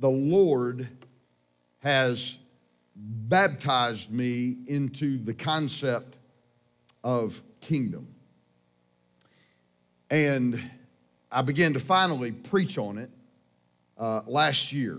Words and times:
the 0.00 0.10
Lord 0.10 0.88
has 1.80 2.38
baptized 2.96 4.10
me 4.10 4.56
into 4.66 5.18
the 5.18 5.34
concept 5.34 6.16
of 7.04 7.42
kingdom. 7.60 8.08
And 10.10 10.60
I 11.30 11.42
began 11.42 11.74
to 11.74 11.80
finally 11.80 12.32
preach 12.32 12.78
on 12.78 12.98
it 12.98 13.10
uh, 13.96 14.22
last 14.26 14.72
year. 14.72 14.98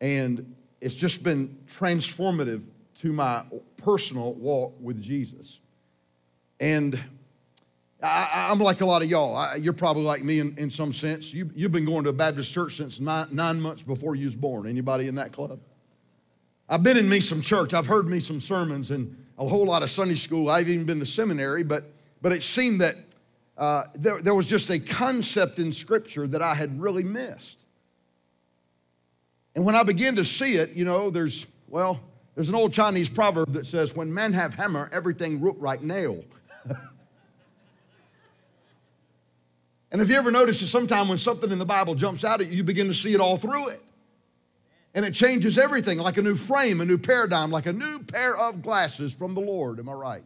And 0.00 0.54
it's 0.80 0.94
just 0.94 1.22
been 1.22 1.58
transformative 1.66 2.62
to 2.96 3.12
my 3.12 3.42
personal 3.78 4.34
walk 4.34 4.74
with 4.80 5.02
Jesus. 5.02 5.60
And 6.60 7.00
I, 8.04 8.52
am 8.52 8.58
like 8.58 8.82
a 8.82 8.86
lot 8.86 9.02
of 9.02 9.10
y'all. 9.10 9.34
I, 9.34 9.56
you're 9.56 9.72
probably 9.72 10.02
like 10.02 10.22
me 10.22 10.38
in, 10.38 10.56
in 10.58 10.70
some 10.70 10.92
sense. 10.92 11.32
You, 11.32 11.50
you've 11.54 11.72
been 11.72 11.86
going 11.86 12.04
to 12.04 12.10
a 12.10 12.12
Baptist 12.12 12.52
church 12.52 12.76
since 12.76 13.00
nine, 13.00 13.28
nine 13.32 13.60
months 13.60 13.82
before 13.82 14.14
you 14.14 14.26
was 14.26 14.36
born. 14.36 14.68
Anybody 14.68 15.08
in 15.08 15.14
that 15.14 15.32
club? 15.32 15.58
I've 16.68 16.82
been 16.82 16.98
in 16.98 17.08
me 17.08 17.20
some 17.20 17.40
church. 17.40 17.72
I've 17.72 17.86
heard 17.86 18.06
me 18.06 18.20
some 18.20 18.40
sermons 18.40 18.90
and 18.90 19.16
a 19.38 19.48
whole 19.48 19.64
lot 19.64 19.82
of 19.82 19.88
Sunday 19.88 20.16
school. 20.16 20.50
I've 20.50 20.68
even 20.68 20.84
been 20.84 20.98
to 20.98 21.06
seminary, 21.06 21.62
but, 21.62 21.90
but 22.20 22.32
it 22.32 22.42
seemed 22.42 22.82
that 22.82 22.96
uh, 23.56 23.84
there, 23.94 24.20
there 24.20 24.34
was 24.34 24.46
just 24.46 24.70
a 24.70 24.78
concept 24.78 25.58
in 25.58 25.72
Scripture 25.72 26.26
that 26.26 26.42
I 26.42 26.54
had 26.54 26.78
really 26.80 27.02
missed. 27.02 27.64
And 29.54 29.64
when 29.64 29.74
I 29.74 29.82
began 29.82 30.16
to 30.16 30.24
see 30.24 30.56
it, 30.56 30.74
you 30.74 30.84
know, 30.84 31.10
there's, 31.10 31.46
well, 31.68 32.00
there's 32.34 32.48
an 32.50 32.54
old 32.54 32.72
Chinese 32.72 33.08
proverb 33.08 33.52
that 33.52 33.66
says, 33.66 33.94
when 33.94 34.12
men 34.12 34.32
have 34.34 34.54
hammer, 34.54 34.90
everything 34.92 35.40
root 35.40 35.56
right 35.58 35.82
nail. 35.82 36.22
and 39.94 40.02
if 40.02 40.08
you 40.08 40.16
ever 40.16 40.32
notice 40.32 40.58
that 40.58 40.66
sometime 40.66 41.06
when 41.06 41.18
something 41.18 41.52
in 41.52 41.60
the 41.60 41.64
Bible 41.64 41.94
jumps 41.94 42.24
out 42.24 42.40
at 42.40 42.48
you, 42.48 42.56
you 42.56 42.64
begin 42.64 42.88
to 42.88 42.92
see 42.92 43.14
it 43.14 43.20
all 43.20 43.36
through 43.36 43.68
it. 43.68 43.80
And 44.92 45.04
it 45.04 45.14
changes 45.14 45.56
everything 45.56 46.00
like 46.00 46.16
a 46.16 46.22
new 46.22 46.34
frame, 46.34 46.80
a 46.80 46.84
new 46.84 46.98
paradigm, 46.98 47.52
like 47.52 47.66
a 47.66 47.72
new 47.72 48.00
pair 48.00 48.36
of 48.36 48.60
glasses 48.60 49.12
from 49.12 49.34
the 49.34 49.40
Lord. 49.40 49.78
Am 49.78 49.88
I 49.88 49.92
right? 49.92 50.24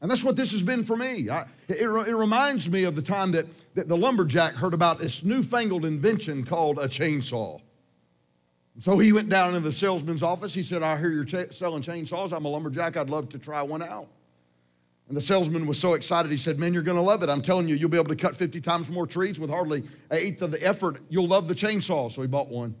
And 0.00 0.08
that's 0.08 0.22
what 0.22 0.36
this 0.36 0.52
has 0.52 0.62
been 0.62 0.84
for 0.84 0.96
me. 0.96 1.28
I, 1.28 1.48
it, 1.66 1.80
it, 1.80 2.14
reminds 2.14 2.70
me 2.70 2.84
of 2.84 2.94
the 2.94 3.02
time 3.02 3.32
that, 3.32 3.46
that 3.74 3.88
the 3.88 3.96
lumberjack 3.96 4.54
heard 4.54 4.72
about 4.72 5.00
this 5.00 5.24
newfangled 5.24 5.84
invention 5.84 6.44
called 6.44 6.78
a 6.78 6.86
chainsaw. 6.86 7.60
So 8.78 8.98
he 8.98 9.12
went 9.12 9.28
down 9.28 9.56
into 9.56 9.68
the 9.68 9.72
salesman's 9.72 10.22
office. 10.22 10.54
He 10.54 10.62
said, 10.62 10.84
I 10.84 10.96
hear 10.96 11.10
you're 11.10 11.24
ch- 11.24 11.52
selling 11.52 11.82
chainsaws. 11.82 12.32
I'm 12.32 12.44
a 12.44 12.48
lumberjack. 12.48 12.96
I'd 12.96 13.10
love 13.10 13.30
to 13.30 13.38
try 13.40 13.62
one 13.62 13.82
out. 13.82 14.06
And 15.08 15.16
the 15.16 15.20
salesman 15.20 15.66
was 15.66 15.78
so 15.78 15.94
excited, 15.94 16.30
he 16.30 16.36
said, 16.36 16.58
Man, 16.58 16.74
you're 16.74 16.82
going 16.82 16.96
to 16.96 17.02
love 17.02 17.22
it. 17.22 17.28
I'm 17.28 17.42
telling 17.42 17.68
you, 17.68 17.76
you'll 17.76 17.90
be 17.90 17.98
able 17.98 18.08
to 18.08 18.16
cut 18.16 18.34
50 18.34 18.60
times 18.60 18.90
more 18.90 19.06
trees 19.06 19.38
with 19.38 19.50
hardly 19.50 19.80
an 20.10 20.18
eighth 20.18 20.42
of 20.42 20.50
the 20.50 20.62
effort. 20.62 20.98
You'll 21.08 21.28
love 21.28 21.46
the 21.46 21.54
chainsaw. 21.54 22.10
So 22.10 22.22
he 22.22 22.28
bought 22.28 22.48
one. 22.48 22.74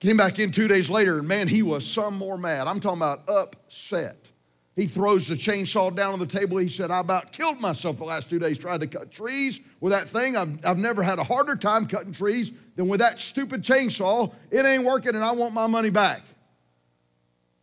Came 0.00 0.16
back 0.16 0.38
in 0.38 0.50
two 0.50 0.68
days 0.68 0.90
later, 0.90 1.18
and 1.18 1.28
man, 1.28 1.48
he 1.48 1.62
was 1.62 1.86
some 1.86 2.18
more 2.18 2.36
mad. 2.36 2.66
I'm 2.66 2.80
talking 2.80 2.98
about 2.98 3.28
upset. 3.28 4.32
He 4.76 4.88
throws 4.88 5.28
the 5.28 5.36
chainsaw 5.36 5.94
down 5.94 6.14
on 6.14 6.18
the 6.18 6.26
table. 6.26 6.58
He 6.58 6.68
said, 6.68 6.90
I 6.90 6.98
about 6.98 7.30
killed 7.30 7.60
myself 7.60 7.98
the 7.98 8.04
last 8.04 8.28
two 8.28 8.40
days 8.40 8.58
trying 8.58 8.80
to 8.80 8.88
cut 8.88 9.12
trees 9.12 9.60
with 9.80 9.92
that 9.92 10.08
thing. 10.08 10.36
I've, 10.36 10.66
I've 10.66 10.78
never 10.78 11.04
had 11.04 11.20
a 11.20 11.24
harder 11.24 11.54
time 11.54 11.86
cutting 11.86 12.12
trees 12.12 12.50
than 12.74 12.88
with 12.88 12.98
that 12.98 13.20
stupid 13.20 13.62
chainsaw. 13.62 14.34
It 14.50 14.66
ain't 14.66 14.82
working, 14.82 15.14
and 15.14 15.22
I 15.22 15.30
want 15.30 15.54
my 15.54 15.68
money 15.68 15.90
back. 15.90 16.22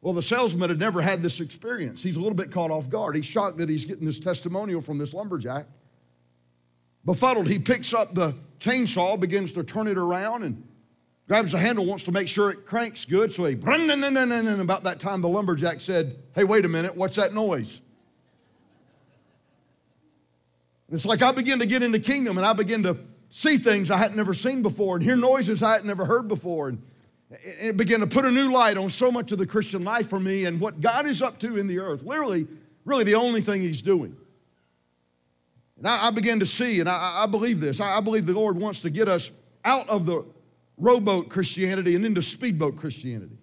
Well, 0.01 0.13
the 0.13 0.21
salesman 0.21 0.69
had 0.69 0.79
never 0.79 0.99
had 1.01 1.21
this 1.21 1.39
experience. 1.39 2.01
He's 2.01 2.15
a 2.15 2.19
little 2.19 2.35
bit 2.35 2.51
caught 2.51 2.71
off 2.71 2.89
guard. 2.89 3.15
He's 3.15 3.25
shocked 3.25 3.59
that 3.59 3.69
he's 3.69 3.85
getting 3.85 4.05
this 4.05 4.19
testimonial 4.19 4.81
from 4.81 4.97
this 4.97 5.13
lumberjack. 5.13 5.67
Befuddled, 7.05 7.47
he 7.47 7.59
picks 7.59 7.93
up 7.93 8.15
the 8.15 8.35
chainsaw, 8.59 9.19
begins 9.19 9.51
to 9.53 9.63
turn 9.63 9.87
it 9.87 9.97
around, 9.97 10.43
and 10.43 10.67
grabs 11.27 11.51
the 11.51 11.59
handle, 11.59 11.85
wants 11.85 12.03
to 12.03 12.11
make 12.11 12.27
sure 12.27 12.49
it 12.49 12.65
cranks 12.65 13.05
good. 13.05 13.31
So 13.31 13.45
he, 13.45 13.53
and 13.53 14.61
about 14.61 14.83
that 14.85 14.99
time, 14.99 15.21
the 15.21 15.29
lumberjack 15.29 15.79
said, 15.79 16.17
Hey, 16.35 16.43
wait 16.43 16.65
a 16.65 16.69
minute, 16.69 16.95
what's 16.95 17.17
that 17.17 17.33
noise? 17.33 17.81
And 20.87 20.95
it's 20.95 21.05
like 21.05 21.21
I 21.21 21.31
begin 21.31 21.59
to 21.59 21.65
get 21.65 21.83
into 21.83 21.99
kingdom 21.99 22.37
and 22.37 22.45
I 22.45 22.53
begin 22.53 22.83
to 22.83 22.97
see 23.29 23.57
things 23.57 23.89
I 23.89 23.97
hadn't 23.97 24.17
never 24.17 24.33
seen 24.33 24.61
before 24.61 24.97
and 24.97 25.03
hear 25.03 25.15
noises 25.15 25.63
I 25.63 25.71
hadn't 25.71 25.87
never 25.87 26.05
heard 26.05 26.27
before. 26.27 26.67
And 26.67 26.83
it 27.31 27.77
began 27.77 28.01
to 28.01 28.07
put 28.07 28.25
a 28.25 28.31
new 28.31 28.51
light 28.51 28.77
on 28.77 28.89
so 28.89 29.11
much 29.11 29.31
of 29.31 29.37
the 29.37 29.45
Christian 29.45 29.83
life 29.83 30.09
for 30.09 30.19
me 30.19 30.45
and 30.45 30.59
what 30.59 30.81
God 30.81 31.07
is 31.07 31.21
up 31.21 31.39
to 31.39 31.57
in 31.57 31.67
the 31.67 31.79
earth. 31.79 32.03
Literally, 32.03 32.47
really 32.83 33.03
the 33.03 33.15
only 33.15 33.41
thing 33.41 33.61
He's 33.61 33.81
doing. 33.81 34.15
And 35.77 35.87
I, 35.87 36.07
I 36.07 36.11
began 36.11 36.39
to 36.39 36.45
see, 36.45 36.79
and 36.79 36.89
I, 36.89 37.23
I 37.23 37.25
believe 37.25 37.59
this. 37.59 37.79
I, 37.79 37.97
I 37.97 38.01
believe 38.01 38.25
the 38.25 38.33
Lord 38.33 38.57
wants 38.57 38.81
to 38.81 38.89
get 38.89 39.07
us 39.07 39.31
out 39.63 39.87
of 39.89 40.05
the 40.05 40.25
rowboat 40.77 41.29
Christianity 41.29 41.95
and 41.95 42.05
into 42.05 42.21
speedboat 42.21 42.75
Christianity. 42.75 43.37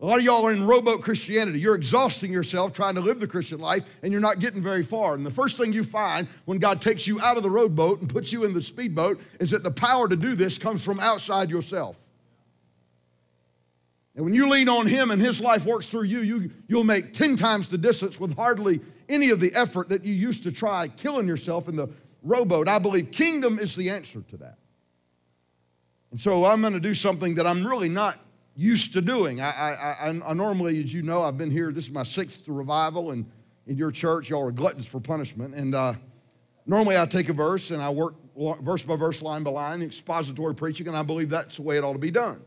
A 0.00 0.06
lot 0.06 0.18
of 0.18 0.24
y'all 0.24 0.44
are 0.44 0.52
in 0.52 0.66
rowboat 0.66 1.00
Christianity. 1.00 1.60
You're 1.60 1.76
exhausting 1.76 2.32
yourself 2.32 2.72
trying 2.72 2.96
to 2.96 3.00
live 3.00 3.20
the 3.20 3.28
Christian 3.28 3.60
life 3.60 3.84
and 4.02 4.10
you're 4.10 4.20
not 4.20 4.40
getting 4.40 4.60
very 4.60 4.82
far. 4.82 5.14
And 5.14 5.24
the 5.24 5.30
first 5.30 5.56
thing 5.56 5.72
you 5.72 5.84
find 5.84 6.26
when 6.44 6.58
God 6.58 6.80
takes 6.80 7.06
you 7.06 7.20
out 7.20 7.36
of 7.36 7.44
the 7.44 7.50
rowboat 7.50 8.00
and 8.00 8.10
puts 8.10 8.32
you 8.32 8.44
in 8.44 8.52
the 8.52 8.62
speedboat 8.62 9.20
is 9.38 9.52
that 9.52 9.62
the 9.62 9.70
power 9.70 10.08
to 10.08 10.16
do 10.16 10.34
this 10.34 10.58
comes 10.58 10.82
from 10.82 10.98
outside 10.98 11.50
yourself. 11.50 12.01
And 14.14 14.24
when 14.24 14.34
you 14.34 14.48
lean 14.48 14.68
on 14.68 14.86
Him 14.86 15.10
and 15.10 15.20
His 15.20 15.40
life 15.40 15.64
works 15.64 15.86
through 15.86 16.04
you, 16.04 16.20
you 16.20 16.50
you'll 16.68 16.84
make 16.84 17.12
10 17.12 17.36
times 17.36 17.68
the 17.68 17.78
distance 17.78 18.20
with 18.20 18.36
hardly 18.36 18.80
any 19.08 19.30
of 19.30 19.40
the 19.40 19.54
effort 19.54 19.88
that 19.88 20.04
you 20.04 20.14
used 20.14 20.42
to 20.42 20.52
try 20.52 20.88
killing 20.88 21.26
yourself 21.26 21.68
in 21.68 21.76
the 21.76 21.88
rowboat. 22.22 22.68
I 22.68 22.78
believe 22.78 23.10
kingdom 23.10 23.58
is 23.58 23.74
the 23.74 23.90
answer 23.90 24.22
to 24.22 24.36
that. 24.38 24.58
And 26.10 26.20
so 26.20 26.44
I'm 26.44 26.60
going 26.60 26.74
to 26.74 26.80
do 26.80 26.92
something 26.92 27.36
that 27.36 27.46
I'm 27.46 27.66
really 27.66 27.88
not 27.88 28.18
used 28.54 28.92
to 28.92 29.00
doing. 29.00 29.40
I, 29.40 29.50
I, 29.50 29.72
I, 29.72 30.20
I, 30.26 30.32
normally, 30.34 30.82
as 30.82 30.92
you 30.92 31.02
know, 31.02 31.22
I've 31.22 31.38
been 31.38 31.50
here. 31.50 31.72
This 31.72 31.84
is 31.84 31.90
my 31.90 32.02
sixth 32.02 32.46
revival, 32.48 33.12
and 33.12 33.24
in 33.66 33.78
your 33.78 33.90
church, 33.90 34.28
y'all 34.28 34.46
are 34.46 34.52
gluttons 34.52 34.86
for 34.86 35.00
punishment. 35.00 35.54
And 35.54 35.74
uh, 35.74 35.94
normally, 36.66 36.98
I 36.98 37.06
take 37.06 37.30
a 37.30 37.32
verse 37.32 37.70
and 37.70 37.80
I 37.80 37.88
work 37.88 38.14
verse 38.60 38.84
by 38.84 38.96
verse, 38.96 39.22
line 39.22 39.42
by 39.42 39.52
line, 39.52 39.82
expository 39.82 40.54
preaching, 40.54 40.86
and 40.88 40.96
I 40.96 41.02
believe 41.02 41.30
that's 41.30 41.56
the 41.56 41.62
way 41.62 41.78
it 41.78 41.84
ought 41.84 41.94
to 41.94 41.98
be 41.98 42.10
done. 42.10 42.42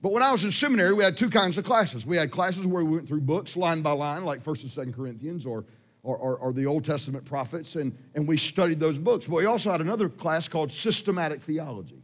But 0.00 0.12
when 0.12 0.22
I 0.22 0.30
was 0.30 0.44
in 0.44 0.52
seminary, 0.52 0.92
we 0.92 1.02
had 1.02 1.16
two 1.16 1.28
kinds 1.28 1.58
of 1.58 1.64
classes. 1.64 2.06
We 2.06 2.16
had 2.16 2.30
classes 2.30 2.66
where 2.66 2.84
we 2.84 2.96
went 2.96 3.08
through 3.08 3.22
books 3.22 3.56
line 3.56 3.82
by 3.82 3.92
line, 3.92 4.24
like 4.24 4.42
First 4.42 4.62
and 4.62 4.70
Second 4.70 4.94
Corinthians 4.94 5.44
or 5.44 5.64
or, 6.04 6.16
or, 6.16 6.36
or, 6.36 6.52
the 6.52 6.64
Old 6.64 6.84
Testament 6.84 7.24
prophets, 7.24 7.76
and, 7.76 7.96
and 8.14 8.26
we 8.26 8.36
studied 8.36 8.78
those 8.78 8.98
books. 8.98 9.26
But 9.26 9.36
we 9.36 9.46
also 9.46 9.70
had 9.70 9.80
another 9.80 10.08
class 10.08 10.48
called 10.48 10.70
systematic 10.70 11.42
theology. 11.42 12.02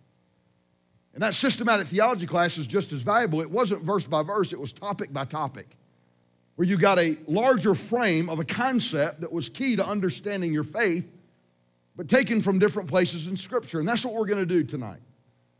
And 1.14 1.22
that 1.22 1.34
systematic 1.34 1.86
theology 1.86 2.26
class 2.26 2.58
is 2.58 2.66
just 2.66 2.92
as 2.92 3.02
valuable. 3.02 3.40
It 3.40 3.50
wasn't 3.50 3.82
verse 3.82 4.04
by 4.04 4.22
verse, 4.22 4.52
it 4.52 4.58
was 4.58 4.72
topic 4.72 5.12
by 5.12 5.24
topic, 5.24 5.76
where 6.56 6.66
you 6.66 6.76
got 6.76 6.98
a 6.98 7.16
larger 7.28 7.74
frame 7.74 8.28
of 8.28 8.40
a 8.40 8.44
concept 8.44 9.20
that 9.20 9.32
was 9.32 9.48
key 9.48 9.76
to 9.76 9.86
understanding 9.86 10.52
your 10.52 10.64
faith, 10.64 11.10
but 11.96 12.08
taken 12.08 12.42
from 12.42 12.58
different 12.58 12.88
places 12.88 13.28
in 13.28 13.36
Scripture. 13.36 13.78
And 13.78 13.88
that's 13.88 14.04
what 14.04 14.14
we're 14.14 14.26
going 14.26 14.40
to 14.40 14.46
do 14.46 14.64
tonight. 14.64 15.00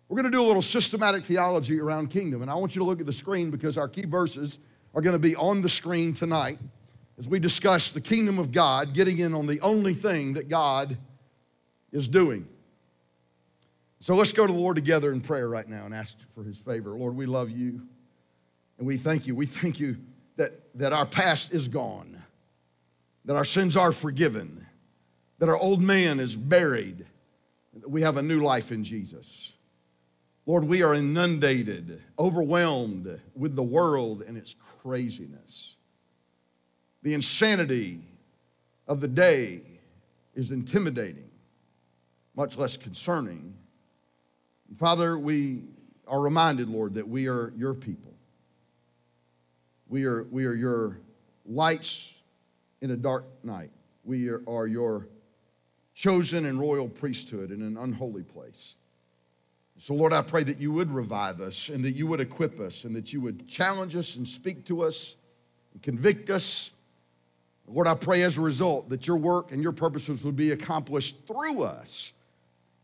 We're 0.08 0.16
going 0.16 0.30
to 0.30 0.36
do 0.36 0.44
a 0.44 0.46
little 0.46 0.62
systematic 0.62 1.24
theology 1.24 1.80
around 1.80 2.10
kingdom. 2.10 2.42
And 2.42 2.50
I 2.50 2.54
want 2.54 2.74
you 2.74 2.80
to 2.80 2.84
look 2.84 3.00
at 3.00 3.06
the 3.06 3.12
screen 3.12 3.50
because 3.50 3.78
our 3.78 3.88
key 3.88 4.04
verses 4.04 4.58
are 4.94 5.00
going 5.00 5.14
to 5.14 5.18
be 5.18 5.34
on 5.34 5.62
the 5.62 5.68
screen 5.68 6.12
tonight 6.12 6.58
as 7.18 7.28
we 7.28 7.38
discuss 7.38 7.90
the 7.90 8.00
kingdom 8.00 8.38
of 8.38 8.52
God, 8.52 8.92
getting 8.92 9.18
in 9.18 9.34
on 9.34 9.46
the 9.46 9.60
only 9.60 9.94
thing 9.94 10.34
that 10.34 10.48
God 10.48 10.98
is 11.92 12.08
doing. 12.08 12.46
So 14.00 14.14
let's 14.14 14.32
go 14.32 14.46
to 14.46 14.52
the 14.52 14.58
Lord 14.58 14.76
together 14.76 15.10
in 15.12 15.20
prayer 15.20 15.48
right 15.48 15.66
now 15.66 15.86
and 15.86 15.94
ask 15.94 16.18
for 16.34 16.44
his 16.44 16.58
favor. 16.58 16.90
Lord, 16.90 17.16
we 17.16 17.24
love 17.24 17.48
you 17.50 17.80
and 18.76 18.86
we 18.86 18.98
thank 18.98 19.26
you. 19.26 19.34
We 19.34 19.46
thank 19.46 19.80
you 19.80 19.96
that, 20.36 20.52
that 20.74 20.92
our 20.92 21.06
past 21.06 21.54
is 21.54 21.68
gone, 21.68 22.22
that 23.24 23.36
our 23.36 23.44
sins 23.44 23.76
are 23.76 23.92
forgiven, 23.92 24.66
that 25.38 25.48
our 25.48 25.56
old 25.56 25.80
man 25.80 26.20
is 26.20 26.36
buried, 26.36 27.06
that 27.80 27.90
we 27.90 28.02
have 28.02 28.18
a 28.18 28.22
new 28.22 28.42
life 28.42 28.72
in 28.72 28.84
Jesus. 28.84 29.53
Lord, 30.46 30.64
we 30.64 30.82
are 30.82 30.94
inundated, 30.94 32.02
overwhelmed 32.18 33.20
with 33.34 33.56
the 33.56 33.62
world 33.62 34.22
and 34.22 34.36
its 34.36 34.54
craziness. 34.82 35.76
The 37.02 37.14
insanity 37.14 38.00
of 38.86 39.00
the 39.00 39.08
day 39.08 39.62
is 40.34 40.50
intimidating, 40.50 41.30
much 42.34 42.58
less 42.58 42.76
concerning 42.76 43.54
Father, 44.76 45.16
we 45.16 45.62
are 46.06 46.20
reminded, 46.20 46.68
Lord, 46.68 46.94
that 46.94 47.08
we 47.08 47.28
are 47.28 47.52
your 47.56 47.74
people. 47.74 48.12
We 49.88 50.04
are, 50.04 50.24
we 50.24 50.46
are 50.46 50.54
your 50.54 50.98
lights 51.46 52.12
in 52.80 52.90
a 52.90 52.96
dark 52.96 53.24
night. 53.44 53.70
We 54.02 54.28
are, 54.30 54.42
are 54.48 54.66
your 54.66 55.08
chosen 55.94 56.46
and 56.46 56.58
royal 56.58 56.88
priesthood 56.88 57.52
in 57.52 57.62
an 57.62 57.76
unholy 57.76 58.24
place. 58.24 58.76
So, 59.84 59.92
Lord, 59.92 60.14
I 60.14 60.22
pray 60.22 60.42
that 60.44 60.58
you 60.58 60.72
would 60.72 60.90
revive 60.90 61.42
us 61.42 61.68
and 61.68 61.84
that 61.84 61.90
you 61.90 62.06
would 62.06 62.18
equip 62.18 62.58
us 62.58 62.84
and 62.84 62.96
that 62.96 63.12
you 63.12 63.20
would 63.20 63.46
challenge 63.46 63.94
us 63.94 64.16
and 64.16 64.26
speak 64.26 64.64
to 64.64 64.82
us 64.82 65.14
and 65.74 65.82
convict 65.82 66.30
us. 66.30 66.70
Lord, 67.68 67.86
I 67.86 67.92
pray 67.92 68.22
as 68.22 68.38
a 68.38 68.40
result 68.40 68.88
that 68.88 69.06
your 69.06 69.18
work 69.18 69.52
and 69.52 69.62
your 69.62 69.72
purposes 69.72 70.24
would 70.24 70.36
be 70.36 70.52
accomplished 70.52 71.26
through 71.26 71.64
us 71.64 72.14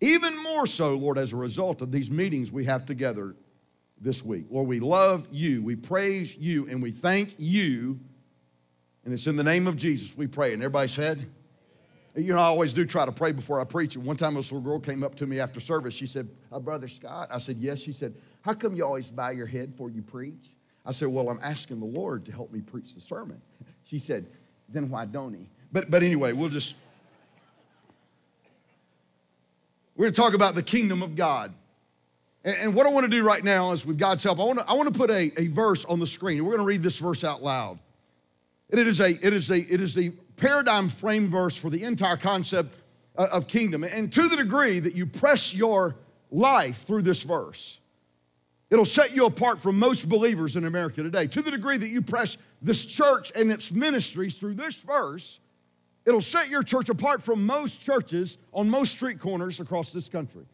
Even 0.02 0.36
more 0.36 0.66
so, 0.66 0.94
Lord, 0.94 1.16
as 1.16 1.32
a 1.32 1.36
result 1.36 1.80
of 1.80 1.90
these 1.90 2.10
meetings 2.10 2.52
we 2.52 2.66
have 2.66 2.84
together 2.84 3.34
this 3.98 4.22
week. 4.22 4.44
Lord, 4.50 4.68
we 4.68 4.80
love 4.80 5.26
you, 5.30 5.62
we 5.62 5.76
praise 5.76 6.36
you, 6.36 6.68
and 6.68 6.82
we 6.82 6.90
thank 6.90 7.34
you. 7.38 7.98
And 9.06 9.14
it's 9.14 9.26
in 9.26 9.36
the 9.36 9.44
name 9.44 9.66
of 9.66 9.76
Jesus 9.76 10.14
we 10.18 10.26
pray. 10.26 10.52
And 10.52 10.62
everybody 10.62 10.88
said, 10.88 11.26
you 12.16 12.34
know, 12.34 12.40
I 12.40 12.44
always 12.44 12.72
do 12.72 12.84
try 12.84 13.06
to 13.06 13.12
pray 13.12 13.32
before 13.32 13.60
I 13.60 13.64
preach. 13.64 13.94
And 13.94 14.04
one 14.04 14.16
time, 14.16 14.34
this 14.34 14.50
little 14.50 14.68
girl 14.68 14.80
came 14.80 15.04
up 15.04 15.14
to 15.16 15.26
me 15.26 15.38
after 15.38 15.60
service. 15.60 15.94
She 15.94 16.06
said, 16.06 16.28
uh, 16.50 16.58
Brother 16.58 16.88
Scott. 16.88 17.28
I 17.30 17.38
said, 17.38 17.58
Yes. 17.58 17.80
She 17.80 17.92
said, 17.92 18.14
How 18.42 18.54
come 18.54 18.74
you 18.74 18.84
always 18.84 19.10
bow 19.10 19.30
your 19.30 19.46
head 19.46 19.72
before 19.72 19.90
you 19.90 20.02
preach? 20.02 20.56
I 20.84 20.92
said, 20.92 21.08
Well, 21.08 21.28
I'm 21.28 21.40
asking 21.42 21.78
the 21.78 21.86
Lord 21.86 22.24
to 22.26 22.32
help 22.32 22.52
me 22.52 22.60
preach 22.60 22.94
the 22.94 23.00
sermon. 23.00 23.40
She 23.82 23.98
said, 23.98 24.26
Then 24.68 24.88
why 24.88 25.04
don't 25.04 25.32
he? 25.32 25.48
But, 25.72 25.90
but 25.90 26.02
anyway, 26.02 26.32
we'll 26.32 26.48
just. 26.48 26.76
We're 29.96 30.04
going 30.04 30.14
to 30.14 30.20
talk 30.20 30.34
about 30.34 30.54
the 30.54 30.62
kingdom 30.62 31.02
of 31.02 31.16
God. 31.16 31.52
And, 32.44 32.56
and 32.60 32.74
what 32.74 32.86
I 32.86 32.90
want 32.90 33.04
to 33.04 33.10
do 33.10 33.24
right 33.24 33.42
now 33.42 33.72
is, 33.72 33.84
with 33.84 33.98
God's 33.98 34.22
help, 34.22 34.38
I 34.38 34.44
want 34.44 34.60
to, 34.60 34.68
I 34.68 34.74
want 34.74 34.92
to 34.92 34.98
put 34.98 35.10
a, 35.10 35.32
a 35.40 35.48
verse 35.48 35.84
on 35.86 35.98
the 35.98 36.06
screen. 36.06 36.44
We're 36.44 36.56
going 36.56 36.60
to 36.60 36.64
read 36.64 36.82
this 36.82 36.98
verse 36.98 37.24
out 37.24 37.42
loud. 37.42 37.78
It 38.68 38.86
is 38.86 39.00
a, 39.00 39.08
it 39.08 39.32
is 39.32 39.50
a, 39.50 39.58
it 39.58 39.80
is 39.80 39.94
the 39.94 40.12
paradigm 40.40 40.88
frame 40.88 41.28
verse 41.28 41.56
for 41.56 41.70
the 41.70 41.84
entire 41.84 42.16
concept 42.16 42.74
of 43.14 43.46
kingdom. 43.46 43.84
And 43.84 44.10
to 44.12 44.28
the 44.28 44.36
degree 44.36 44.80
that 44.80 44.96
you 44.96 45.06
press 45.06 45.54
your 45.54 45.96
life 46.30 46.82
through 46.84 47.02
this 47.02 47.22
verse, 47.22 47.80
it'll 48.70 48.84
set 48.84 49.14
you 49.14 49.26
apart 49.26 49.60
from 49.60 49.78
most 49.78 50.08
believers 50.08 50.56
in 50.56 50.64
America 50.64 51.02
today. 51.02 51.26
To 51.26 51.42
the 51.42 51.50
degree 51.50 51.76
that 51.76 51.88
you 51.88 52.00
press 52.00 52.38
this 52.62 52.86
church 52.86 53.30
and 53.36 53.52
its 53.52 53.70
ministries 53.70 54.38
through 54.38 54.54
this 54.54 54.76
verse, 54.76 55.40
it'll 56.06 56.20
set 56.20 56.48
your 56.48 56.62
church 56.62 56.88
apart 56.88 57.22
from 57.22 57.44
most 57.44 57.82
churches 57.82 58.38
on 58.52 58.70
most 58.70 58.92
street 58.92 59.20
corners 59.20 59.60
across 59.60 59.92
this 59.92 60.08
country. 60.08 60.46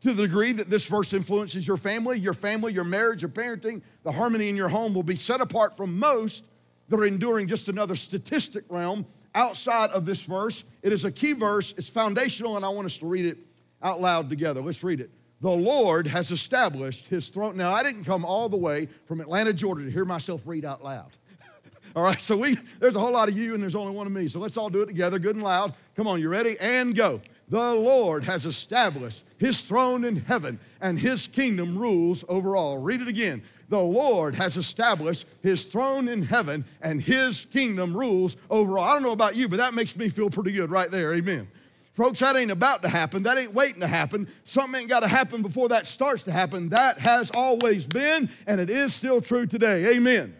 To 0.00 0.12
the 0.12 0.22
degree 0.22 0.52
that 0.52 0.70
this 0.70 0.86
verse 0.86 1.12
influences 1.12 1.66
your 1.66 1.76
family, 1.76 2.18
your 2.18 2.34
family, 2.34 2.72
your 2.72 2.84
marriage, 2.84 3.22
your 3.22 3.30
parenting, 3.30 3.82
the 4.02 4.12
harmony 4.12 4.48
in 4.48 4.56
your 4.56 4.68
home 4.68 4.94
will 4.94 5.02
be 5.02 5.16
set 5.16 5.40
apart 5.40 5.76
from 5.76 5.98
most 5.98 6.44
that 6.88 7.00
are 7.00 7.06
enduring 7.06 7.48
just 7.48 7.68
another 7.68 7.94
statistic 7.94 8.64
realm 8.68 9.06
outside 9.34 9.90
of 9.90 10.04
this 10.04 10.22
verse. 10.22 10.64
It 10.82 10.92
is 10.92 11.04
a 11.04 11.10
key 11.10 11.32
verse, 11.32 11.74
it's 11.76 11.88
foundational, 11.88 12.56
and 12.56 12.64
I 12.64 12.68
want 12.68 12.86
us 12.86 12.98
to 12.98 13.06
read 13.06 13.26
it 13.26 13.38
out 13.82 14.00
loud 14.00 14.30
together. 14.30 14.60
Let's 14.60 14.82
read 14.84 15.00
it. 15.00 15.10
The 15.40 15.50
Lord 15.50 16.06
has 16.06 16.30
established 16.30 17.06
his 17.06 17.28
throne. 17.28 17.56
Now, 17.56 17.74
I 17.74 17.82
didn't 17.82 18.04
come 18.04 18.24
all 18.24 18.48
the 18.48 18.56
way 18.56 18.88
from 19.06 19.20
Atlanta, 19.20 19.52
Georgia 19.52 19.84
to 19.84 19.90
hear 19.90 20.04
myself 20.04 20.42
read 20.46 20.64
out 20.64 20.82
loud. 20.82 21.10
all 21.96 22.02
right, 22.02 22.20
so 22.20 22.36
we 22.36 22.56
there's 22.78 22.96
a 22.96 23.00
whole 23.00 23.12
lot 23.12 23.28
of 23.28 23.36
you 23.36 23.52
and 23.52 23.62
there's 23.62 23.74
only 23.74 23.92
one 23.92 24.06
of 24.06 24.12
me. 24.12 24.26
So 24.26 24.40
let's 24.40 24.56
all 24.56 24.70
do 24.70 24.80
it 24.80 24.86
together, 24.86 25.18
good 25.18 25.36
and 25.36 25.44
loud. 25.44 25.74
Come 25.96 26.06
on, 26.06 26.20
you 26.20 26.28
ready? 26.28 26.56
And 26.60 26.94
go. 26.94 27.20
The 27.48 27.74
Lord 27.74 28.24
has 28.24 28.46
established 28.46 29.24
his 29.36 29.60
throne 29.60 30.04
in 30.04 30.16
heaven, 30.16 30.58
and 30.80 30.98
his 30.98 31.26
kingdom 31.26 31.76
rules 31.76 32.24
over 32.26 32.56
all. 32.56 32.78
Read 32.78 33.02
it 33.02 33.08
again 33.08 33.42
the 33.74 33.80
Lord 33.80 34.36
has 34.36 34.56
established 34.56 35.26
his 35.42 35.64
throne 35.64 36.06
in 36.08 36.22
heaven 36.22 36.64
and 36.80 37.02
his 37.02 37.46
kingdom 37.46 37.96
rules 37.96 38.36
over 38.48 38.78
all. 38.78 38.84
I 38.84 38.94
don't 38.94 39.02
know 39.02 39.10
about 39.10 39.34
you, 39.34 39.48
but 39.48 39.56
that 39.56 39.74
makes 39.74 39.96
me 39.96 40.08
feel 40.08 40.30
pretty 40.30 40.52
good 40.52 40.70
right 40.70 40.88
there. 40.88 41.12
Amen. 41.12 41.48
Folks, 41.92 42.20
that 42.20 42.36
ain't 42.36 42.52
about 42.52 42.82
to 42.82 42.88
happen. 42.88 43.24
That 43.24 43.36
ain't 43.36 43.52
waiting 43.52 43.80
to 43.80 43.88
happen. 43.88 44.28
Something 44.44 44.82
ain't 44.82 44.88
got 44.88 45.00
to 45.00 45.08
happen 45.08 45.42
before 45.42 45.68
that 45.70 45.88
starts 45.88 46.22
to 46.24 46.32
happen. 46.32 46.68
That 46.68 47.00
has 47.00 47.32
always 47.34 47.84
been, 47.84 48.30
and 48.46 48.60
it 48.60 48.70
is 48.70 48.94
still 48.94 49.20
true 49.20 49.44
today. 49.44 49.96
Amen. 49.96 50.36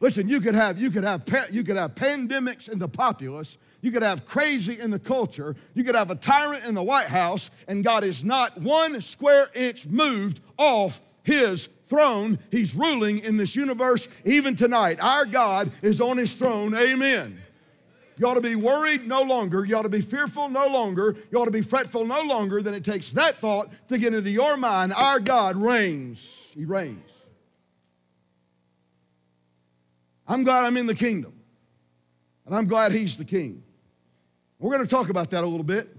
Listen, 0.00 0.26
you 0.26 0.40
could 0.40 0.54
have 0.54 0.80
you 0.80 0.90
could 0.90 1.04
have 1.04 1.24
you 1.50 1.62
could 1.64 1.76
have 1.76 1.94
pandemics 1.94 2.70
in 2.70 2.78
the 2.78 2.88
populace. 2.88 3.58
You 3.82 3.90
could 3.90 4.02
have 4.02 4.24
crazy 4.24 4.80
in 4.80 4.90
the 4.90 4.98
culture. 4.98 5.56
You 5.74 5.84
could 5.84 5.94
have 5.94 6.10
a 6.10 6.14
tyrant 6.14 6.64
in 6.64 6.74
the 6.74 6.82
White 6.82 7.08
House, 7.08 7.50
and 7.66 7.84
God 7.84 8.02
is 8.02 8.24
not 8.24 8.58
one 8.58 9.00
square 9.02 9.50
inch 9.54 9.86
moved 9.86 10.40
off 10.56 11.00
His 11.22 11.68
throne. 11.88 12.38
He's 12.50 12.74
ruling 12.74 13.18
in 13.18 13.36
this 13.36 13.56
universe 13.56 14.08
even 14.24 14.54
tonight. 14.54 15.00
Our 15.00 15.24
God 15.24 15.70
is 15.82 16.00
on 16.00 16.16
his 16.16 16.32
throne. 16.34 16.74
Amen. 16.74 17.40
You 18.18 18.26
ought 18.26 18.34
to 18.34 18.40
be 18.40 18.56
worried 18.56 19.06
no 19.06 19.22
longer. 19.22 19.64
You 19.64 19.76
ought 19.76 19.82
to 19.82 19.88
be 19.88 20.00
fearful 20.00 20.48
no 20.48 20.66
longer. 20.66 21.16
You 21.30 21.40
ought 21.40 21.44
to 21.44 21.50
be 21.50 21.62
fretful 21.62 22.04
no 22.04 22.22
longer. 22.22 22.62
than 22.62 22.74
it 22.74 22.84
takes 22.84 23.10
that 23.10 23.36
thought 23.36 23.70
to 23.88 23.98
get 23.98 24.12
into 24.12 24.30
your 24.30 24.56
mind. 24.56 24.92
Our 24.92 25.20
God 25.20 25.56
reigns. 25.56 26.52
He 26.54 26.64
reigns. 26.64 27.10
I'm 30.26 30.44
glad 30.44 30.64
I'm 30.64 30.76
in 30.76 30.86
the 30.86 30.94
kingdom. 30.94 31.32
And 32.44 32.56
I'm 32.56 32.66
glad 32.66 32.92
He's 32.92 33.16
the 33.16 33.24
king. 33.24 33.62
We're 34.58 34.74
going 34.74 34.86
to 34.86 34.90
talk 34.90 35.08
about 35.10 35.30
that 35.30 35.44
a 35.44 35.46
little 35.46 35.64
bit. 35.64 35.94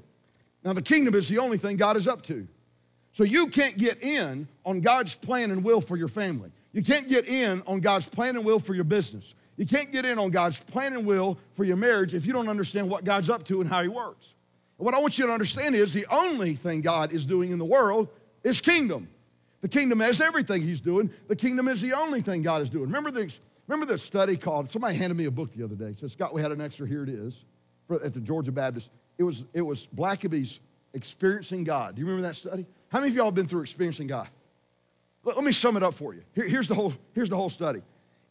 Now, 0.63 0.73
the 0.73 0.81
kingdom 0.81 1.15
is 1.15 1.29
the 1.29 1.37
only 1.37 1.57
thing 1.57 1.77
God 1.77 1.95
is 1.95 2.07
up 2.07 2.21
to. 2.23 2.47
So 3.13 3.23
you 3.23 3.47
can't 3.47 3.77
get 3.77 4.03
in 4.03 4.47
on 4.65 4.81
God's 4.81 5.15
plan 5.15 5.51
and 5.51 5.63
will 5.63 5.81
for 5.81 5.97
your 5.97 6.07
family. 6.07 6.51
You 6.71 6.83
can't 6.83 7.07
get 7.07 7.27
in 7.27 7.63
on 7.65 7.79
God's 7.79 8.07
plan 8.07 8.35
and 8.35 8.45
will 8.45 8.59
for 8.59 8.75
your 8.75 8.83
business. 8.83 9.35
You 9.57 9.65
can't 9.65 9.91
get 9.91 10.05
in 10.05 10.17
on 10.19 10.31
God's 10.31 10.59
plan 10.59 10.93
and 10.93 11.05
will 11.05 11.37
for 11.53 11.63
your 11.65 11.75
marriage 11.75 12.13
if 12.13 12.25
you 12.25 12.33
don't 12.33 12.47
understand 12.47 12.89
what 12.89 13.03
God's 13.03 13.29
up 13.29 13.43
to 13.45 13.61
and 13.61 13.69
how 13.69 13.81
He 13.81 13.87
works. 13.87 14.35
What 14.77 14.93
I 14.93 14.99
want 14.99 15.17
you 15.17 15.27
to 15.27 15.33
understand 15.33 15.75
is 15.75 15.93
the 15.93 16.05
only 16.09 16.53
thing 16.53 16.79
God 16.79 17.11
is 17.11 17.25
doing 17.25 17.51
in 17.51 17.59
the 17.59 17.65
world 17.65 18.07
is 18.43 18.61
kingdom. 18.61 19.09
The 19.59 19.67
kingdom 19.67 19.99
has 19.99 20.21
everything 20.21 20.61
He's 20.61 20.79
doing. 20.79 21.09
The 21.27 21.35
kingdom 21.35 21.67
is 21.67 21.81
the 21.81 21.93
only 21.93 22.21
thing 22.21 22.41
God 22.41 22.61
is 22.61 22.69
doing. 22.69 22.85
Remember 22.85 23.11
this, 23.11 23.41
remember 23.67 23.91
this 23.91 24.01
study 24.01 24.37
called, 24.37 24.69
somebody 24.69 24.95
handed 24.95 25.17
me 25.17 25.25
a 25.25 25.31
book 25.31 25.51
the 25.53 25.63
other 25.65 25.75
day. 25.75 25.93
So 25.95 26.07
Scott, 26.07 26.33
we 26.33 26.41
had 26.41 26.53
an 26.53 26.61
extra, 26.61 26.87
here 26.87 27.03
it 27.03 27.09
is, 27.09 27.43
at 27.91 28.13
the 28.13 28.21
Georgia 28.21 28.53
Baptist. 28.53 28.89
It 29.17 29.23
was, 29.23 29.43
it 29.53 29.61
was 29.61 29.87
Blackaby's 29.93 30.61
Experiencing 30.93 31.65
God. 31.65 31.95
Do 31.95 31.99
you 31.99 32.07
remember 32.07 32.27
that 32.27 32.35
study? 32.35 32.65
How 32.89 32.99
many 32.99 33.11
of 33.11 33.15
y'all 33.15 33.25
have 33.25 33.35
been 33.35 33.47
through 33.47 33.61
experiencing 33.61 34.07
God? 34.07 34.27
Let, 35.23 35.43
me 35.43 35.51
sum 35.51 35.77
it 35.77 35.83
up 35.83 35.93
for 35.93 36.13
you. 36.13 36.23
Here, 36.33 36.47
here's, 36.47 36.67
the 36.67 36.75
whole, 36.75 36.93
here's 37.13 37.29
the 37.29 37.35
whole 37.35 37.49
study. 37.49 37.81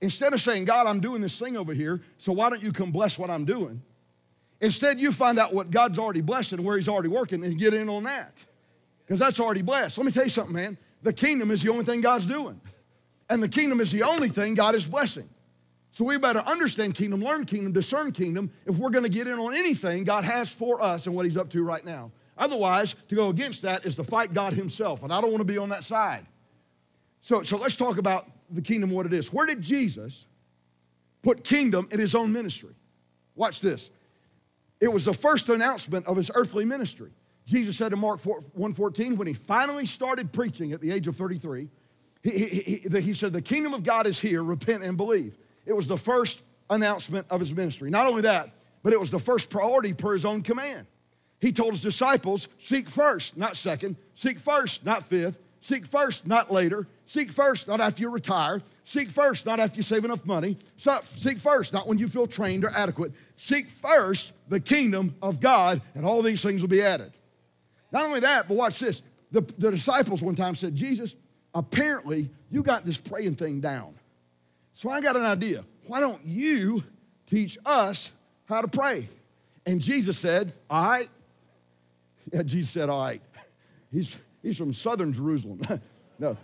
Instead 0.00 0.32
of 0.32 0.40
saying, 0.40 0.64
God, 0.64 0.86
I'm 0.86 1.00
doing 1.00 1.20
this 1.20 1.38
thing 1.38 1.56
over 1.56 1.72
here, 1.72 2.00
so 2.18 2.32
why 2.32 2.50
don't 2.50 2.62
you 2.62 2.72
come 2.72 2.90
bless 2.90 3.18
what 3.18 3.30
I'm 3.30 3.44
doing? 3.44 3.82
Instead, 4.60 4.98
you 4.98 5.12
find 5.12 5.38
out 5.38 5.54
what 5.54 5.70
God's 5.70 5.98
already 5.98 6.20
blessed 6.20 6.54
and 6.54 6.64
where 6.64 6.76
He's 6.76 6.88
already 6.88 7.08
working 7.08 7.44
and 7.44 7.56
get 7.56 7.74
in 7.74 7.88
on 7.88 8.04
that. 8.04 8.32
Because 9.06 9.20
that's 9.20 9.38
already 9.38 9.62
blessed. 9.62 9.98
Let 9.98 10.04
me 10.04 10.12
tell 10.12 10.24
you 10.24 10.30
something, 10.30 10.54
man. 10.54 10.76
The 11.02 11.12
kingdom 11.12 11.50
is 11.50 11.62
the 11.62 11.70
only 11.70 11.84
thing 11.84 12.00
God's 12.00 12.26
doing. 12.26 12.60
And 13.30 13.42
the 13.42 13.48
kingdom 13.48 13.80
is 13.80 13.92
the 13.92 14.02
only 14.02 14.28
thing 14.28 14.54
God 14.54 14.74
is 14.74 14.84
blessing. 14.84 15.28
So 15.92 16.04
we 16.04 16.18
better 16.18 16.40
understand 16.40 16.94
kingdom, 16.94 17.22
learn 17.22 17.44
kingdom, 17.44 17.72
discern 17.72 18.12
kingdom 18.12 18.50
if 18.66 18.76
we're 18.76 18.90
going 18.90 19.04
to 19.04 19.10
get 19.10 19.26
in 19.26 19.38
on 19.38 19.54
anything 19.54 20.04
God 20.04 20.24
has 20.24 20.50
for 20.50 20.82
us 20.82 21.06
and 21.06 21.14
what 21.14 21.24
He's 21.24 21.36
up 21.36 21.50
to 21.50 21.62
right 21.62 21.84
now. 21.84 22.10
Otherwise, 22.38 22.94
to 23.08 23.14
go 23.14 23.28
against 23.28 23.62
that 23.62 23.84
is 23.84 23.96
to 23.96 24.04
fight 24.04 24.32
God 24.32 24.52
Himself, 24.52 25.02
and 25.02 25.12
I 25.12 25.20
don't 25.20 25.30
want 25.30 25.40
to 25.40 25.52
be 25.52 25.58
on 25.58 25.70
that 25.70 25.84
side. 25.84 26.24
So, 27.20 27.42
so 27.42 27.58
let's 27.58 27.76
talk 27.76 27.98
about 27.98 28.28
the 28.50 28.62
kingdom, 28.62 28.90
what 28.90 29.04
it 29.06 29.12
is. 29.12 29.32
Where 29.32 29.44
did 29.44 29.60
Jesus 29.60 30.26
put 31.22 31.44
kingdom 31.44 31.88
in 31.90 31.98
His 31.98 32.14
own 32.14 32.32
ministry? 32.32 32.74
Watch 33.34 33.60
this. 33.60 33.90
It 34.80 34.92
was 34.92 35.04
the 35.04 35.12
first 35.12 35.48
announcement 35.48 36.06
of 36.06 36.16
His 36.16 36.30
earthly 36.34 36.64
ministry. 36.64 37.10
Jesus 37.44 37.76
said 37.76 37.92
in 37.92 37.98
Mark 37.98 38.20
4, 38.20 38.42
1:14, 38.56 39.16
when 39.16 39.26
He 39.26 39.34
finally 39.34 39.84
started 39.84 40.32
preaching 40.32 40.72
at 40.72 40.80
the 40.80 40.92
age 40.92 41.08
of 41.08 41.16
33, 41.16 41.68
he, 42.22 42.30
he, 42.30 42.88
he, 42.90 43.00
he 43.00 43.14
said, 43.14 43.32
The 43.32 43.42
kingdom 43.42 43.74
of 43.74 43.82
God 43.82 44.06
is 44.06 44.20
here, 44.20 44.42
repent 44.42 44.84
and 44.84 44.96
believe. 44.96 45.38
It 45.66 45.72
was 45.72 45.88
the 45.88 45.98
first 45.98 46.42
announcement 46.70 47.26
of 47.30 47.40
His 47.40 47.52
ministry. 47.54 47.90
Not 47.90 48.06
only 48.06 48.22
that, 48.22 48.50
but 48.82 48.92
it 48.92 49.00
was 49.00 49.10
the 49.10 49.18
first 49.18 49.50
priority 49.50 49.92
per 49.92 50.12
His 50.12 50.24
own 50.24 50.42
command. 50.42 50.86
He 51.40 51.52
told 51.52 51.72
his 51.72 51.82
disciples, 51.82 52.48
seek 52.58 52.90
first, 52.90 53.36
not 53.36 53.56
second. 53.56 53.96
Seek 54.14 54.40
first, 54.40 54.84
not 54.84 55.04
fifth. 55.04 55.38
Seek 55.60 55.86
first, 55.86 56.26
not 56.26 56.50
later. 56.50 56.86
Seek 57.06 57.32
first, 57.32 57.68
not 57.68 57.80
after 57.80 58.02
you 58.02 58.10
retire. 58.10 58.62
Seek 58.84 59.10
first, 59.10 59.46
not 59.46 59.60
after 59.60 59.76
you 59.76 59.82
save 59.82 60.04
enough 60.04 60.24
money. 60.24 60.56
Seek 60.76 61.38
first, 61.38 61.72
not 61.72 61.86
when 61.86 61.98
you 61.98 62.08
feel 62.08 62.26
trained 62.26 62.64
or 62.64 62.70
adequate. 62.70 63.12
Seek 63.36 63.68
first 63.68 64.32
the 64.48 64.60
kingdom 64.60 65.14
of 65.22 65.40
God, 65.40 65.80
and 65.94 66.04
all 66.04 66.22
these 66.22 66.42
things 66.42 66.62
will 66.62 66.68
be 66.68 66.82
added. 66.82 67.12
Not 67.92 68.04
only 68.04 68.20
that, 68.20 68.48
but 68.48 68.56
watch 68.56 68.78
this. 68.78 69.02
The, 69.30 69.42
the 69.58 69.70
disciples 69.70 70.22
one 70.22 70.34
time 70.34 70.54
said, 70.54 70.74
Jesus, 70.74 71.16
apparently 71.54 72.30
you 72.50 72.62
got 72.62 72.84
this 72.84 72.98
praying 72.98 73.36
thing 73.36 73.60
down. 73.60 73.94
So 74.74 74.90
I 74.90 75.00
got 75.00 75.16
an 75.16 75.24
idea. 75.24 75.64
Why 75.86 76.00
don't 76.00 76.24
you 76.24 76.84
teach 77.26 77.58
us 77.66 78.12
how 78.46 78.62
to 78.62 78.68
pray? 78.68 79.08
And 79.66 79.80
Jesus 79.80 80.18
said, 80.18 80.52
All 80.70 80.88
right, 80.88 81.08
yeah, 82.32 82.42
Jesus 82.42 82.70
said, 82.70 82.88
All 82.88 83.04
right. 83.04 83.22
He's, 83.90 84.16
he's 84.42 84.58
from 84.58 84.72
southern 84.72 85.12
Jerusalem. 85.12 85.60
no. 86.18 86.36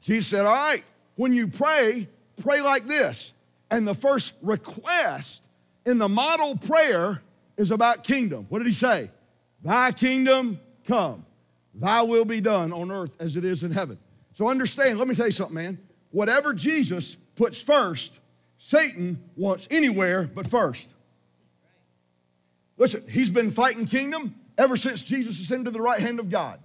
Jesus 0.00 0.28
said, 0.28 0.46
All 0.46 0.54
right, 0.54 0.84
when 1.16 1.32
you 1.32 1.48
pray, 1.48 2.08
pray 2.42 2.60
like 2.60 2.86
this. 2.86 3.34
And 3.70 3.88
the 3.88 3.94
first 3.94 4.34
request 4.42 5.42
in 5.86 5.98
the 5.98 6.08
model 6.08 6.56
prayer 6.56 7.22
is 7.56 7.70
about 7.70 8.04
kingdom. 8.04 8.46
What 8.48 8.58
did 8.58 8.66
he 8.66 8.72
say? 8.74 9.10
Thy 9.62 9.92
kingdom 9.92 10.60
come, 10.86 11.24
thy 11.74 12.02
will 12.02 12.24
be 12.24 12.40
done 12.40 12.72
on 12.72 12.90
earth 12.90 13.16
as 13.20 13.36
it 13.36 13.44
is 13.44 13.62
in 13.62 13.70
heaven. 13.70 13.98
So 14.34 14.48
understand, 14.48 14.98
let 14.98 15.08
me 15.08 15.14
tell 15.14 15.26
you 15.26 15.32
something, 15.32 15.54
man. 15.54 15.78
Whatever 16.10 16.52
Jesus 16.52 17.16
puts 17.36 17.62
first, 17.62 18.20
Satan 18.58 19.22
wants 19.36 19.68
anywhere 19.70 20.24
but 20.34 20.46
first. 20.46 20.92
Listen, 22.76 23.04
he's 23.08 23.30
been 23.30 23.50
fighting 23.50 23.86
kingdom 23.86 24.34
ever 24.58 24.76
since 24.76 25.02
Jesus 25.04 25.40
ascended 25.40 25.66
to 25.66 25.70
the 25.70 25.80
right 25.80 26.00
hand 26.00 26.20
of 26.20 26.30
God. 26.30 26.60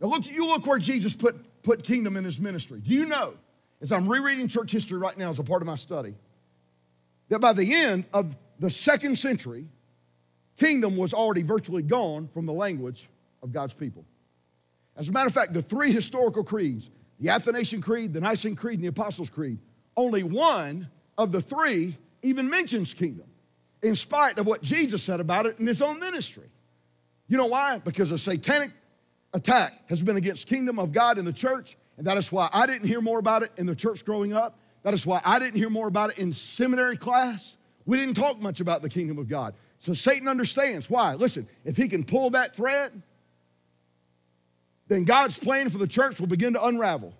Now 0.00 0.08
look, 0.08 0.26
you 0.26 0.46
look 0.46 0.66
where 0.66 0.78
Jesus 0.78 1.14
put, 1.14 1.62
put 1.62 1.82
kingdom 1.82 2.16
in 2.16 2.24
his 2.24 2.38
ministry. 2.38 2.80
Do 2.80 2.90
you 2.92 3.06
know, 3.06 3.34
as 3.80 3.92
I'm 3.92 4.08
rereading 4.08 4.48
church 4.48 4.72
history 4.72 4.98
right 4.98 5.16
now 5.16 5.30
as 5.30 5.38
a 5.38 5.44
part 5.44 5.62
of 5.62 5.66
my 5.66 5.74
study, 5.74 6.14
that 7.28 7.40
by 7.40 7.52
the 7.52 7.74
end 7.74 8.04
of 8.12 8.36
the 8.58 8.70
second 8.70 9.18
century, 9.18 9.66
kingdom 10.58 10.96
was 10.96 11.12
already 11.12 11.42
virtually 11.42 11.82
gone 11.82 12.28
from 12.32 12.46
the 12.46 12.52
language 12.52 13.08
of 13.42 13.52
God's 13.52 13.74
people. 13.74 14.04
As 14.96 15.08
a 15.08 15.12
matter 15.12 15.26
of 15.26 15.34
fact, 15.34 15.52
the 15.52 15.62
three 15.62 15.92
historical 15.92 16.42
creeds, 16.42 16.90
the 17.20 17.30
Athanasian 17.30 17.80
Creed, 17.80 18.12
the 18.12 18.20
Nicene 18.20 18.56
Creed, 18.56 18.78
and 18.78 18.84
the 18.84 18.88
Apostles' 18.88 19.30
Creed, 19.30 19.58
only 19.96 20.22
one 20.22 20.88
of 21.18 21.32
the 21.32 21.40
three 21.40 21.96
even 22.22 22.48
mentions 22.48 22.94
kingdom, 22.94 23.26
in 23.82 23.94
spite 23.94 24.38
of 24.38 24.46
what 24.46 24.62
Jesus 24.62 25.02
said 25.02 25.20
about 25.20 25.46
it 25.46 25.58
in 25.58 25.66
his 25.66 25.82
own 25.82 26.00
ministry. 26.00 26.48
You 27.28 27.36
know 27.36 27.46
why? 27.46 27.78
Because 27.78 28.12
a 28.12 28.18
satanic 28.18 28.70
attack 29.32 29.88
has 29.88 30.02
been 30.02 30.16
against 30.16 30.46
kingdom 30.46 30.78
of 30.78 30.92
God 30.92 31.18
in 31.18 31.24
the 31.24 31.32
church, 31.32 31.76
and 31.98 32.06
that 32.06 32.16
is 32.16 32.30
why 32.30 32.48
I 32.52 32.66
didn't 32.66 32.86
hear 32.86 33.00
more 33.00 33.18
about 33.18 33.42
it 33.42 33.52
in 33.56 33.66
the 33.66 33.74
church 33.74 34.04
growing 34.04 34.32
up. 34.32 34.58
That 34.82 34.94
is 34.94 35.06
why 35.06 35.20
I 35.24 35.38
didn't 35.38 35.56
hear 35.56 35.70
more 35.70 35.88
about 35.88 36.10
it 36.10 36.18
in 36.18 36.32
seminary 36.32 36.96
class. 36.96 37.56
We 37.84 37.96
didn't 37.96 38.14
talk 38.14 38.40
much 38.40 38.60
about 38.60 38.82
the 38.82 38.88
kingdom 38.88 39.18
of 39.18 39.28
God. 39.28 39.54
So 39.78 39.92
Satan 39.92 40.28
understands 40.28 40.88
why. 40.88 41.14
Listen, 41.14 41.48
if 41.64 41.76
he 41.76 41.88
can 41.88 42.04
pull 42.04 42.30
that 42.30 42.54
thread, 42.54 43.02
then 44.88 45.04
God's 45.04 45.38
plan 45.38 45.68
for 45.70 45.78
the 45.78 45.86
church 45.86 46.20
will 46.20 46.26
begin 46.26 46.54
to 46.54 46.64
unravel. 46.64 47.12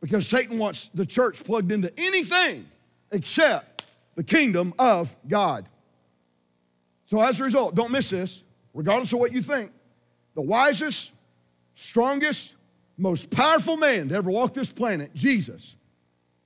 Because 0.00 0.28
Satan 0.28 0.58
wants 0.58 0.88
the 0.94 1.06
church 1.06 1.42
plugged 1.44 1.72
into 1.72 1.92
anything 1.98 2.66
except 3.10 3.84
the 4.16 4.22
kingdom 4.22 4.74
of 4.78 5.14
God. 5.26 5.66
So, 7.06 7.20
as 7.20 7.40
a 7.40 7.44
result, 7.44 7.74
don't 7.74 7.90
miss 7.90 8.10
this, 8.10 8.43
regardless 8.74 9.12
of 9.12 9.20
what 9.20 9.32
you 9.32 9.40
think. 9.40 9.72
The 10.34 10.42
wisest, 10.42 11.12
strongest, 11.74 12.54
most 12.98 13.30
powerful 13.30 13.76
man 13.76 14.08
to 14.08 14.16
ever 14.16 14.30
walk 14.30 14.52
this 14.52 14.72
planet, 14.72 15.14
Jesus, 15.14 15.76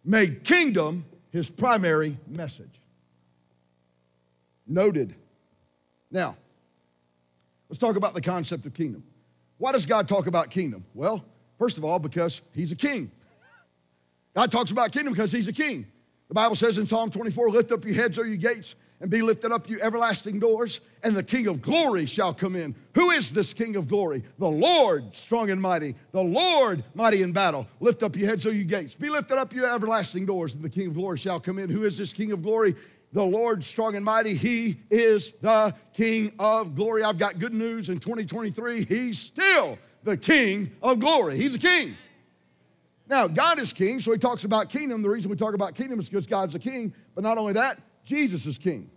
made 0.05 0.45
kingdom 0.45 1.05
his 1.31 1.51
primary 1.51 2.19
message. 2.27 2.81
Noted. 4.67 5.15
Now, 6.11 6.37
let's 7.69 7.79
talk 7.79 7.97
about 7.97 8.15
the 8.15 8.21
concept 8.21 8.67
of 8.67 8.75
kingdom. 8.75 9.03
Why 9.57 9.73
does 9.73 9.87
God 9.87 10.07
talk 10.07 10.27
about 10.27 10.51
kingdom? 10.51 10.85
Well, 10.95 11.25
first 11.59 11.79
of 11.79 11.85
all, 11.85 11.99
because 11.99 12.43
he's 12.55 12.73
a 12.73 12.77
king. 12.77 13.11
God 14.35 14.53
talks 14.53 14.71
about 14.71 14.93
kingdom 14.93 15.13
because 15.13 15.33
he's 15.33 15.49
a 15.49 15.53
king. 15.53 15.87
The 16.29 16.35
Bible 16.35 16.55
says 16.55 16.79
in 16.79 16.87
Psalm 16.87 17.11
24, 17.11 17.51
lift 17.51 17.73
up 17.73 17.85
your 17.85 17.95
heads, 17.95 18.19
O 18.19 18.23
you 18.23 18.37
gates, 18.37 18.77
and 19.01 19.11
be 19.11 19.23
lifted 19.23 19.53
up, 19.53 19.69
you 19.69 19.81
everlasting 19.81 20.41
doors, 20.41 20.81
and 21.03 21.17
the 21.17 21.23
King 21.23 21.47
of 21.47 21.63
glory 21.63 22.07
shall 22.07 22.35
come 22.35 22.57
in. 22.57 22.75
Who 22.95 23.11
is 23.11 23.33
this 23.33 23.55
King 23.55 23.77
of 23.77 23.89
glory? 23.89 24.25
The 24.39 24.49
Lord, 24.49 25.15
strong 25.15 25.51
and 25.51 25.61
mighty, 25.61 25.95
the 26.13 26.23
Lord, 26.23 26.83
mighty 26.95 27.23
in 27.23 27.33
battle. 27.33 27.67
Lift 27.81 28.03
up 28.03 28.17
your 28.17 28.29
heads, 28.29 28.47
O 28.47 28.51
you 28.51 28.65
gates. 28.65 28.95
Be 28.95 29.09
lifted 29.09 29.39
up, 29.39 29.55
you 29.55 29.65
everlasting 29.65 30.27
doors, 30.27 30.55
and 30.55 30.65
the 30.65 30.69
King 30.69 30.89
of 30.89 30.95
glory 30.95 31.19
shall 31.19 31.39
come 31.39 31.59
in. 31.59 31.71
Who 31.71 31.85
is 31.85 31.97
this 31.97 32.13
King 32.13 32.33
of 32.33 32.43
glory? 32.43 32.75
The 33.13 33.23
Lord, 33.23 33.65
strong 33.65 33.95
and 33.95 34.05
mighty. 34.05 34.35
He 34.35 34.81
is 34.91 35.33
the 35.41 35.75
King 35.95 36.33
of 36.39 36.75
glory. 36.75 37.05
I've 37.05 37.19
got 37.19 37.39
good 37.39 37.55
news 37.55 37.89
in 37.89 37.99
2023. 37.99 38.85
He's 38.85 39.19
still 39.19 39.79
the 40.03 40.17
King 40.17 40.73
of 40.83 40.99
glory. 40.99 41.37
He's 41.37 41.55
a 41.55 41.59
king. 41.59 41.97
Now, 43.09 43.27
God 43.27 43.59
is 43.59 43.73
king, 43.73 44.01
so 44.01 44.13
he 44.13 44.19
talks 44.19 44.45
about 44.45 44.69
kingdom. 44.69 45.01
The 45.01 45.09
reason 45.09 45.31
we 45.31 45.37
talk 45.37 45.55
about 45.55 45.75
kingdom 45.75 45.99
is 45.99 46.11
because 46.11 46.27
God's 46.27 46.55
a 46.55 46.59
king, 46.59 46.93
but 47.15 47.25
not 47.25 47.39
only 47.39 47.55
that, 47.55 47.81
Jesus 48.09 48.47
is 48.47 48.57
king. 48.57 48.91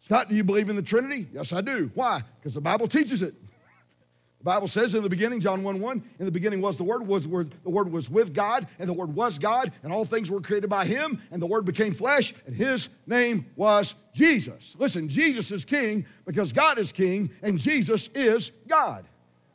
Scott, 0.00 0.28
do 0.28 0.36
you 0.36 0.44
believe 0.44 0.68
in 0.68 0.76
the 0.76 0.82
Trinity? 0.82 1.26
Yes, 1.32 1.52
I 1.52 1.62
do. 1.62 1.90
Why? 1.94 2.22
Because 2.38 2.54
the 2.54 2.60
Bible 2.60 2.86
teaches 2.86 3.22
it. 3.22 3.34
The 4.38 4.44
Bible 4.44 4.68
says 4.68 4.94
in 4.94 5.02
the 5.02 5.08
beginning, 5.08 5.40
John 5.40 5.64
1 5.64 5.80
1, 5.80 6.02
in 6.20 6.24
the 6.26 6.30
beginning 6.30 6.60
was 6.60 6.76
the 6.76 6.84
Word, 6.84 7.04
was 7.04 7.26
word, 7.26 7.54
the 7.64 7.70
Word 7.70 7.90
was 7.90 8.08
with 8.08 8.32
God, 8.32 8.68
and 8.78 8.88
the 8.88 8.92
Word 8.92 9.12
was 9.12 9.38
God, 9.38 9.72
and 9.82 9.92
all 9.92 10.04
things 10.04 10.30
were 10.30 10.40
created 10.40 10.68
by 10.70 10.84
Him, 10.84 11.20
and 11.32 11.42
the 11.42 11.46
Word 11.46 11.64
became 11.64 11.92
flesh, 11.92 12.34
and 12.46 12.54
His 12.54 12.90
name 13.06 13.46
was 13.56 13.96
Jesus. 14.14 14.76
Listen, 14.78 15.08
Jesus 15.08 15.50
is 15.50 15.64
King 15.64 16.06
because 16.24 16.52
God 16.52 16.78
is 16.78 16.92
King, 16.92 17.30
and 17.42 17.58
Jesus 17.58 18.08
is 18.14 18.52
God. 18.68 19.06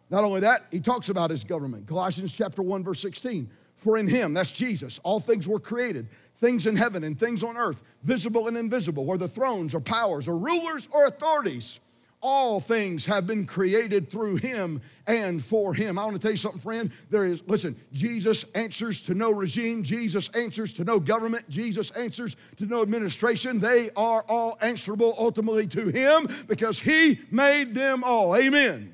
Not 0.09 0.25
only 0.25 0.41
that, 0.41 0.65
He 0.71 0.79
talks 0.79 1.07
about 1.07 1.29
His 1.29 1.45
government. 1.45 1.87
Colossians 1.87 2.35
chapter 2.35 2.61
1, 2.61 2.83
verse 2.83 2.99
16. 2.99 3.49
For 3.77 3.97
in 3.97 4.07
Him, 4.07 4.33
that's 4.33 4.51
Jesus, 4.51 4.99
all 5.03 5.19
things 5.21 5.47
were 5.47 5.59
created 5.59 6.09
things 6.37 6.67
in 6.67 6.75
heaven 6.75 7.03
and 7.03 7.19
things 7.19 7.43
on 7.43 7.57
earth, 7.57 7.81
visible 8.03 8.47
and 8.47 8.57
invisible, 8.57 9.05
whether 9.05 9.27
thrones 9.27 9.73
or 9.73 9.79
powers 9.79 10.27
or 10.27 10.37
rulers 10.37 10.87
or 10.91 11.05
authorities. 11.05 11.79
All 12.25 12.61
things 12.61 13.05
have 13.07 13.27
been 13.27 13.45
created 13.45 14.09
through 14.09 14.37
him 14.37 14.81
and 15.05 15.43
for 15.43 15.73
him. 15.73 15.99
I 15.99 16.05
want 16.05 16.15
to 16.15 16.21
tell 16.21 16.31
you 16.31 16.37
something, 16.37 16.61
friend. 16.61 16.89
There 17.09 17.25
is, 17.25 17.43
listen, 17.47 17.75
Jesus 17.91 18.45
answers 18.55 19.01
to 19.03 19.13
no 19.13 19.29
regime. 19.29 19.83
Jesus 19.83 20.29
answers 20.29 20.73
to 20.75 20.85
no 20.85 21.01
government. 21.01 21.49
Jesus 21.49 21.91
answers 21.91 22.37
to 22.57 22.65
no 22.65 22.81
administration. 22.81 23.59
They 23.59 23.89
are 23.97 24.23
all 24.29 24.57
answerable 24.61 25.13
ultimately 25.17 25.67
to 25.67 25.89
him 25.89 26.29
because 26.47 26.79
he 26.79 27.19
made 27.29 27.73
them 27.73 28.05
all. 28.05 28.37
Amen. 28.37 28.92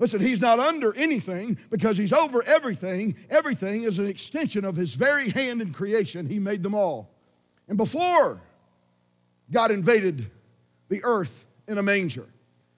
Listen, 0.00 0.20
he's 0.20 0.40
not 0.40 0.58
under 0.58 0.96
anything 0.96 1.58
because 1.68 1.98
he's 1.98 2.12
over 2.12 2.42
everything. 2.46 3.14
Everything 3.28 3.82
is 3.82 3.98
an 3.98 4.06
extension 4.06 4.64
of 4.64 4.74
his 4.74 4.94
very 4.94 5.28
hand 5.28 5.60
in 5.60 5.74
creation. 5.74 6.26
He 6.26 6.38
made 6.38 6.62
them 6.62 6.74
all. 6.74 7.10
And 7.68 7.76
before 7.76 8.40
God 9.52 9.70
invaded 9.70 10.30
the 10.88 11.04
earth 11.04 11.44
in 11.68 11.76
a 11.76 11.82
manger, 11.82 12.26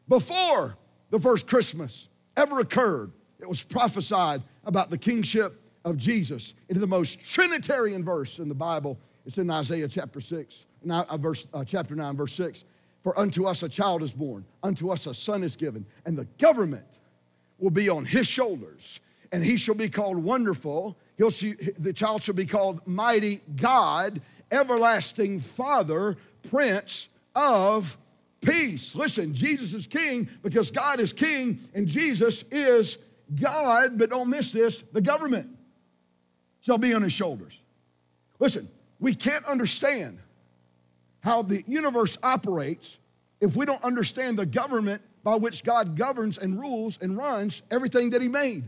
before 0.08 0.76
the 1.10 1.20
first 1.20 1.46
Christmas 1.46 2.08
ever 2.36 2.58
occurred, 2.58 3.12
it 3.38 3.48
was 3.48 3.62
prophesied 3.62 4.42
about 4.64 4.90
the 4.90 4.98
kingship 4.98 5.60
of 5.84 5.96
Jesus 5.96 6.54
into 6.68 6.80
the 6.80 6.88
most 6.88 7.20
Trinitarian 7.20 8.04
verse 8.04 8.40
in 8.40 8.48
the 8.48 8.54
Bible. 8.54 8.98
It's 9.26 9.38
in 9.38 9.48
Isaiah 9.48 9.86
chapter 9.86 10.20
6, 10.20 10.66
uh, 10.90 11.16
verse, 11.18 11.46
uh, 11.54 11.64
chapter 11.64 11.94
9, 11.94 12.16
verse 12.16 12.32
6. 12.34 12.64
For 13.04 13.16
unto 13.18 13.46
us 13.46 13.62
a 13.62 13.68
child 13.68 14.02
is 14.02 14.12
born, 14.12 14.44
unto 14.62 14.90
us 14.90 15.06
a 15.06 15.14
son 15.14 15.44
is 15.44 15.54
given, 15.54 15.86
and 16.04 16.18
the 16.18 16.26
government 16.38 16.86
will 17.62 17.70
be 17.70 17.88
on 17.88 18.04
his 18.04 18.26
shoulders, 18.26 19.00
and 19.30 19.44
he 19.44 19.56
shall 19.56 19.76
be 19.76 19.88
called 19.88 20.18
wonderful. 20.18 20.98
He'll 21.16 21.30
see, 21.30 21.54
the 21.78 21.92
child 21.92 22.22
shall 22.22 22.34
be 22.34 22.44
called 22.44 22.80
mighty 22.86 23.40
God, 23.56 24.20
everlasting 24.50 25.38
Father, 25.40 26.16
Prince 26.50 27.08
of 27.36 27.96
Peace. 28.40 28.96
Listen, 28.96 29.32
Jesus 29.32 29.72
is 29.72 29.86
king 29.86 30.28
because 30.42 30.72
God 30.72 30.98
is 30.98 31.12
king 31.12 31.60
and 31.72 31.86
Jesus 31.86 32.44
is 32.50 32.98
God, 33.40 33.96
but 33.96 34.10
don't 34.10 34.28
miss 34.28 34.50
this 34.50 34.82
the 34.92 35.00
government 35.00 35.48
shall 36.60 36.78
be 36.78 36.92
on 36.92 37.02
his 37.02 37.12
shoulders. 37.12 37.62
Listen, 38.40 38.68
we 38.98 39.14
can't 39.14 39.44
understand 39.44 40.18
how 41.20 41.42
the 41.42 41.62
universe 41.68 42.18
operates 42.24 42.98
if 43.40 43.56
we 43.56 43.64
don't 43.64 43.82
understand 43.84 44.36
the 44.36 44.46
government 44.46 45.02
by 45.22 45.36
which 45.36 45.64
God 45.64 45.96
governs 45.96 46.38
and 46.38 46.58
rules 46.58 46.98
and 47.00 47.16
runs 47.16 47.62
everything 47.70 48.10
that 48.10 48.22
He 48.22 48.28
made. 48.28 48.64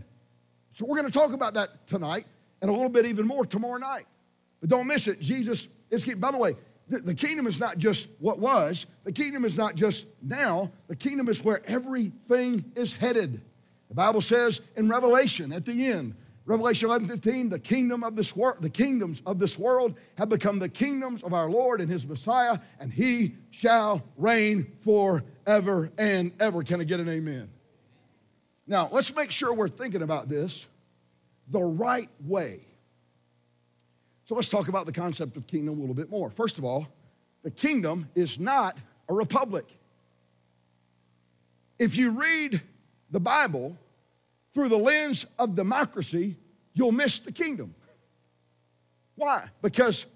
So 0.73 0.85
we're 0.85 0.99
going 0.99 1.11
to 1.11 1.19
talk 1.19 1.33
about 1.33 1.55
that 1.55 1.87
tonight 1.87 2.27
and 2.61 2.71
a 2.71 2.73
little 2.73 2.89
bit 2.89 3.07
even 3.07 3.27
more 3.27 3.45
tomorrow 3.47 3.79
night. 3.79 4.07
But 4.61 4.71
don't 4.71 4.87
miss 4.87 5.09
it. 5.09 5.21
Jesus 5.21 5.69
is, 5.91 6.05
by 6.15 6.31
the 6.31 6.39
way, 6.39 6.57
the, 6.89 7.15
kingdom 7.15 7.47
is 7.47 7.59
not 7.59 7.79
just 7.79 8.09
what 8.19 8.39
was, 8.39 8.87
the 9.05 9.13
kingdom 9.13 9.45
is 9.45 9.57
not 9.57 9.75
just 9.75 10.07
now, 10.23 10.71
the 10.89 10.97
kingdom 10.97 11.29
is 11.29 11.43
where 11.43 11.63
everything 11.67 12.65
is 12.75 12.93
headed. 12.93 13.41
The 13.89 13.95
Bible 13.95 14.21
says 14.21 14.61
in 14.77 14.89
Revelation 14.89 15.53
at 15.53 15.65
the 15.65 15.87
end, 15.87 16.15
Revelation 16.47 16.89
11, 16.89 17.09
15, 17.09 17.49
the 17.49 17.59
kingdom 17.59 18.05
of 18.05 18.17
this 18.17 18.37
world, 18.37 18.59
the 18.61 18.69
kingdoms 18.69 19.23
of 19.25 19.39
this 19.39 19.59
world 19.59 19.95
have 20.17 20.29
become 20.29 20.59
the 20.59 20.69
kingdoms 20.69 21.23
of 21.23 21.33
our 21.33 21.49
Lord 21.49 21.81
and 21.81 21.91
his 21.91 22.07
Messiah, 22.07 22.59
and 22.79 22.93
he 22.93 23.35
shall 23.51 24.03
reign 24.19 24.71
forever 24.81 25.25
and 25.47 26.33
ever. 26.41 26.63
Can 26.63 26.81
I 26.81 26.85
get 26.85 27.01
an 27.01 27.09
amen? 27.09 27.51
Now, 28.67 28.89
let's 28.91 29.15
make 29.15 29.31
sure 29.31 29.53
we're 29.53 29.69
thinking 29.69 30.03
about 30.03 30.29
this 30.29 30.67
the 31.49 31.63
right 31.63 32.09
way. 32.25 32.61
So 34.25 34.35
let's 34.35 34.49
talk 34.49 34.69
about 34.69 34.87
the 34.87 34.93
concept 34.93 35.37
of 35.37 35.47
kingdom 35.47 35.77
a 35.77 35.81
little 35.81 35.95
bit 35.95 36.09
more. 36.09 36.31
First 36.31 36.57
of 36.59 36.65
all, 36.65 36.89
the 37.43 37.51
kingdom 37.51 38.09
is 38.15 38.39
not 38.39 38.77
a 39.09 39.15
republic. 39.15 39.67
If 41.79 41.97
you 41.97 42.13
read 42.13 42.63
the 43.11 43.21
Bible, 43.21 43.77
through 44.55 44.69
the 44.69 44.79
lens 44.79 45.27
of 45.39 45.57
democracy, 45.57 46.37
you'll 46.73 46.93
miss 46.93 47.19
the 47.19 47.33
kingdom. 47.33 47.75
Why? 49.17 49.49
Because 49.61 50.07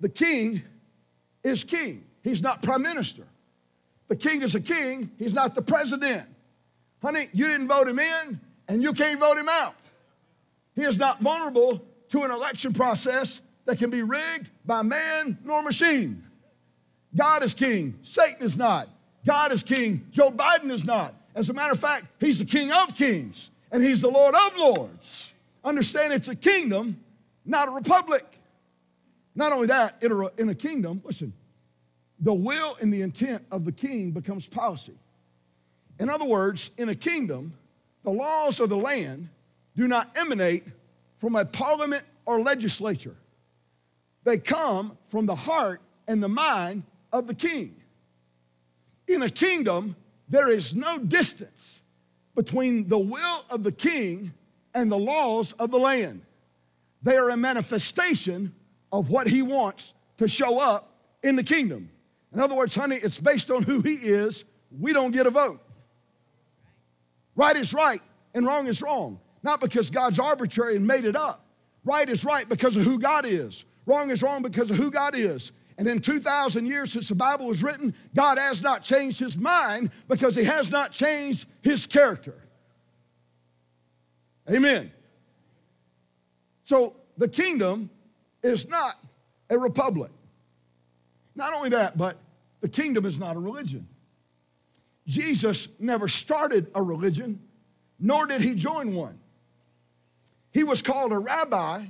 the 0.00 0.08
king 0.08 0.62
is 1.44 1.64
king, 1.64 2.04
he's 2.22 2.42
not 2.42 2.60
prime 2.60 2.82
minister. 2.82 3.24
The 4.08 4.16
king 4.16 4.42
is 4.42 4.54
a 4.54 4.60
king, 4.60 5.10
he's 5.18 5.34
not 5.34 5.54
the 5.54 5.62
president. 5.62 6.26
Honey, 7.00 7.28
you 7.32 7.46
didn't 7.46 7.68
vote 7.68 7.88
him 7.88 7.98
in, 7.98 8.40
and 8.66 8.82
you 8.82 8.92
can't 8.92 9.20
vote 9.20 9.38
him 9.38 9.48
out. 9.48 9.74
He 10.74 10.82
is 10.82 10.98
not 10.98 11.20
vulnerable 11.20 11.82
to 12.08 12.22
an 12.22 12.30
election 12.30 12.72
process 12.72 13.40
that 13.66 13.78
can 13.78 13.90
be 13.90 14.02
rigged 14.02 14.50
by 14.64 14.82
man 14.82 15.38
nor 15.44 15.62
machine. 15.62 16.24
God 17.14 17.42
is 17.42 17.54
king, 17.54 17.98
Satan 18.02 18.42
is 18.42 18.56
not. 18.56 18.88
God 19.26 19.52
is 19.52 19.62
king, 19.62 20.06
Joe 20.10 20.30
Biden 20.30 20.70
is 20.70 20.84
not. 20.84 21.14
As 21.34 21.50
a 21.50 21.52
matter 21.52 21.72
of 21.72 21.78
fact, 21.78 22.06
he's 22.18 22.38
the 22.38 22.44
King 22.44 22.72
of 22.72 22.94
kings 22.94 23.50
and 23.70 23.82
he's 23.82 24.00
the 24.00 24.08
Lord 24.08 24.34
of 24.34 24.56
lords. 24.56 25.34
Understand 25.62 26.12
it's 26.12 26.28
a 26.28 26.34
kingdom, 26.34 26.98
not 27.44 27.68
a 27.68 27.70
republic. 27.70 28.24
Not 29.34 29.52
only 29.52 29.68
that, 29.68 30.02
in 30.02 30.10
a, 30.10 30.26
in 30.40 30.48
a 30.48 30.54
kingdom, 30.54 31.02
listen, 31.04 31.32
the 32.20 32.34
will 32.34 32.76
and 32.80 32.92
the 32.92 33.02
intent 33.02 33.44
of 33.50 33.64
the 33.64 33.72
king 33.72 34.10
becomes 34.10 34.46
policy. 34.46 34.94
In 36.00 36.08
other 36.08 36.24
words, 36.24 36.70
in 36.78 36.88
a 36.88 36.94
kingdom, 36.94 37.54
the 38.04 38.10
laws 38.10 38.60
of 38.60 38.68
the 38.68 38.76
land 38.76 39.28
do 39.76 39.86
not 39.88 40.16
emanate 40.16 40.64
from 41.16 41.36
a 41.36 41.44
parliament 41.44 42.04
or 42.26 42.40
legislature. 42.40 43.16
They 44.24 44.38
come 44.38 44.96
from 45.08 45.26
the 45.26 45.34
heart 45.34 45.80
and 46.06 46.22
the 46.22 46.28
mind 46.28 46.84
of 47.12 47.26
the 47.26 47.34
king. 47.34 47.76
In 49.06 49.22
a 49.22 49.30
kingdom, 49.30 49.96
there 50.28 50.48
is 50.48 50.74
no 50.74 50.98
distance 50.98 51.82
between 52.34 52.88
the 52.88 52.98
will 52.98 53.44
of 53.50 53.62
the 53.62 53.72
king 53.72 54.32
and 54.74 54.92
the 54.92 54.98
laws 54.98 55.52
of 55.54 55.70
the 55.70 55.78
land. 55.78 56.22
They 57.02 57.16
are 57.16 57.30
a 57.30 57.36
manifestation 57.36 58.54
of 58.92 59.10
what 59.10 59.26
he 59.26 59.42
wants 59.42 59.94
to 60.18 60.28
show 60.28 60.58
up 60.58 60.92
in 61.22 61.36
the 61.36 61.42
kingdom. 61.42 61.90
In 62.32 62.40
other 62.40 62.54
words, 62.54 62.74
honey, 62.74 62.96
it's 62.96 63.18
based 63.18 63.50
on 63.50 63.62
who 63.62 63.80
he 63.80 63.94
is. 63.94 64.44
We 64.70 64.92
don't 64.92 65.12
get 65.12 65.26
a 65.26 65.30
vote. 65.30 65.60
Right 67.34 67.56
is 67.56 67.72
right 67.72 68.02
and 68.34 68.44
wrong 68.44 68.66
is 68.66 68.82
wrong. 68.82 69.20
Not 69.42 69.60
because 69.60 69.90
God's 69.90 70.18
arbitrary 70.18 70.76
and 70.76 70.86
made 70.86 71.04
it 71.04 71.16
up. 71.16 71.46
Right 71.84 72.08
is 72.08 72.24
right 72.24 72.48
because 72.48 72.76
of 72.76 72.82
who 72.82 72.98
God 72.98 73.24
is. 73.24 73.64
Wrong 73.86 74.10
is 74.10 74.22
wrong 74.22 74.42
because 74.42 74.70
of 74.70 74.76
who 74.76 74.90
God 74.90 75.14
is. 75.14 75.52
And 75.78 75.86
in 75.86 76.00
2,000 76.00 76.66
years 76.66 76.92
since 76.92 77.08
the 77.08 77.14
Bible 77.14 77.46
was 77.46 77.62
written, 77.62 77.94
God 78.14 78.36
has 78.36 78.62
not 78.62 78.82
changed 78.82 79.20
his 79.20 79.38
mind 79.38 79.90
because 80.08 80.34
he 80.34 80.44
has 80.44 80.72
not 80.72 80.90
changed 80.90 81.48
his 81.62 81.86
character. 81.86 82.34
Amen. 84.50 84.90
So 86.64 86.96
the 87.16 87.28
kingdom 87.28 87.90
is 88.42 88.68
not 88.68 88.96
a 89.48 89.56
republic. 89.56 90.10
Not 91.38 91.54
only 91.54 91.70
that, 91.70 91.96
but 91.96 92.18
the 92.60 92.68
kingdom 92.68 93.06
is 93.06 93.16
not 93.16 93.36
a 93.36 93.38
religion. 93.38 93.86
Jesus 95.06 95.68
never 95.78 96.08
started 96.08 96.68
a 96.74 96.82
religion, 96.82 97.40
nor 98.00 98.26
did 98.26 98.40
he 98.40 98.56
join 98.56 98.92
one. 98.92 99.20
He 100.50 100.64
was 100.64 100.82
called 100.82 101.12
a 101.12 101.18
rabbi, 101.18 101.84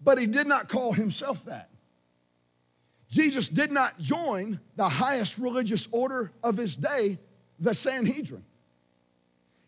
but 0.00 0.16
he 0.16 0.26
did 0.26 0.46
not 0.46 0.68
call 0.68 0.92
himself 0.92 1.44
that. 1.46 1.70
Jesus 3.10 3.48
did 3.48 3.72
not 3.72 3.98
join 3.98 4.60
the 4.76 4.88
highest 4.88 5.38
religious 5.38 5.88
order 5.90 6.30
of 6.44 6.56
his 6.56 6.76
day, 6.76 7.18
the 7.58 7.74
Sanhedrin. 7.74 8.44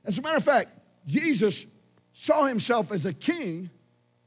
As 0.04 0.18
a 0.18 0.22
matter 0.22 0.36
of 0.36 0.44
fact, 0.44 0.70
Jesus 1.04 1.66
saw 2.12 2.44
himself 2.44 2.92
as 2.92 3.06
a 3.06 3.12
king, 3.12 3.70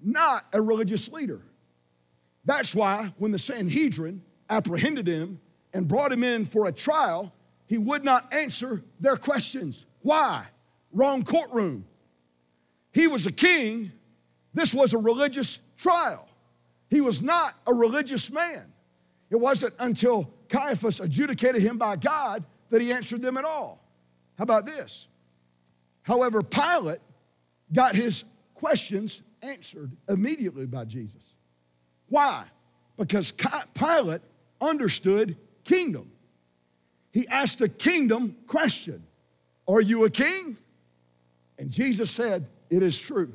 not 0.02 0.46
a 0.52 0.62
religious 0.62 1.08
leader. 1.10 1.42
That's 2.44 2.76
why 2.76 3.14
when 3.18 3.32
the 3.32 3.40
Sanhedrin 3.40 4.22
apprehended 4.54 5.08
him 5.08 5.40
and 5.74 5.88
brought 5.88 6.12
him 6.12 6.24
in 6.24 6.46
for 6.46 6.68
a 6.68 6.72
trial, 6.72 7.34
he 7.66 7.78
would 7.78 8.04
not 8.04 8.32
answer 8.34 8.84
their 9.00 9.18
questions. 9.18 9.86
Why? 10.02 10.46
Wrong 10.92 11.24
courtroom. 11.24 11.86
He 12.92 13.08
was 13.08 13.26
a 13.26 13.32
king, 13.32 13.92
this 14.54 14.74
was 14.74 14.94
a 14.94 14.98
religious 15.00 15.60
trial. 15.78 16.28
He 16.90 17.02
was 17.02 17.24
not 17.24 17.56
a 17.66 17.74
religious 17.74 18.30
man. 18.30 18.72
It 19.32 19.38
wasn't 19.38 19.74
until 19.80 20.30
Caiaphas 20.50 21.00
adjudicated 21.00 21.62
him 21.62 21.80
by 21.80 21.96
God 21.96 22.46
that 22.70 22.82
he 22.82 22.94
answered 22.94 23.24
them 23.24 23.38
at 23.38 23.46
all. 23.46 23.84
How 24.38 24.44
about 24.44 24.68
this? 24.68 25.08
However, 26.04 26.44
Pilate 26.44 27.00
got 27.72 27.96
his 27.96 28.24
questions 28.54 29.24
answered 29.42 29.92
immediately 30.08 30.68
by 30.68 30.86
Jesus. 30.86 31.34
Why? 32.10 32.44
Because 32.96 33.34
Pilate 33.74 34.22
understood 34.64 35.38
kingdom. 35.64 36.12
He 37.12 37.28
asked 37.28 37.62
a 37.62 37.70
kingdom 37.70 38.36
question 38.48 39.04
Are 39.68 39.82
you 39.82 40.06
a 40.06 40.10
king? 40.10 40.58
And 41.58 41.70
Jesus 41.70 42.10
said, 42.10 42.48
It 42.70 42.84
is 42.84 43.00
true. 43.00 43.34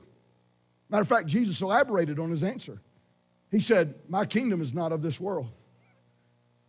Matter 0.91 1.03
of 1.03 1.09
fact, 1.09 1.27
Jesus 1.27 1.61
elaborated 1.61 2.19
on 2.19 2.31
his 2.31 2.43
answer. 2.43 2.81
He 3.51 3.61
said, 3.61 3.95
My 4.09 4.25
kingdom 4.25 4.61
is 4.61 4.75
not 4.75 4.93
of 4.93 5.03
this 5.03 5.21
world. 5.21 5.49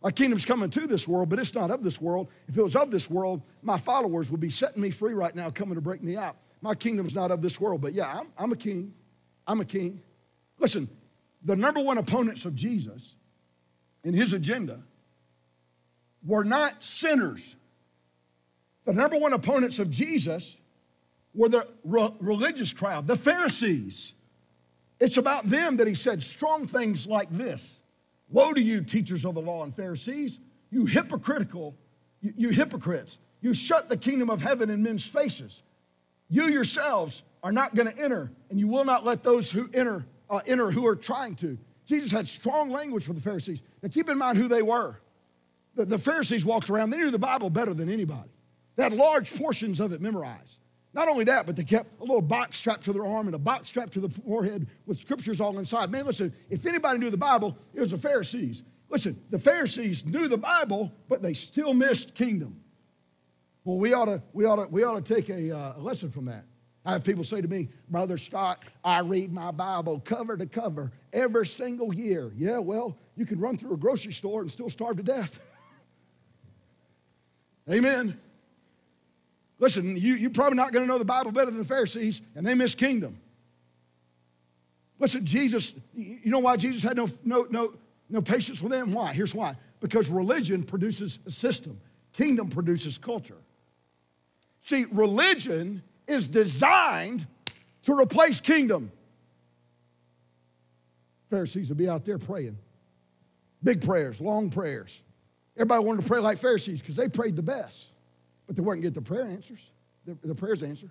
My 0.02 0.10
kingdom's 0.10 0.46
coming 0.46 0.70
to 0.70 0.86
this 0.86 1.06
world, 1.06 1.28
but 1.28 1.38
it's 1.38 1.54
not 1.54 1.70
of 1.70 1.82
this 1.82 2.00
world. 2.00 2.28
If 2.48 2.56
it 2.56 2.62
was 2.62 2.74
of 2.74 2.90
this 2.90 3.10
world, 3.10 3.42
my 3.60 3.78
followers 3.78 4.30
would 4.30 4.40
be 4.40 4.48
setting 4.48 4.80
me 4.80 4.90
free 4.90 5.12
right 5.12 5.34
now, 5.34 5.50
coming 5.50 5.74
to 5.74 5.82
break 5.82 6.02
me 6.02 6.16
out. 6.16 6.36
My 6.62 6.74
kingdom's 6.74 7.14
not 7.14 7.30
of 7.30 7.42
this 7.42 7.60
world, 7.60 7.82
but 7.82 7.92
yeah, 7.92 8.20
I'm, 8.20 8.28
I'm 8.38 8.52
a 8.52 8.56
king. 8.56 8.94
I'm 9.46 9.60
a 9.60 9.64
king. 9.64 10.00
Listen, 10.58 10.88
the 11.44 11.56
number 11.56 11.80
one 11.80 11.98
opponents 11.98 12.44
of 12.44 12.54
Jesus 12.54 13.16
in 14.04 14.14
his 14.14 14.32
agenda 14.32 14.80
were 16.24 16.44
not 16.44 16.82
sinners. 16.82 17.56
The 18.84 18.92
number 18.92 19.18
one 19.18 19.32
opponents 19.32 19.78
of 19.78 19.90
Jesus 19.90 20.58
were 21.34 21.48
the 21.48 21.66
re- 21.84 22.12
religious 22.20 22.72
crowd, 22.72 23.06
the 23.06 23.16
Pharisees. 23.16 24.14
It's 24.98 25.16
about 25.16 25.48
them 25.48 25.76
that 25.78 25.86
he 25.86 25.94
said 25.94 26.22
strong 26.22 26.66
things 26.66 27.06
like 27.06 27.30
this 27.30 27.80
Woe 28.28 28.52
to 28.52 28.60
you, 28.60 28.82
teachers 28.82 29.24
of 29.24 29.34
the 29.34 29.40
law 29.40 29.64
and 29.64 29.74
Pharisees, 29.74 30.40
you 30.70 30.86
hypocritical, 30.86 31.74
you, 32.20 32.32
you 32.36 32.48
hypocrites. 32.50 33.18
You 33.40 33.54
shut 33.54 33.88
the 33.88 33.96
kingdom 33.96 34.28
of 34.28 34.42
heaven 34.42 34.68
in 34.70 34.82
men's 34.82 35.06
faces. 35.06 35.62
You 36.28 36.44
yourselves 36.44 37.24
are 37.42 37.52
not 37.52 37.74
going 37.74 37.90
to 37.90 37.98
enter, 38.02 38.30
and 38.50 38.60
you 38.60 38.68
will 38.68 38.84
not 38.84 39.04
let 39.04 39.22
those 39.22 39.50
who 39.50 39.68
enter 39.72 40.04
uh, 40.28 40.40
enter 40.46 40.70
who 40.70 40.86
are 40.86 40.94
trying 40.94 41.34
to. 41.36 41.58
Jesus 41.86 42.12
had 42.12 42.28
strong 42.28 42.70
language 42.70 43.04
for 43.04 43.12
the 43.12 43.20
Pharisees. 43.20 43.62
Now 43.82 43.88
keep 43.88 44.08
in 44.08 44.18
mind 44.18 44.38
who 44.38 44.48
they 44.48 44.62
were. 44.62 45.00
The, 45.74 45.84
the 45.84 45.98
Pharisees 45.98 46.44
walked 46.44 46.70
around, 46.70 46.90
they 46.90 46.98
knew 46.98 47.10
the 47.10 47.18
Bible 47.18 47.50
better 47.50 47.74
than 47.74 47.90
anybody. 47.90 48.30
They 48.76 48.82
had 48.82 48.92
large 48.92 49.34
portions 49.36 49.80
of 49.80 49.92
it 49.92 50.00
memorized. 50.00 50.58
Not 50.92 51.08
only 51.08 51.24
that, 51.24 51.46
but 51.46 51.54
they 51.54 51.62
kept 51.62 52.00
a 52.00 52.02
little 52.02 52.22
box 52.22 52.56
strapped 52.56 52.84
to 52.84 52.92
their 52.92 53.06
arm 53.06 53.26
and 53.26 53.34
a 53.34 53.38
box 53.38 53.68
strapped 53.68 53.92
to 53.92 54.00
the 54.00 54.08
forehead 54.08 54.66
with 54.86 54.98
scriptures 54.98 55.40
all 55.40 55.58
inside. 55.58 55.90
Man, 55.90 56.04
listen, 56.04 56.32
if 56.48 56.66
anybody 56.66 56.98
knew 56.98 57.10
the 57.10 57.16
Bible, 57.16 57.56
it 57.72 57.80
was 57.80 57.92
the 57.92 57.98
Pharisees. 57.98 58.64
Listen, 58.88 59.20
the 59.30 59.38
Pharisees 59.38 60.04
knew 60.04 60.26
the 60.26 60.38
Bible, 60.38 60.92
but 61.08 61.22
they 61.22 61.32
still 61.32 61.74
missed 61.74 62.14
kingdom. 62.14 62.60
Well, 63.64 63.78
we 63.78 63.92
ought 63.92 64.06
to, 64.06 64.22
we 64.32 64.46
ought 64.46 64.56
to, 64.56 64.66
we 64.66 64.82
ought 64.82 65.04
to 65.04 65.14
take 65.14 65.28
a, 65.28 65.56
uh, 65.56 65.74
a 65.76 65.80
lesson 65.80 66.10
from 66.10 66.24
that. 66.24 66.44
I 66.84 66.92
have 66.92 67.04
people 67.04 67.24
say 67.24 67.40
to 67.40 67.48
me, 67.48 67.68
Brother 67.90 68.16
Scott, 68.16 68.64
I 68.82 69.00
read 69.00 69.32
my 69.32 69.50
Bible 69.50 70.00
cover 70.00 70.36
to 70.36 70.46
cover 70.46 70.90
every 71.12 71.46
single 71.46 71.94
year. 71.94 72.32
Yeah, 72.36 72.58
well, 72.58 72.96
you 73.16 73.26
can 73.26 73.38
run 73.38 73.58
through 73.58 73.74
a 73.74 73.76
grocery 73.76 74.12
store 74.12 74.40
and 74.40 74.50
still 74.50 74.70
starve 74.70 74.96
to 74.96 75.02
death. 75.02 75.40
Amen. 77.70 78.18
Listen, 79.58 79.94
you, 79.94 80.14
you're 80.14 80.30
probably 80.30 80.56
not 80.56 80.72
going 80.72 80.86
to 80.86 80.88
know 80.90 80.98
the 80.98 81.04
Bible 81.04 81.32
better 81.32 81.50
than 81.50 81.58
the 81.58 81.66
Pharisees, 81.66 82.22
and 82.34 82.46
they 82.46 82.54
miss 82.54 82.74
kingdom. 82.74 83.20
Listen, 84.98 85.24
Jesus, 85.24 85.74
you 85.94 86.30
know 86.30 86.38
why 86.38 86.56
Jesus 86.56 86.82
had 86.82 86.96
no, 86.96 87.08
no, 87.24 87.46
no, 87.50 87.74
no 88.08 88.22
patience 88.22 88.62
with 88.62 88.72
them? 88.72 88.92
Why? 88.92 89.12
Here's 89.12 89.34
why. 89.34 89.56
Because 89.80 90.10
religion 90.10 90.62
produces 90.62 91.18
a 91.26 91.30
system, 91.30 91.78
kingdom 92.14 92.48
produces 92.48 92.96
culture. 92.96 93.36
See, 94.62 94.86
religion 94.90 95.82
is 96.10 96.28
designed 96.28 97.26
to 97.82 97.98
replace 97.98 98.40
kingdom. 98.40 98.90
Pharisees 101.30 101.68
would 101.68 101.78
be 101.78 101.88
out 101.88 102.04
there 102.04 102.18
praying. 102.18 102.58
Big 103.62 103.84
prayers, 103.84 104.20
long 104.20 104.50
prayers. 104.50 105.02
Everybody 105.56 105.84
wanted 105.84 106.02
to 106.02 106.08
pray 106.08 106.18
like 106.18 106.38
Pharisees 106.38 106.80
because 106.80 106.96
they 106.96 107.08
prayed 107.08 107.36
the 107.36 107.42
best 107.42 107.92
but 108.50 108.56
they 108.56 108.62
weren't 108.62 108.82
getting 108.82 108.94
the 108.94 109.00
prayer 109.00 109.26
answers, 109.26 109.64
the, 110.04 110.18
the 110.24 110.34
prayers 110.34 110.64
answered. 110.64 110.90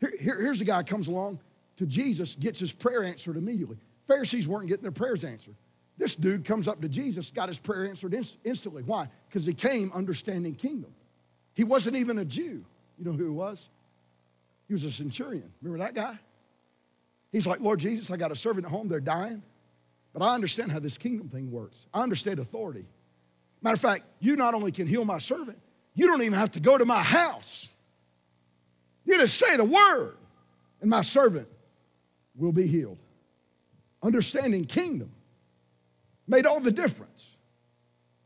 Here, 0.00 0.12
here, 0.20 0.38
here's 0.38 0.60
a 0.60 0.66
guy 0.66 0.82
comes 0.82 1.08
along 1.08 1.38
to 1.78 1.86
Jesus, 1.86 2.34
gets 2.34 2.60
his 2.60 2.72
prayer 2.72 3.02
answered 3.04 3.38
immediately. 3.38 3.78
Pharisees 4.06 4.46
weren't 4.46 4.68
getting 4.68 4.82
their 4.82 4.92
prayers 4.92 5.24
answered. 5.24 5.54
This 5.96 6.14
dude 6.14 6.44
comes 6.44 6.68
up 6.68 6.82
to 6.82 6.90
Jesus, 6.90 7.30
got 7.30 7.48
his 7.48 7.58
prayer 7.58 7.86
answered 7.86 8.12
inst- 8.12 8.36
instantly. 8.44 8.82
Why? 8.82 9.08
Because 9.30 9.46
he 9.46 9.54
came 9.54 9.90
understanding 9.94 10.54
kingdom. 10.54 10.92
He 11.54 11.64
wasn't 11.64 11.96
even 11.96 12.18
a 12.18 12.24
Jew. 12.26 12.66
You 12.98 13.04
know 13.06 13.12
who 13.12 13.24
he 13.24 13.30
was? 13.30 13.70
He 14.72 14.74
was 14.74 14.84
a 14.84 14.90
centurion. 14.90 15.52
Remember 15.60 15.84
that 15.84 15.92
guy? 15.92 16.18
He's 17.30 17.46
like, 17.46 17.60
Lord 17.60 17.78
Jesus, 17.78 18.10
I 18.10 18.16
got 18.16 18.32
a 18.32 18.34
servant 18.34 18.64
at 18.64 18.72
home, 18.72 18.88
they're 18.88 19.00
dying, 19.00 19.42
but 20.14 20.22
I 20.22 20.34
understand 20.34 20.72
how 20.72 20.78
this 20.78 20.96
kingdom 20.96 21.28
thing 21.28 21.50
works. 21.50 21.84
I 21.92 22.00
understand 22.00 22.38
authority. 22.38 22.86
Matter 23.60 23.74
of 23.74 23.80
fact, 23.82 24.06
you 24.18 24.34
not 24.34 24.54
only 24.54 24.72
can 24.72 24.86
heal 24.86 25.04
my 25.04 25.18
servant, 25.18 25.58
you 25.92 26.06
don't 26.06 26.22
even 26.22 26.38
have 26.38 26.52
to 26.52 26.60
go 26.60 26.78
to 26.78 26.86
my 26.86 27.02
house. 27.02 27.74
You 29.04 29.18
just 29.18 29.38
say 29.38 29.58
the 29.58 29.64
word, 29.66 30.16
and 30.80 30.88
my 30.88 31.02
servant 31.02 31.48
will 32.34 32.52
be 32.52 32.66
healed. 32.66 32.96
Understanding 34.02 34.64
kingdom 34.64 35.12
made 36.26 36.46
all 36.46 36.60
the 36.60 36.72
difference. 36.72 37.36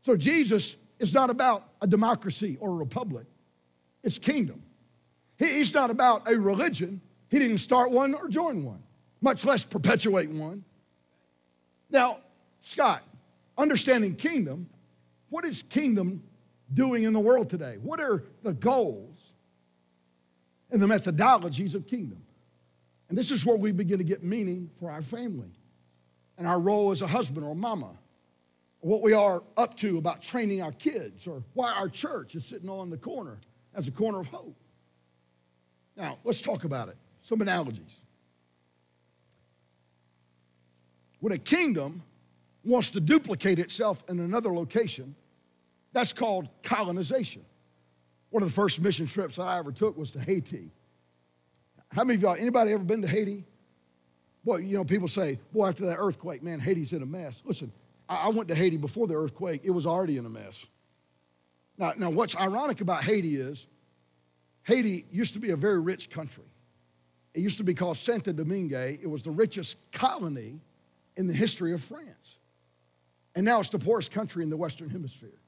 So 0.03 0.15
Jesus 0.15 0.77
is 0.97 1.13
not 1.13 1.29
about 1.29 1.67
a 1.81 1.87
democracy 1.87 2.55
or 2.61 2.69
a 2.69 2.75
republic. 2.75 3.25
it's 4.01 4.17
kingdom. 4.17 4.63
He's 5.37 5.73
not 5.73 5.89
about 5.89 6.29
a 6.29 6.35
religion. 6.37 7.01
He 7.29 7.39
didn't 7.39 7.59
start 7.59 7.91
one 7.91 8.13
or 8.13 8.27
join 8.27 8.63
one, 8.63 8.83
much 9.21 9.45
less 9.45 9.63
perpetuate 9.63 10.29
one. 10.29 10.63
Now, 11.89 12.19
Scott, 12.61 13.03
understanding 13.57 14.15
kingdom, 14.15 14.69
what 15.29 15.45
is 15.45 15.63
kingdom 15.63 16.23
doing 16.73 17.03
in 17.03 17.13
the 17.13 17.19
world 17.19 17.49
today? 17.49 17.77
What 17.81 17.99
are 17.99 18.23
the 18.43 18.53
goals 18.53 19.33
and 20.69 20.81
the 20.81 20.87
methodologies 20.87 21.75
of 21.75 21.87
kingdom? 21.87 22.21
And 23.09 23.17
this 23.17 23.31
is 23.31 23.45
where 23.45 23.55
we 23.55 23.71
begin 23.71 23.99
to 23.99 24.03
get 24.03 24.23
meaning 24.23 24.69
for 24.79 24.91
our 24.91 25.01
family 25.01 25.51
and 26.37 26.45
our 26.45 26.59
role 26.59 26.91
as 26.91 27.01
a 27.01 27.07
husband 27.07 27.45
or 27.45 27.51
a 27.51 27.55
mama, 27.55 27.97
or 28.81 28.89
what 28.91 29.01
we 29.01 29.13
are 29.13 29.43
up 29.55 29.75
to 29.77 29.97
about 29.97 30.21
training 30.21 30.61
our 30.61 30.73
kids, 30.73 31.25
or 31.25 31.43
why 31.53 31.73
our 31.73 31.89
church 31.89 32.35
is 32.35 32.45
sitting 32.45 32.69
on 32.69 32.89
the 32.89 32.97
corner 32.97 33.39
as 33.73 33.87
a 33.87 33.91
corner 33.91 34.19
of 34.19 34.27
hope. 34.27 34.55
Now, 35.97 36.19
let's 36.23 36.39
talk 36.39 36.63
about 36.63 36.89
it. 36.89 36.97
Some 37.21 37.41
analogies. 37.41 37.99
When 41.19 41.33
a 41.33 41.37
kingdom 41.37 42.03
wants 42.63 42.91
to 42.91 42.99
duplicate 42.99 43.57
itself 43.59 44.03
in 44.07 44.19
another 44.19 44.53
location, 44.53 45.15
that's 45.91 46.13
called 46.13 46.47
colonization. 46.61 47.43
One 48.29 48.43
of 48.43 48.49
the 48.49 48.53
first 48.55 48.79
mission 48.79 49.07
trips 49.07 49.39
I 49.39 49.57
ever 49.57 49.71
took 49.71 49.97
was 49.97 50.11
to 50.11 50.19
Haiti. 50.19 50.69
How 51.91 52.03
many 52.03 52.17
of 52.17 52.21
y'all, 52.21 52.35
anybody 52.35 52.73
ever 52.73 52.83
been 52.83 53.01
to 53.01 53.07
Haiti? 53.07 53.45
Boy, 54.43 54.57
you 54.57 54.77
know, 54.77 54.83
people 54.83 55.07
say, 55.07 55.39
boy, 55.51 55.69
after 55.69 55.85
that 55.87 55.97
earthquake, 55.97 56.43
man, 56.43 56.59
Haiti's 56.59 56.93
in 56.93 57.01
a 57.01 57.05
mess. 57.05 57.41
Listen, 57.45 57.71
I 58.07 58.29
went 58.29 58.47
to 58.49 58.55
Haiti 58.55 58.77
before 58.77 59.07
the 59.07 59.15
earthquake, 59.15 59.61
it 59.63 59.71
was 59.71 59.85
already 59.85 60.17
in 60.17 60.25
a 60.25 60.29
mess. 60.29 60.67
Now, 61.77 61.93
now 61.97 62.09
what's 62.09 62.35
ironic 62.35 62.81
about 62.81 63.03
Haiti 63.03 63.37
is 63.37 63.67
Haiti 64.67 65.05
used 65.11 65.33
to 65.33 65.39
be 65.39 65.51
a 65.51 65.55
very 65.55 65.79
rich 65.79 66.09
country. 66.09 66.43
It 67.33 67.39
used 67.39 67.57
to 67.57 67.63
be 67.63 67.73
called 67.73 67.95
Saint 67.95 68.25
Domingue. 68.25 68.73
It 68.73 69.09
was 69.09 69.23
the 69.23 69.31
richest 69.31 69.77
colony 69.93 70.59
in 71.15 71.27
the 71.27 71.33
history 71.33 71.71
of 71.71 71.81
France. 71.81 72.37
And 73.33 73.45
now 73.45 73.61
it's 73.61 73.69
the 73.69 73.79
poorest 73.79 74.11
country 74.11 74.43
in 74.43 74.49
the 74.49 74.57
Western 74.57 74.89
Hemisphere. 74.89 75.39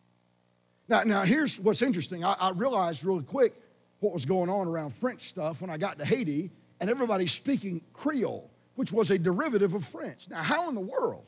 Now, 0.88 1.04
now 1.04 1.24
here's 1.24 1.60
what's 1.60 1.82
interesting. 1.82 2.24
I, 2.24 2.34
I 2.34 2.52
realized 2.52 3.04
really 3.04 3.24
quick 3.24 3.54
what 4.00 4.14
was 4.14 4.26
going 4.26 4.50
on 4.50 4.68
around 4.68 4.94
French 4.96 5.24
stuff 5.24 5.60
when 5.60 5.70
I 5.70 5.78
got 5.78 6.00
to 6.00 6.06
Haiti, 6.06 6.50
and 6.80 6.90
everybody's 6.90 7.34
speaking 7.34 7.82
Creole, 7.92 8.50
which 8.76 8.94
was 8.94 9.12
a 9.12 9.20
derivative 9.20 9.74
of 9.74 9.84
French. 9.84 10.30
Now, 10.30 10.44
how 10.44 10.70
in 10.70 10.76
the 10.76 10.82
world 10.82 11.28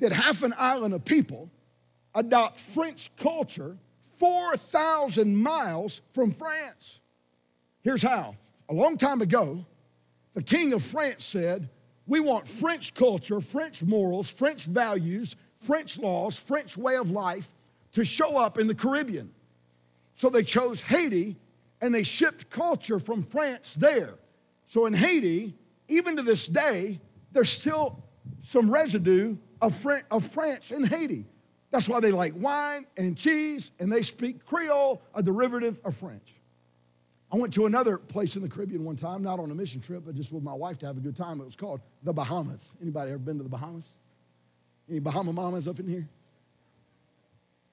did 0.00 0.12
half 0.12 0.42
an 0.42 0.54
island 0.56 0.94
of 0.94 1.04
people 1.04 1.50
adopt 2.14 2.58
French 2.58 3.14
culture 3.16 3.76
4,000 4.18 5.36
miles 5.36 6.02
from 6.12 6.32
France? 6.32 7.00
Here's 7.82 8.02
how. 8.02 8.36
A 8.68 8.74
long 8.74 8.96
time 8.96 9.22
ago, 9.22 9.64
the 10.34 10.42
king 10.42 10.72
of 10.72 10.82
France 10.82 11.24
said, 11.24 11.68
We 12.06 12.20
want 12.20 12.46
French 12.46 12.94
culture, 12.94 13.40
French 13.40 13.82
morals, 13.82 14.30
French 14.30 14.64
values, 14.64 15.36
French 15.60 15.98
laws, 15.98 16.38
French 16.38 16.76
way 16.76 16.96
of 16.96 17.10
life 17.10 17.48
to 17.92 18.04
show 18.04 18.36
up 18.36 18.58
in 18.58 18.66
the 18.66 18.74
Caribbean. 18.74 19.32
So 20.16 20.28
they 20.28 20.42
chose 20.42 20.80
Haiti 20.80 21.36
and 21.80 21.94
they 21.94 22.02
shipped 22.02 22.50
culture 22.50 22.98
from 22.98 23.22
France 23.22 23.74
there. 23.74 24.14
So 24.64 24.86
in 24.86 24.94
Haiti, 24.94 25.54
even 25.88 26.16
to 26.16 26.22
this 26.22 26.46
day, 26.46 27.00
there's 27.32 27.48
still 27.50 28.02
some 28.42 28.70
residue 28.70 29.36
of, 29.60 29.74
France 29.74 30.70
in 30.70 30.84
Haiti. 30.84 31.24
That's 31.70 31.88
why 31.88 32.00
they 32.00 32.10
like 32.10 32.34
wine 32.36 32.86
and 32.96 33.16
cheese, 33.16 33.72
and 33.78 33.92
they 33.92 34.02
speak 34.02 34.44
Creole, 34.44 35.02
a 35.14 35.22
derivative 35.22 35.80
of 35.84 35.96
French. 35.96 36.34
I 37.30 37.36
went 37.36 37.52
to 37.54 37.66
another 37.66 37.98
place 37.98 38.36
in 38.36 38.42
the 38.42 38.48
Caribbean 38.48 38.84
one 38.84 38.96
time, 38.96 39.22
not 39.22 39.38
on 39.38 39.50
a 39.50 39.54
mission 39.54 39.82
trip, 39.82 40.04
but 40.06 40.14
just 40.14 40.32
with 40.32 40.42
my 40.42 40.54
wife 40.54 40.78
to 40.78 40.86
have 40.86 40.96
a 40.96 41.00
good 41.00 41.16
time. 41.16 41.40
It 41.40 41.44
was 41.44 41.56
called 41.56 41.80
the 42.02 42.12
Bahamas. 42.12 42.74
Anybody 42.80 43.10
ever 43.10 43.18
been 43.18 43.36
to 43.36 43.42
the 43.42 43.50
Bahamas? 43.50 43.96
Any 44.88 45.00
Bahama 45.00 45.32
mamas 45.32 45.68
up 45.68 45.78
in 45.78 45.86
here? 45.86 46.08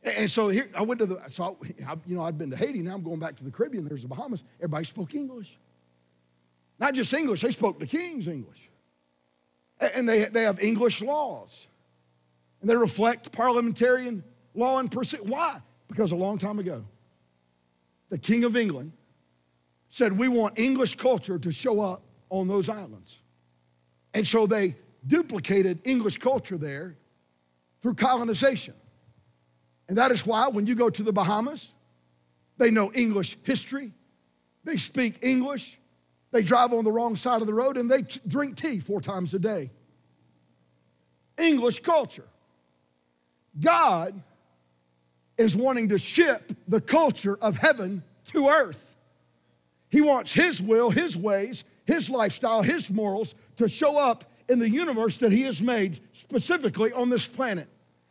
And 0.03 0.29
so 0.29 0.49
here 0.49 0.69
I 0.75 0.84
went 0.84 0.99
to 0.99 1.05
the 1.05 1.19
so 1.31 1.58
I, 1.88 1.95
you 2.05 2.15
know 2.15 2.21
I'd 2.21 2.38
been 2.38 2.51
to 2.51 2.58
Haiti. 2.58 2.81
Now 2.81 2.93
I'm 2.93 3.01
going 3.01 3.19
back 3.19 3.36
to 3.38 3.43
the 3.43 3.49
Caribbean. 3.49 3.86
There's 3.86 4.03
the 4.03 4.08
Bahamas. 4.08 4.43
Everybody 4.60 4.86
spoke 4.86 5.15
English. 5.15 5.58
Not 6.77 6.93
just 6.93 7.12
English. 7.13 7.41
They 7.41 7.51
spoke 7.51 7.79
the 7.79 7.88
King's 7.88 8.27
English, 8.27 8.69
and 9.79 10.08
they 10.08 10.25
they 10.25 10.43
have 10.43 10.60
English 10.60 11.01
laws, 11.01 11.67
and 12.65 12.69
they 12.71 12.75
reflect 12.75 13.32
parliamentarian 13.32 14.23
law 14.56 14.80
and 14.80 14.91
pursuit. 14.91 15.23
Why? 15.23 15.62
Because 15.88 16.12
a 16.12 16.15
long 16.15 16.39
time 16.39 16.58
ago, 16.58 16.84
the 18.10 18.17
King 18.17 18.43
of 18.43 18.58
England 18.58 18.91
said 19.89 20.17
we 20.17 20.28
want 20.28 20.58
English 20.58 20.95
culture 20.95 21.38
to 21.38 21.51
show 21.51 21.80
up 21.80 22.01
on 22.32 22.47
those 22.47 22.67
islands, 22.67 23.21
and 24.15 24.25
so 24.25 24.47
they 24.47 24.73
duplicated 25.06 25.80
English 25.84 26.17
culture 26.17 26.58
there 26.58 26.97
through 27.82 27.93
colonization. 27.93 28.73
And 29.88 29.95
that 29.99 30.12
is 30.12 30.25
why 30.25 30.47
when 30.47 30.65
you 30.65 30.73
go 30.73 30.89
to 30.89 31.04
the 31.04 31.13
Bahamas, 31.13 31.71
they 32.58 32.71
know 32.71 32.91
English 32.93 33.38
history, 33.43 33.91
they 34.63 34.78
speak 34.78 35.19
English, 35.21 35.78
they 36.32 36.41
drive 36.41 36.73
on 36.73 36.84
the 36.84 36.91
wrong 36.91 37.15
side 37.15 37.41
of 37.41 37.47
the 37.47 37.54
road, 37.54 37.78
and 37.78 37.91
they 37.91 38.01
drink 38.28 38.56
tea 38.56 38.80
four 38.80 39.01
times 39.01 39.36
a 39.36 39.39
day. 39.39 39.69
English 41.38 41.84
culture. 41.84 42.25
God 43.59 44.21
is 45.37 45.55
wanting 45.55 45.89
to 45.89 45.97
ship 45.97 46.53
the 46.67 46.81
culture 46.81 47.37
of 47.41 47.57
heaven 47.57 48.03
to 48.25 48.47
earth. 48.47 48.95
He 49.89 50.01
wants 50.01 50.33
His 50.33 50.61
will, 50.61 50.89
His 50.89 51.17
ways, 51.17 51.63
His 51.85 52.09
lifestyle, 52.09 52.61
His 52.61 52.89
morals 52.89 53.35
to 53.57 53.67
show 53.67 53.97
up 53.97 54.25
in 54.47 54.59
the 54.59 54.69
universe 54.69 55.17
that 55.17 55.31
He 55.31 55.43
has 55.43 55.61
made, 55.61 55.99
specifically 56.13 56.91
on 56.91 57.09
this 57.09 57.27
planet. 57.27 57.67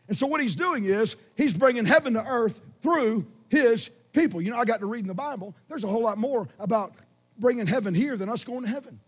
And 0.08 0.16
so 0.16 0.26
what 0.26 0.40
he's 0.40 0.56
doing 0.56 0.84
is 0.84 1.16
he's 1.36 1.54
bringing 1.54 1.84
heaven 1.84 2.14
to 2.14 2.24
earth 2.24 2.60
through 2.82 3.26
his 3.48 3.90
people. 4.12 4.40
You 4.40 4.50
know, 4.50 4.58
I 4.58 4.64
got 4.64 4.80
to 4.80 4.86
read 4.86 5.00
in 5.00 5.08
the 5.08 5.14
Bible, 5.14 5.54
there's 5.68 5.84
a 5.84 5.88
whole 5.88 6.02
lot 6.02 6.18
more 6.18 6.48
about 6.58 6.94
bringing 7.38 7.66
heaven 7.66 7.94
here 7.94 8.16
than 8.16 8.28
us 8.28 8.44
going 8.44 8.62
to 8.62 8.68
heaven. 8.68 9.00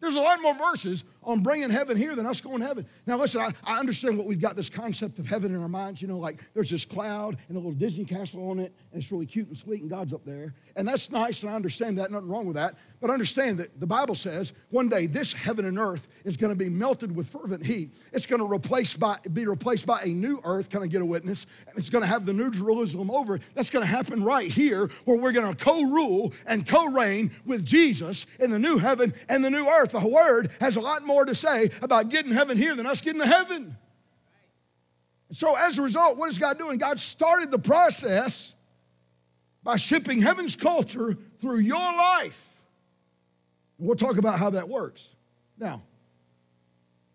There's 0.00 0.14
a 0.14 0.20
lot 0.20 0.40
more 0.40 0.54
verses 0.54 1.04
on 1.22 1.40
bringing 1.42 1.70
heaven 1.70 1.96
here 1.96 2.14
than 2.14 2.26
us 2.26 2.40
going 2.40 2.62
heaven. 2.62 2.86
Now, 3.06 3.18
listen, 3.18 3.40
I, 3.40 3.52
I, 3.64 3.78
understand 3.78 4.16
what 4.16 4.26
we've 4.26 4.40
got 4.40 4.56
this 4.56 4.70
concept 4.70 5.18
of 5.18 5.26
heaven 5.26 5.54
in 5.54 5.60
our 5.60 5.68
minds. 5.68 6.00
You 6.00 6.08
know, 6.08 6.18
like 6.18 6.42
there's 6.54 6.70
this 6.70 6.84
cloud 6.84 7.36
and 7.48 7.56
a 7.56 7.60
little 7.60 7.72
Disney 7.72 8.04
castle 8.04 8.50
on 8.50 8.58
it, 8.58 8.72
and 8.92 9.02
it's 9.02 9.12
really 9.12 9.26
cute 9.26 9.48
and 9.48 9.56
sweet, 9.56 9.82
and 9.82 9.90
God's 9.90 10.12
up 10.12 10.24
there. 10.24 10.54
And 10.76 10.86
that's 10.88 11.10
nice, 11.10 11.42
and 11.42 11.50
I 11.50 11.54
understand 11.54 11.98
that, 11.98 12.10
nothing 12.10 12.28
wrong 12.28 12.46
with 12.46 12.56
that. 12.56 12.76
But 13.00 13.10
understand 13.10 13.58
that 13.58 13.78
the 13.80 13.86
Bible 13.86 14.14
says 14.14 14.52
one 14.70 14.88
day 14.88 15.06
this 15.06 15.32
heaven 15.32 15.64
and 15.64 15.78
earth 15.78 16.08
is 16.24 16.36
going 16.36 16.50
to 16.50 16.56
be 16.56 16.68
melted 16.68 17.14
with 17.14 17.28
fervent 17.28 17.64
heat. 17.64 17.94
It's 18.12 18.26
going 18.26 18.40
to 18.40 18.50
replace 18.50 18.94
by, 18.94 19.18
be 19.32 19.46
replaced 19.46 19.86
by 19.86 20.02
a 20.02 20.08
new 20.08 20.40
earth. 20.44 20.68
Can 20.70 20.82
I 20.82 20.86
get 20.86 21.02
a 21.02 21.04
witness? 21.04 21.46
And 21.66 21.76
it's 21.78 21.90
going 21.90 22.02
to 22.02 22.08
have 22.08 22.26
the 22.26 22.32
new 22.32 22.50
Jerusalem 22.50 23.10
over. 23.10 23.40
That's 23.54 23.70
going 23.70 23.82
to 23.82 23.90
happen 23.90 24.24
right 24.24 24.50
here, 24.50 24.90
where 25.04 25.16
we're 25.16 25.32
going 25.32 25.54
to 25.54 25.64
co 25.64 25.82
rule 25.82 26.32
and 26.46 26.66
co 26.66 26.86
reign 26.86 27.30
with 27.44 27.64
Jesus 27.64 28.26
in 28.38 28.50
the 28.50 28.58
new 28.58 28.78
heaven 28.78 29.12
and 29.28 29.44
the 29.44 29.50
new 29.50 29.66
earth. 29.68 29.92
The 29.92 30.06
word 30.06 30.50
has 30.60 30.76
a 30.76 30.80
lot 30.80 31.04
more 31.04 31.09
to 31.18 31.34
say 31.34 31.70
about 31.82 32.08
getting 32.08 32.32
heaven 32.32 32.56
here 32.56 32.74
than 32.74 32.86
us 32.86 33.00
getting 33.00 33.20
to 33.20 33.26
heaven. 33.26 33.76
And 35.28 35.36
so, 35.36 35.56
as 35.56 35.78
a 35.78 35.82
result, 35.82 36.16
what 36.16 36.28
is 36.28 36.38
God 36.38 36.58
doing? 36.58 36.78
God 36.78 36.98
started 36.98 37.50
the 37.50 37.58
process 37.58 38.54
by 39.62 39.76
shipping 39.76 40.20
heaven's 40.20 40.56
culture 40.56 41.16
through 41.38 41.58
your 41.58 41.78
life. 41.78 42.48
We'll 43.78 43.96
talk 43.96 44.18
about 44.18 44.38
how 44.38 44.50
that 44.50 44.68
works. 44.68 45.14
Now, 45.56 45.82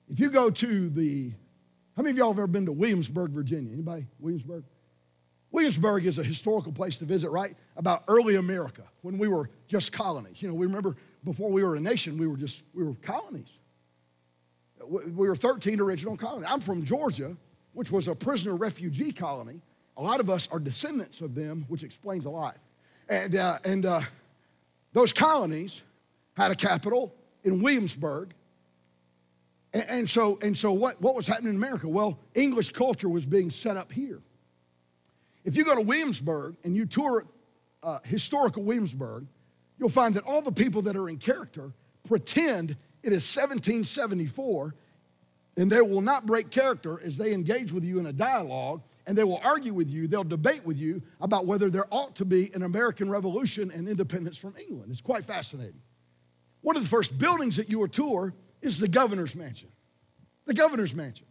if 0.09 0.19
you 0.19 0.29
go 0.29 0.49
to 0.49 0.89
the, 0.89 1.31
how 1.97 2.03
many 2.03 2.11
of 2.11 2.17
y'all 2.17 2.31
have 2.31 2.39
ever 2.39 2.47
been 2.47 2.65
to 2.67 2.71
Williamsburg, 2.71 3.31
Virginia? 3.31 3.73
Anybody? 3.73 4.07
Williamsburg? 4.19 4.63
Williamsburg 5.51 6.05
is 6.05 6.17
a 6.17 6.23
historical 6.23 6.71
place 6.71 6.97
to 6.99 7.05
visit, 7.05 7.31
right? 7.31 7.55
About 7.75 8.03
early 8.07 8.35
America 8.35 8.83
when 9.01 9.17
we 9.17 9.27
were 9.27 9.49
just 9.67 9.91
colonies. 9.91 10.41
You 10.41 10.47
know, 10.47 10.53
we 10.53 10.65
remember 10.65 10.95
before 11.23 11.51
we 11.51 11.63
were 11.63 11.75
a 11.75 11.81
nation, 11.81 12.17
we 12.17 12.27
were 12.27 12.37
just, 12.37 12.63
we 12.73 12.83
were 12.83 12.93
colonies 12.95 13.57
we 14.87 15.27
were 15.27 15.35
13 15.35 15.79
original 15.79 16.17
colonies. 16.17 16.47
I'm 16.49 16.59
from 16.59 16.83
Georgia, 16.83 17.35
which 17.73 17.91
was 17.91 18.07
a 18.07 18.15
prisoner 18.15 18.55
refugee 18.55 19.11
colony. 19.11 19.61
A 19.97 20.01
lot 20.01 20.19
of 20.19 20.29
us 20.29 20.47
are 20.51 20.59
descendants 20.59 21.21
of 21.21 21.35
them, 21.35 21.65
which 21.67 21.83
explains 21.83 22.25
a 22.25 22.29
lot. 22.29 22.57
And, 23.07 23.35
uh, 23.35 23.59
and 23.63 23.85
uh, 23.85 24.01
those 24.93 25.13
colonies 25.13 25.81
had 26.35 26.51
a 26.51 26.55
capital 26.55 27.13
in 27.43 27.61
Williamsburg. 27.61 28.33
And, 29.73 29.85
and, 29.87 30.09
so, 30.09 30.39
and 30.41 30.57
so 30.57 30.71
what, 30.71 31.01
what 31.01 31.15
was 31.15 31.27
happening 31.27 31.51
in 31.51 31.55
America? 31.55 31.87
Well, 31.87 32.19
English 32.33 32.71
culture 32.71 33.09
was 33.09 33.25
being 33.25 33.51
set 33.51 33.77
up 33.77 33.91
here. 33.91 34.19
If 35.43 35.55
you 35.55 35.63
go 35.63 35.75
to 35.75 35.81
Williamsburg 35.81 36.55
and 36.63 36.75
you 36.75 36.85
tour 36.85 37.25
uh, 37.83 37.99
historical 38.03 38.63
Williamsburg, 38.63 39.27
you'll 39.77 39.89
find 39.89 40.15
that 40.15 40.23
all 40.23 40.41
the 40.41 40.51
people 40.51 40.81
that 40.83 40.95
are 40.95 41.07
in 41.07 41.17
character 41.17 41.71
pretend 42.07 42.75
it 43.05 43.13
is 43.13 43.23
1774, 43.37 44.75
and 45.55 45.71
they 45.71 45.81
will 45.81 46.01
not 46.01 46.25
break 46.25 46.49
character 46.49 46.99
as 47.01 47.17
they 47.17 47.31
engage 47.31 47.71
with 47.71 47.83
you 47.83 47.99
in 47.99 48.07
a 48.07 48.13
dialogue 48.13 48.81
and 49.07 49.17
they 49.17 49.23
will 49.23 49.39
argue 49.43 49.73
with 49.73 49.89
you, 49.89 50.07
they'll 50.07 50.23
debate 50.23 50.65
with 50.65 50.77
you 50.77 51.01
about 51.21 51.45
whether 51.45 51.69
there 51.69 51.85
ought 51.91 52.15
to 52.15 52.25
be 52.25 52.51
an 52.53 52.63
American 52.63 53.09
Revolution 53.09 53.71
and 53.71 53.87
independence 53.87 54.37
from 54.37 54.55
England. 54.67 54.89
It's 54.89 55.01
quite 55.01 55.23
fascinating. 55.25 55.79
One 56.61 56.75
of 56.75 56.83
the 56.83 56.89
first 56.89 57.17
buildings 57.17 57.57
that 57.57 57.69
you 57.69 57.79
will 57.79 57.87
tour 57.87 58.33
is 58.61 58.79
the 58.79 58.87
governor's 58.87 59.35
mansion. 59.35 59.69
The 60.45 60.53
governor's 60.53 60.95
mansion. 60.95 61.27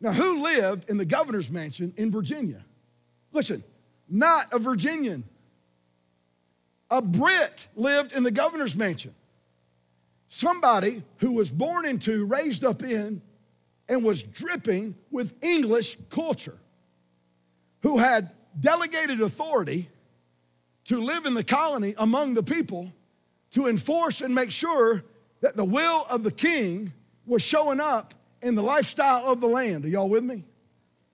Now, 0.00 0.12
who 0.12 0.42
lived 0.42 0.88
in 0.88 0.96
the 0.96 1.04
governor's 1.04 1.50
mansion 1.50 1.92
in 1.96 2.10
Virginia? 2.10 2.64
Listen, 3.32 3.62
not 4.08 4.52
a 4.52 4.58
Virginian. 4.58 5.24
A 6.90 7.02
Brit 7.02 7.66
lived 7.74 8.12
in 8.12 8.22
the 8.22 8.30
governor's 8.30 8.76
mansion. 8.76 9.14
Somebody 10.28 11.02
who 11.18 11.32
was 11.32 11.50
born 11.50 11.86
into, 11.86 12.24
raised 12.24 12.64
up 12.64 12.82
in, 12.82 13.22
and 13.88 14.04
was 14.04 14.22
dripping 14.22 14.94
with 15.10 15.34
English 15.42 15.96
culture, 16.10 16.58
who 17.82 17.98
had 17.98 18.30
delegated 18.58 19.20
authority 19.20 19.88
to 20.84 21.00
live 21.00 21.26
in 21.26 21.34
the 21.34 21.44
colony 21.44 21.94
among 21.98 22.34
the 22.34 22.42
people 22.42 22.92
to 23.52 23.66
enforce 23.66 24.20
and 24.20 24.34
make 24.34 24.50
sure 24.50 25.04
that 25.40 25.56
the 25.56 25.64
will 25.64 26.06
of 26.08 26.22
the 26.22 26.30
king 26.30 26.92
was 27.26 27.42
showing 27.42 27.80
up 27.80 28.14
in 28.42 28.54
the 28.54 28.62
lifestyle 28.62 29.26
of 29.26 29.40
the 29.40 29.46
land. 29.46 29.84
Are 29.84 29.88
y'all 29.88 30.08
with 30.08 30.24
me? 30.24 30.44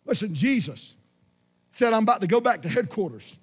Listen, 0.04 0.34
Jesus 0.34 0.94
said, 1.70 1.92
I'm 1.92 2.02
about 2.02 2.20
to 2.20 2.26
go 2.26 2.40
back 2.40 2.62
to 2.62 2.68
headquarters. 2.68 3.38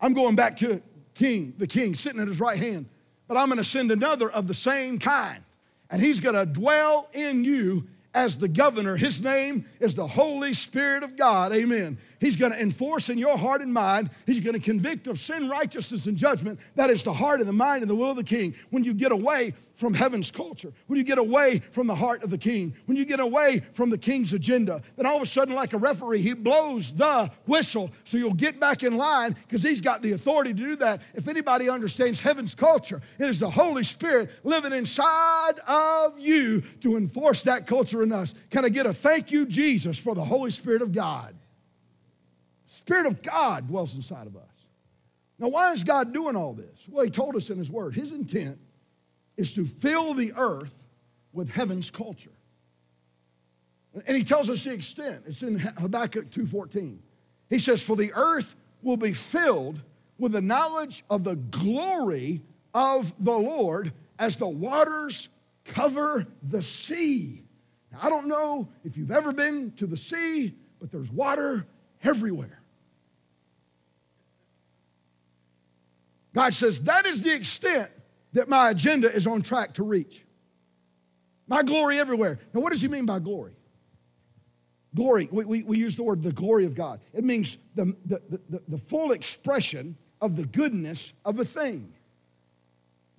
I'm 0.00 0.14
going 0.14 0.34
back 0.34 0.56
to 0.58 0.82
King, 1.14 1.54
the 1.58 1.66
king, 1.66 1.94
sitting 1.94 2.20
at 2.20 2.28
his 2.28 2.40
right 2.40 2.58
hand, 2.58 2.86
but 3.32 3.38
I'm 3.40 3.48
gonna 3.48 3.64
send 3.64 3.90
another 3.90 4.30
of 4.30 4.46
the 4.46 4.52
same 4.52 4.98
kind, 4.98 5.42
and 5.88 6.02
he's 6.02 6.20
gonna 6.20 6.44
dwell 6.44 7.08
in 7.14 7.44
you 7.44 7.88
as 8.12 8.36
the 8.36 8.46
governor. 8.46 8.94
His 8.94 9.22
name 9.22 9.64
is 9.80 9.94
the 9.94 10.06
Holy 10.06 10.52
Spirit 10.52 11.02
of 11.02 11.16
God. 11.16 11.50
Amen. 11.50 11.96
He's 12.22 12.36
going 12.36 12.52
to 12.52 12.60
enforce 12.60 13.08
in 13.08 13.18
your 13.18 13.36
heart 13.36 13.62
and 13.62 13.74
mind. 13.74 14.08
He's 14.26 14.38
going 14.38 14.54
to 14.54 14.60
convict 14.60 15.08
of 15.08 15.18
sin, 15.18 15.48
righteousness, 15.48 16.06
and 16.06 16.16
judgment. 16.16 16.60
That 16.76 16.88
is 16.88 17.02
the 17.02 17.12
heart 17.12 17.40
and 17.40 17.48
the 17.48 17.52
mind 17.52 17.82
and 17.82 17.90
the 17.90 17.96
will 17.96 18.10
of 18.10 18.16
the 18.16 18.22
king. 18.22 18.54
When 18.70 18.84
you 18.84 18.94
get 18.94 19.10
away 19.10 19.54
from 19.74 19.92
heaven's 19.92 20.30
culture, 20.30 20.72
when 20.86 20.98
you 20.98 21.04
get 21.04 21.18
away 21.18 21.58
from 21.72 21.88
the 21.88 21.96
heart 21.96 22.22
of 22.22 22.30
the 22.30 22.38
king, 22.38 22.76
when 22.86 22.96
you 22.96 23.04
get 23.04 23.18
away 23.18 23.62
from 23.72 23.90
the 23.90 23.98
king's 23.98 24.32
agenda, 24.32 24.82
then 24.94 25.04
all 25.04 25.16
of 25.16 25.22
a 25.22 25.26
sudden, 25.26 25.56
like 25.56 25.72
a 25.72 25.78
referee, 25.78 26.22
he 26.22 26.32
blows 26.32 26.94
the 26.94 27.28
whistle 27.46 27.90
so 28.04 28.16
you'll 28.18 28.34
get 28.34 28.60
back 28.60 28.84
in 28.84 28.96
line 28.96 29.32
because 29.32 29.64
he's 29.64 29.80
got 29.80 30.00
the 30.00 30.12
authority 30.12 30.54
to 30.54 30.62
do 30.62 30.76
that. 30.76 31.02
If 31.14 31.26
anybody 31.26 31.68
understands 31.68 32.20
heaven's 32.20 32.54
culture, 32.54 33.00
it 33.18 33.28
is 33.28 33.40
the 33.40 33.50
Holy 33.50 33.82
Spirit 33.82 34.30
living 34.44 34.72
inside 34.72 35.58
of 35.66 36.20
you 36.20 36.60
to 36.82 36.96
enforce 36.96 37.42
that 37.42 37.66
culture 37.66 38.04
in 38.04 38.12
us. 38.12 38.32
Can 38.50 38.64
I 38.64 38.68
get 38.68 38.86
a 38.86 38.94
thank 38.94 39.32
you, 39.32 39.44
Jesus, 39.44 39.98
for 39.98 40.14
the 40.14 40.24
Holy 40.24 40.52
Spirit 40.52 40.82
of 40.82 40.92
God? 40.92 41.34
Spirit 42.72 43.04
of 43.04 43.20
God 43.20 43.68
dwells 43.68 43.94
inside 43.94 44.26
of 44.26 44.34
us. 44.34 44.42
Now, 45.38 45.48
why 45.48 45.72
is 45.72 45.84
God 45.84 46.14
doing 46.14 46.36
all 46.36 46.54
this? 46.54 46.86
Well, 46.88 47.04
He 47.04 47.10
told 47.10 47.36
us 47.36 47.50
in 47.50 47.58
His 47.58 47.70
Word. 47.70 47.94
His 47.94 48.14
intent 48.14 48.58
is 49.36 49.52
to 49.52 49.66
fill 49.66 50.14
the 50.14 50.32
earth 50.34 50.74
with 51.34 51.50
heaven's 51.50 51.90
culture. 51.90 52.32
And 54.06 54.16
He 54.16 54.24
tells 54.24 54.48
us 54.48 54.64
the 54.64 54.72
extent. 54.72 55.24
It's 55.26 55.42
in 55.42 55.58
Habakkuk 55.58 56.30
2.14. 56.30 56.96
He 57.50 57.58
says, 57.58 57.82
For 57.82 57.94
the 57.94 58.10
earth 58.14 58.56
will 58.80 58.96
be 58.96 59.12
filled 59.12 59.78
with 60.16 60.32
the 60.32 60.40
knowledge 60.40 61.04
of 61.10 61.24
the 61.24 61.36
glory 61.36 62.40
of 62.72 63.12
the 63.22 63.36
Lord 63.36 63.92
as 64.18 64.36
the 64.36 64.48
waters 64.48 65.28
cover 65.66 66.26
the 66.42 66.62
sea. 66.62 67.42
Now, 67.92 67.98
I 68.04 68.08
don't 68.08 68.28
know 68.28 68.66
if 68.82 68.96
you've 68.96 69.10
ever 69.10 69.32
been 69.32 69.72
to 69.72 69.86
the 69.86 69.98
sea, 69.98 70.54
but 70.80 70.90
there's 70.90 71.12
water 71.12 71.66
everywhere. 72.02 72.61
God 76.34 76.54
says, 76.54 76.80
that 76.80 77.06
is 77.06 77.22
the 77.22 77.34
extent 77.34 77.90
that 78.32 78.48
my 78.48 78.70
agenda 78.70 79.12
is 79.12 79.26
on 79.26 79.42
track 79.42 79.74
to 79.74 79.82
reach. 79.82 80.24
My 81.46 81.62
glory 81.62 81.98
everywhere. 81.98 82.38
Now, 82.54 82.60
what 82.60 82.72
does 82.72 82.80
he 82.80 82.88
mean 82.88 83.04
by 83.04 83.18
glory? 83.18 83.52
Glory, 84.94 85.28
we, 85.30 85.44
we, 85.44 85.62
we 85.62 85.78
use 85.78 85.96
the 85.96 86.02
word 86.02 86.22
the 86.22 86.32
glory 86.32 86.64
of 86.64 86.74
God. 86.74 87.00
It 87.12 87.24
means 87.24 87.58
the, 87.74 87.96
the, 88.06 88.20
the, 88.48 88.62
the 88.68 88.78
full 88.78 89.12
expression 89.12 89.96
of 90.20 90.36
the 90.36 90.44
goodness 90.44 91.12
of 91.24 91.38
a 91.38 91.44
thing. 91.44 91.92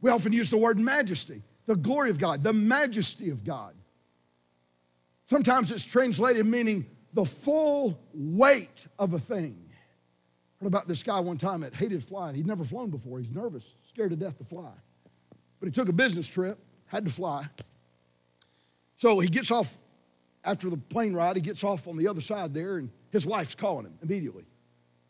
We 0.02 0.12
often 0.12 0.34
use 0.34 0.49
the 0.49 0.58
word 0.58 0.80
majesty, 0.80 1.41
the 1.65 1.76
glory 1.76 2.10
of 2.10 2.19
God, 2.19 2.43
the 2.43 2.54
majesty 2.54 3.30
of 3.30 3.43
God. 3.43 3.73
Sometimes 5.26 5.71
it's 5.71 5.86
translated 5.86 6.45
meaning 6.45 6.86
the 7.13 7.26
full 7.26 7.99
weight 8.13 8.88
of 8.99 9.13
a 9.13 9.19
thing. 9.19 9.62
Heard 10.63 10.67
about 10.67 10.88
this 10.88 11.04
guy 11.04 11.19
one 11.19 11.38
time 11.38 11.60
that 11.60 11.73
hated 11.73 12.02
flying. 12.02 12.36
He'd 12.36 12.47
never 12.47 12.63
flown 12.63 12.89
before. 12.89 13.19
He's 13.19 13.34
nervous, 13.34 13.76
scared 13.86 14.12
to 14.12 14.15
death 14.15 14.38
to 14.38 14.45
fly. 14.45 14.71
But 15.60 15.67
he 15.67 15.71
took 15.71 15.89
a 15.89 15.93
business 15.93 16.26
trip, 16.26 16.58
had 16.86 17.04
to 17.04 17.12
fly. 17.12 17.47
So 18.95 19.19
he 19.19 19.28
gets 19.28 19.52
off 19.52 19.78
after 20.41 20.69
the 20.69 20.78
plane 20.78 21.13
ride, 21.13 21.36
he 21.36 21.41
gets 21.41 21.65
off 21.65 21.86
on 21.86 21.97
the 21.97 22.08
other 22.08 22.21
side 22.21 22.54
there, 22.54 22.78
and 22.78 22.89
his 23.12 23.28
wife's 23.28 23.56
calling 23.56 23.88
him 23.88 23.93
immediately. 24.02 24.45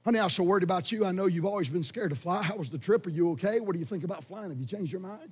Honey, 0.04 0.18
I 0.18 0.24
was 0.24 0.34
so 0.34 0.42
worried 0.42 0.64
about 0.64 0.92
you. 0.92 1.06
I 1.06 1.12
know 1.12 1.28
you've 1.28 1.46
always 1.46 1.70
been 1.70 1.84
scared 1.84 2.10
to 2.10 2.16
fly. 2.16 2.42
How 2.42 2.56
was 2.56 2.72
the 2.72 2.80
trip? 2.80 3.06
Are 3.06 3.12
you 3.12 3.30
okay? 3.34 3.60
What 3.60 3.74
do 3.74 3.80
you 3.80 3.86
think 3.86 4.04
about 4.04 4.24
flying? 4.24 4.50
Have 4.50 4.60
you 4.60 4.66
changed 4.66 4.92
your 4.92 5.02
mind? 5.02 5.32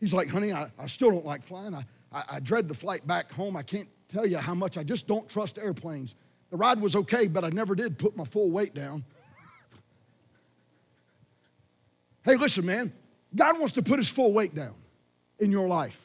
He's 0.00 0.14
like, 0.14 0.30
honey, 0.30 0.54
I, 0.54 0.70
I 0.78 0.86
still 0.86 1.10
don't 1.10 1.26
like 1.26 1.42
flying. 1.42 1.74
I, 1.74 1.84
I, 2.10 2.24
I 2.30 2.40
dread 2.40 2.68
the 2.68 2.74
flight 2.74 3.06
back 3.06 3.32
home. 3.32 3.54
I 3.54 3.64
can't 3.64 3.88
tell 4.08 4.26
you 4.26 4.38
how 4.38 4.54
much 4.54 4.78
I 4.78 4.82
just 4.82 5.06
don't 5.06 5.28
trust 5.28 5.58
airplanes. 5.58 6.14
The 6.54 6.58
ride 6.58 6.80
was 6.80 6.94
okay, 6.94 7.26
but 7.26 7.42
I 7.42 7.48
never 7.48 7.74
did 7.74 7.98
put 7.98 8.16
my 8.16 8.22
full 8.24 8.48
weight 8.48 8.76
down. 8.76 9.02
hey, 12.24 12.36
listen, 12.36 12.64
man, 12.64 12.92
God 13.34 13.58
wants 13.58 13.72
to 13.72 13.82
put 13.82 13.98
his 13.98 14.08
full 14.08 14.32
weight 14.32 14.54
down 14.54 14.74
in 15.40 15.50
your 15.50 15.66
life. 15.66 16.00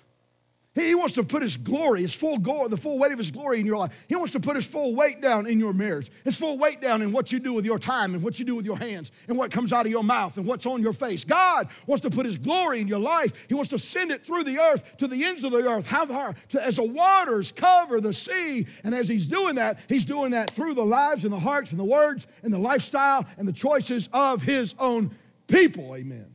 He 0.75 0.93
wants 0.93 1.15
to 1.15 1.23
put 1.23 1.41
his 1.41 1.57
glory, 1.57 2.01
his 2.01 2.13
full 2.13 2.37
glory, 2.37 2.69
the 2.69 2.77
full 2.77 2.99
weight 2.99 3.11
of 3.11 3.17
his 3.17 3.31
glory 3.31 3.59
in 3.59 3.65
your 3.65 3.77
life. 3.77 3.91
He 4.07 4.15
wants 4.15 4.31
to 4.33 4.39
put 4.39 4.55
his 4.55 4.67
full 4.67 4.93
weight 4.93 5.19
down 5.19 5.47
in 5.47 5.59
your 5.59 5.73
marriage, 5.73 6.11
his 6.23 6.37
full 6.37 6.59
weight 6.59 6.79
down 6.79 7.01
in 7.01 7.11
what 7.11 7.31
you 7.31 7.39
do 7.39 7.53
with 7.53 7.65
your 7.65 7.79
time 7.79 8.13
and 8.13 8.21
what 8.21 8.37
you 8.37 8.45
do 8.45 8.53
with 8.53 8.65
your 8.65 8.77
hands 8.77 9.11
and 9.27 9.35
what 9.35 9.49
comes 9.49 9.73
out 9.73 9.87
of 9.87 9.91
your 9.91 10.03
mouth 10.03 10.37
and 10.37 10.45
what's 10.45 10.67
on 10.67 10.83
your 10.83 10.93
face. 10.93 11.25
God 11.25 11.69
wants 11.87 12.03
to 12.03 12.11
put 12.11 12.23
his 12.23 12.37
glory 12.37 12.81
in 12.81 12.87
your 12.87 12.99
life. 12.99 13.47
He 13.47 13.55
wants 13.55 13.69
to 13.69 13.79
send 13.79 14.11
it 14.11 14.23
through 14.23 14.43
the 14.43 14.59
earth 14.59 14.97
to 14.97 15.07
the 15.07 15.25
ends 15.25 15.43
of 15.43 15.51
the 15.51 15.67
earth, 15.67 15.87
her 15.87 16.35
to, 16.49 16.63
as 16.63 16.75
the 16.75 16.83
waters 16.83 17.51
cover 17.51 17.99
the 17.99 18.13
sea. 18.13 18.67
And 18.83 18.93
as 18.93 19.09
he's 19.09 19.27
doing 19.27 19.55
that, 19.55 19.79
he's 19.89 20.05
doing 20.05 20.31
that 20.31 20.51
through 20.51 20.75
the 20.75 20.85
lives 20.85 21.23
and 21.23 21.33
the 21.33 21.39
hearts 21.39 21.71
and 21.71 21.79
the 21.79 21.83
words 21.85 22.27
and 22.43 22.53
the 22.53 22.59
lifestyle 22.59 23.25
and 23.37 23.47
the 23.47 23.53
choices 23.53 24.07
of 24.13 24.43
his 24.43 24.75
own 24.77 25.11
people. 25.47 25.95
Amen. 25.95 26.27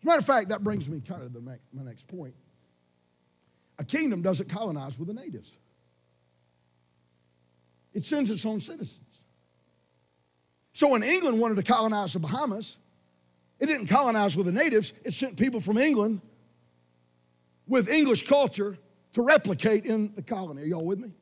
As 0.00 0.02
a 0.02 0.06
matter 0.06 0.18
of 0.18 0.26
fact, 0.26 0.48
that 0.48 0.64
brings 0.64 0.88
me 0.88 1.00
kind 1.00 1.22
of 1.22 1.32
to 1.34 1.40
my 1.40 1.56
next 1.84 2.08
point. 2.08 2.34
A 3.78 3.84
kingdom 3.84 4.22
doesn't 4.22 4.48
colonize 4.48 4.98
with 4.98 5.08
the 5.08 5.14
natives, 5.14 5.52
it 7.94 8.04
sends 8.04 8.30
its 8.30 8.46
own 8.46 8.60
citizens. 8.60 9.00
So 10.74 10.88
when 10.88 11.02
England 11.02 11.38
wanted 11.38 11.56
to 11.56 11.62
colonize 11.62 12.14
the 12.14 12.18
Bahamas, 12.18 12.78
it 13.60 13.66
didn't 13.66 13.88
colonize 13.88 14.36
with 14.36 14.46
the 14.46 14.52
natives, 14.52 14.92
it 15.04 15.12
sent 15.12 15.36
people 15.36 15.60
from 15.60 15.76
England 15.78 16.20
with 17.66 17.88
English 17.88 18.26
culture 18.26 18.78
to 19.12 19.22
replicate 19.22 19.84
in 19.84 20.12
the 20.14 20.22
colony. 20.22 20.62
Are 20.62 20.66
y'all 20.66 20.84
with 20.84 20.98
me? 20.98 21.12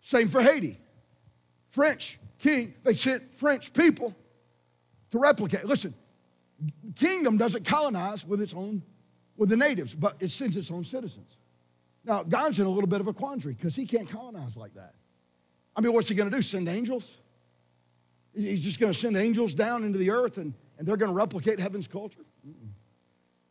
Same 0.00 0.28
for 0.28 0.42
Haiti. 0.42 0.78
French 1.68 2.18
king, 2.38 2.74
they 2.82 2.92
sent 2.92 3.30
French 3.34 3.72
people 3.72 4.14
to 5.10 5.18
replicate. 5.18 5.64
Listen, 5.64 5.94
kingdom 6.94 7.36
doesn't 7.36 7.64
colonize 7.64 8.26
with 8.26 8.40
its 8.40 8.54
own, 8.54 8.82
with 9.36 9.48
the 9.48 9.56
natives, 9.56 9.94
but 9.94 10.16
it 10.20 10.30
sends 10.30 10.56
its 10.56 10.70
own 10.70 10.84
citizens. 10.84 11.36
Now, 12.04 12.22
God's 12.22 12.60
in 12.60 12.66
a 12.66 12.70
little 12.70 12.88
bit 12.88 13.00
of 13.00 13.08
a 13.08 13.12
quandary 13.12 13.54
because 13.54 13.74
he 13.74 13.86
can't 13.86 14.08
colonize 14.08 14.56
like 14.56 14.74
that. 14.74 14.94
I 15.76 15.80
mean, 15.80 15.92
what's 15.92 16.08
he 16.08 16.14
going 16.14 16.30
to 16.30 16.36
do? 16.36 16.42
Send 16.42 16.68
angels? 16.68 17.16
He's 18.36 18.62
just 18.62 18.78
going 18.78 18.92
to 18.92 18.98
send 18.98 19.16
angels 19.16 19.54
down 19.54 19.84
into 19.84 19.98
the 19.98 20.10
earth 20.10 20.38
and, 20.38 20.54
and 20.78 20.86
they're 20.86 20.96
going 20.96 21.10
to 21.10 21.16
replicate 21.16 21.60
heaven's 21.60 21.86
culture? 21.86 22.24
Mm-mm. 22.46 22.70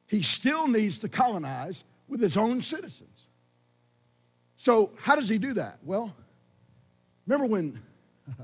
He 0.07 0.21
still 0.21 0.67
needs 0.67 0.99
to 0.99 1.09
colonize 1.09 1.83
with 2.07 2.21
his 2.21 2.37
own 2.37 2.61
citizens. 2.61 3.27
So, 4.57 4.91
how 4.99 5.15
does 5.15 5.27
he 5.27 5.37
do 5.37 5.53
that? 5.53 5.79
Well, 5.83 6.13
remember 7.25 7.47
when, 7.47 7.81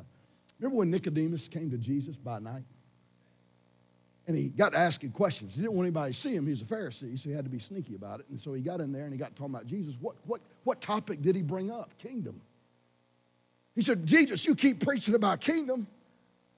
remember 0.59 0.77
when 0.77 0.89
Nicodemus 0.89 1.47
came 1.47 1.69
to 1.71 1.77
Jesus 1.77 2.15
by 2.15 2.39
night? 2.39 2.63
And 4.29 4.37
he 4.37 4.49
got 4.49 4.75
asking 4.75 5.09
questions. 5.09 5.55
He 5.55 5.61
didn't 5.61 5.73
want 5.73 5.87
anybody 5.87 6.13
to 6.13 6.17
see 6.19 6.35
him. 6.35 6.45
He 6.45 6.51
was 6.51 6.61
a 6.61 6.65
Pharisee, 6.65 7.17
so 7.17 7.29
he 7.29 7.35
had 7.35 7.45
to 7.45 7.49
be 7.49 7.57
sneaky 7.57 7.95
about 7.95 8.19
it. 8.19 8.27
And 8.29 8.39
so 8.39 8.53
he 8.53 8.61
got 8.61 8.79
in 8.79 8.91
there 8.91 9.05
and 9.05 9.11
he 9.11 9.17
got 9.17 9.35
talking 9.35 9.55
about 9.55 9.65
Jesus. 9.65 9.95
What, 9.99 10.17
what, 10.27 10.39
what 10.65 10.81
topic 10.81 11.23
did 11.23 11.35
he 11.35 11.41
bring 11.41 11.71
up? 11.71 11.97
Kingdom. 11.97 12.39
He 13.73 13.81
said, 13.81 14.05
Jesus, 14.05 14.45
you 14.45 14.53
keep 14.53 14.85
preaching 14.85 15.15
about 15.15 15.41
kingdom. 15.41 15.87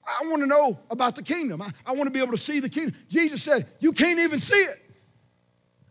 I 0.06 0.26
want 0.26 0.42
to 0.42 0.46
know 0.46 0.80
about 0.90 1.16
the 1.16 1.22
kingdom. 1.22 1.62
I, 1.62 1.70
I 1.86 1.92
want 1.92 2.08
to 2.08 2.10
be 2.10 2.20
able 2.20 2.32
to 2.32 2.36
see 2.36 2.60
the 2.60 2.68
kingdom. 2.68 2.94
Jesus 3.08 3.42
said, 3.42 3.66
You 3.80 3.92
can't 3.92 4.18
even 4.18 4.38
see 4.38 4.54
it 4.54 4.78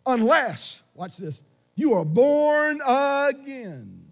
unless, 0.06 0.84
watch 0.94 1.18
this, 1.18 1.42
you 1.74 1.96
are 1.96 2.06
born 2.06 2.80
again. 2.86 4.06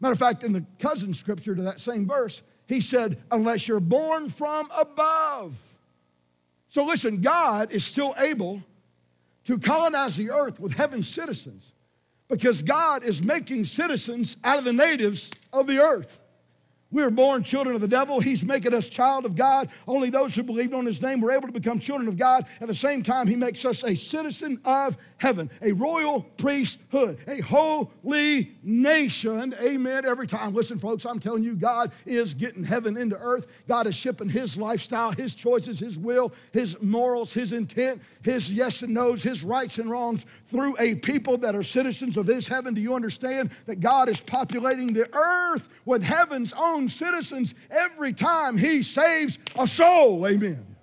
Matter 0.00 0.12
of 0.12 0.18
fact, 0.18 0.42
in 0.42 0.52
the 0.52 0.66
cousin 0.80 1.14
scripture 1.14 1.54
to 1.54 1.62
that 1.62 1.78
same 1.78 2.04
verse, 2.04 2.42
he 2.66 2.80
said, 2.80 3.22
unless 3.30 3.68
you're 3.68 3.78
born 3.78 4.28
from 4.28 4.68
above. 4.76 5.56
So 6.74 6.84
listen, 6.84 7.20
God 7.20 7.70
is 7.70 7.84
still 7.84 8.16
able 8.18 8.60
to 9.44 9.60
colonize 9.60 10.16
the 10.16 10.32
earth 10.32 10.58
with 10.58 10.72
heaven's 10.72 11.06
citizens 11.08 11.72
because 12.26 12.62
God 12.62 13.04
is 13.04 13.22
making 13.22 13.66
citizens 13.66 14.36
out 14.42 14.58
of 14.58 14.64
the 14.64 14.72
natives 14.72 15.30
of 15.52 15.68
the 15.68 15.78
earth. 15.78 16.18
We 16.94 17.02
were 17.02 17.10
born 17.10 17.42
children 17.42 17.74
of 17.74 17.80
the 17.80 17.88
devil. 17.88 18.20
He's 18.20 18.44
making 18.44 18.72
us 18.72 18.88
child 18.88 19.24
of 19.24 19.34
God. 19.34 19.68
Only 19.88 20.10
those 20.10 20.36
who 20.36 20.44
believed 20.44 20.72
on 20.72 20.86
his 20.86 21.02
name 21.02 21.20
were 21.20 21.32
able 21.32 21.48
to 21.48 21.52
become 21.52 21.80
children 21.80 22.06
of 22.06 22.16
God. 22.16 22.46
At 22.60 22.68
the 22.68 22.74
same 22.74 23.02
time, 23.02 23.26
he 23.26 23.34
makes 23.34 23.64
us 23.64 23.82
a 23.82 23.96
citizen 23.96 24.60
of 24.64 24.96
heaven, 25.16 25.50
a 25.60 25.72
royal 25.72 26.22
priesthood, 26.36 27.18
a 27.26 27.40
holy 27.40 28.52
nation. 28.62 29.56
Amen. 29.60 30.04
Every 30.06 30.28
time. 30.28 30.54
Listen, 30.54 30.78
folks, 30.78 31.04
I'm 31.04 31.18
telling 31.18 31.42
you, 31.42 31.56
God 31.56 31.90
is 32.06 32.32
getting 32.32 32.62
heaven 32.62 32.96
into 32.96 33.16
earth. 33.18 33.48
God 33.66 33.88
is 33.88 33.96
shipping 33.96 34.28
his 34.28 34.56
lifestyle, 34.56 35.10
his 35.10 35.34
choices, 35.34 35.80
his 35.80 35.98
will, 35.98 36.32
his 36.52 36.80
morals, 36.80 37.32
his 37.32 37.52
intent, 37.52 38.02
his 38.22 38.52
yes 38.52 38.82
and 38.82 38.94
no's, 38.94 39.24
his 39.24 39.42
rights 39.42 39.78
and 39.78 39.90
wrongs 39.90 40.26
through 40.46 40.76
a 40.78 40.94
people 40.94 41.38
that 41.38 41.56
are 41.56 41.64
citizens 41.64 42.16
of 42.16 42.28
his 42.28 42.46
heaven. 42.46 42.72
Do 42.72 42.80
you 42.80 42.94
understand 42.94 43.50
that 43.66 43.80
God 43.80 44.08
is 44.08 44.20
populating 44.20 44.92
the 44.92 45.12
earth 45.12 45.68
with 45.84 46.04
heaven's 46.04 46.52
own 46.52 46.83
citizens 46.88 47.54
every 47.70 48.12
time 48.12 48.56
he 48.56 48.82
saves 48.82 49.38
a 49.58 49.66
soul? 49.66 50.26
Amen. 50.26 50.74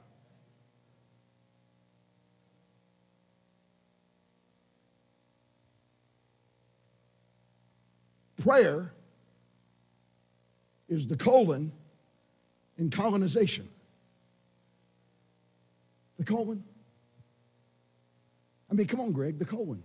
Prayer 8.41 8.91
is 10.89 11.05
the 11.05 11.15
colon 11.15 11.71
in 12.77 12.89
colonization. 12.89 13.69
The 16.17 16.25
colon. 16.25 16.63
I 18.69 18.73
mean, 18.73 18.87
come 18.87 18.99
on, 18.99 19.11
Greg, 19.11 19.37
the 19.37 19.45
colon. 19.45 19.83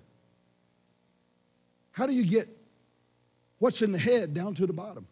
How 1.92 2.06
do 2.06 2.12
you 2.12 2.24
get 2.24 2.48
what's 3.58 3.82
in 3.82 3.92
the 3.92 3.98
head 3.98 4.34
down 4.34 4.54
to 4.54 4.66
the 4.66 4.72
bottom? 4.72 5.06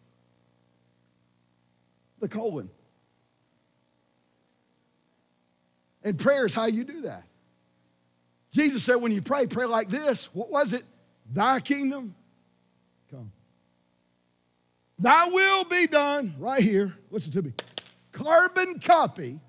The 2.25 2.29
colon. 2.29 2.71
And 6.01 6.17
prayer 6.17 6.47
is 6.47 6.55
how 6.55 6.65
you 6.65 6.83
do 6.83 7.01
that. 7.01 7.21
Jesus 8.51 8.83
said, 8.83 8.95
when 8.95 9.11
you 9.11 9.21
pray, 9.21 9.45
pray 9.45 9.67
like 9.67 9.89
this. 9.89 10.33
What 10.33 10.49
was 10.49 10.73
it? 10.73 10.83
Thy 11.31 11.59
kingdom 11.59 12.15
come. 13.11 13.31
Thy 14.97 15.27
will 15.27 15.65
be 15.65 15.85
done 15.85 16.33
right 16.39 16.63
here. 16.63 16.95
Listen 17.11 17.31
to 17.33 17.43
me. 17.43 17.53
Carbon 18.11 18.79
copy 18.79 19.39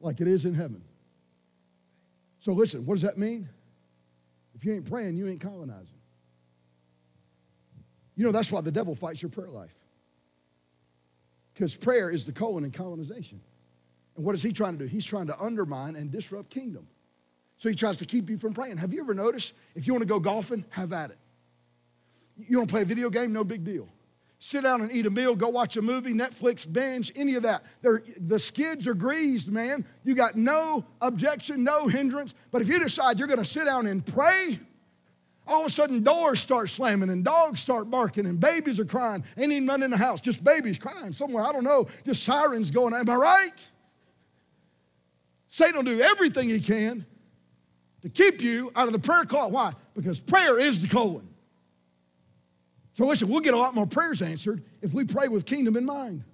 like 0.00 0.22
it 0.22 0.28
is 0.28 0.46
in 0.46 0.54
heaven. 0.54 0.82
So 2.40 2.54
listen, 2.54 2.86
what 2.86 2.94
does 2.94 3.02
that 3.02 3.18
mean? 3.18 3.50
If 4.54 4.64
you 4.64 4.72
ain't 4.72 4.88
praying, 4.88 5.18
you 5.18 5.28
ain't 5.28 5.42
colonizing. 5.42 5.98
You 8.16 8.24
know, 8.24 8.32
that's 8.32 8.50
why 8.50 8.62
the 8.62 8.72
devil 8.72 8.94
fights 8.94 9.20
your 9.20 9.30
prayer 9.30 9.50
life. 9.50 9.76
Because 11.54 11.76
prayer 11.76 12.10
is 12.10 12.26
the 12.26 12.32
colon 12.32 12.64
in 12.64 12.70
colonization. 12.70 13.40
And 14.16 14.24
what 14.24 14.34
is 14.34 14.42
he 14.42 14.52
trying 14.52 14.78
to 14.78 14.84
do? 14.84 14.88
He's 14.88 15.04
trying 15.04 15.26
to 15.26 15.38
undermine 15.38 15.96
and 15.96 16.10
disrupt 16.10 16.50
kingdom. 16.50 16.86
So 17.58 17.68
he 17.68 17.74
tries 17.74 17.98
to 17.98 18.04
keep 18.04 18.28
you 18.28 18.38
from 18.38 18.54
praying. 18.54 18.78
Have 18.78 18.92
you 18.92 19.00
ever 19.00 19.14
noticed 19.14 19.54
if 19.74 19.86
you 19.86 19.92
want 19.92 20.02
to 20.02 20.08
go 20.08 20.18
golfing, 20.18 20.64
have 20.70 20.92
at 20.92 21.10
it. 21.10 21.18
You 22.48 22.58
want 22.58 22.68
to 22.68 22.72
play 22.72 22.82
a 22.82 22.86
video 22.86 23.10
game, 23.10 23.32
no 23.32 23.44
big 23.44 23.64
deal 23.64 23.88
sit 24.42 24.64
down 24.64 24.80
and 24.80 24.90
eat 24.90 25.06
a 25.06 25.10
meal, 25.10 25.36
go 25.36 25.48
watch 25.48 25.76
a 25.76 25.82
movie, 25.82 26.12
Netflix, 26.12 26.70
binge, 26.70 27.12
any 27.14 27.36
of 27.36 27.44
that. 27.44 27.64
They're, 27.80 28.02
the 28.18 28.40
skids 28.40 28.88
are 28.88 28.94
greased, 28.94 29.48
man. 29.48 29.84
You 30.02 30.16
got 30.16 30.34
no 30.34 30.84
objection, 31.00 31.62
no 31.62 31.86
hindrance. 31.86 32.34
But 32.50 32.60
if 32.60 32.66
you 32.66 32.80
decide 32.80 33.20
you're 33.20 33.28
going 33.28 33.38
to 33.38 33.44
sit 33.44 33.66
down 33.66 33.86
and 33.86 34.04
pray, 34.04 34.58
all 35.46 35.60
of 35.60 35.66
a 35.66 35.70
sudden 35.70 36.02
doors 36.02 36.40
start 36.40 36.68
slamming 36.68 37.10
and 37.10 37.24
dogs 37.24 37.60
start 37.60 37.90
barking 37.90 38.26
and 38.26 38.38
babies 38.38 38.78
are 38.78 38.84
crying. 38.84 39.24
Ain't 39.36 39.52
even 39.52 39.66
none 39.66 39.82
in 39.82 39.90
the 39.90 39.96
house, 39.96 40.20
just 40.20 40.42
babies 40.44 40.78
crying 40.78 41.12
somewhere. 41.12 41.44
I 41.44 41.52
don't 41.52 41.64
know, 41.64 41.88
just 42.04 42.22
sirens 42.22 42.70
going. 42.70 42.94
Am 42.94 43.08
I 43.08 43.14
right? 43.14 43.70
Satan 45.48 45.76
will 45.76 45.82
do 45.82 46.00
everything 46.00 46.48
he 46.48 46.60
can 46.60 47.04
to 48.02 48.08
keep 48.08 48.40
you 48.40 48.72
out 48.74 48.86
of 48.86 48.92
the 48.92 48.98
prayer 48.98 49.24
call. 49.24 49.50
Why? 49.50 49.72
Because 49.94 50.20
prayer 50.20 50.58
is 50.58 50.82
the 50.82 50.88
colon. 50.88 51.28
So 52.94 53.06
listen, 53.06 53.28
we'll 53.28 53.40
get 53.40 53.54
a 53.54 53.58
lot 53.58 53.74
more 53.74 53.86
prayers 53.86 54.22
answered 54.22 54.62
if 54.80 54.92
we 54.92 55.04
pray 55.04 55.28
with 55.28 55.44
kingdom 55.44 55.76
in 55.76 55.84
mind. 55.84 56.24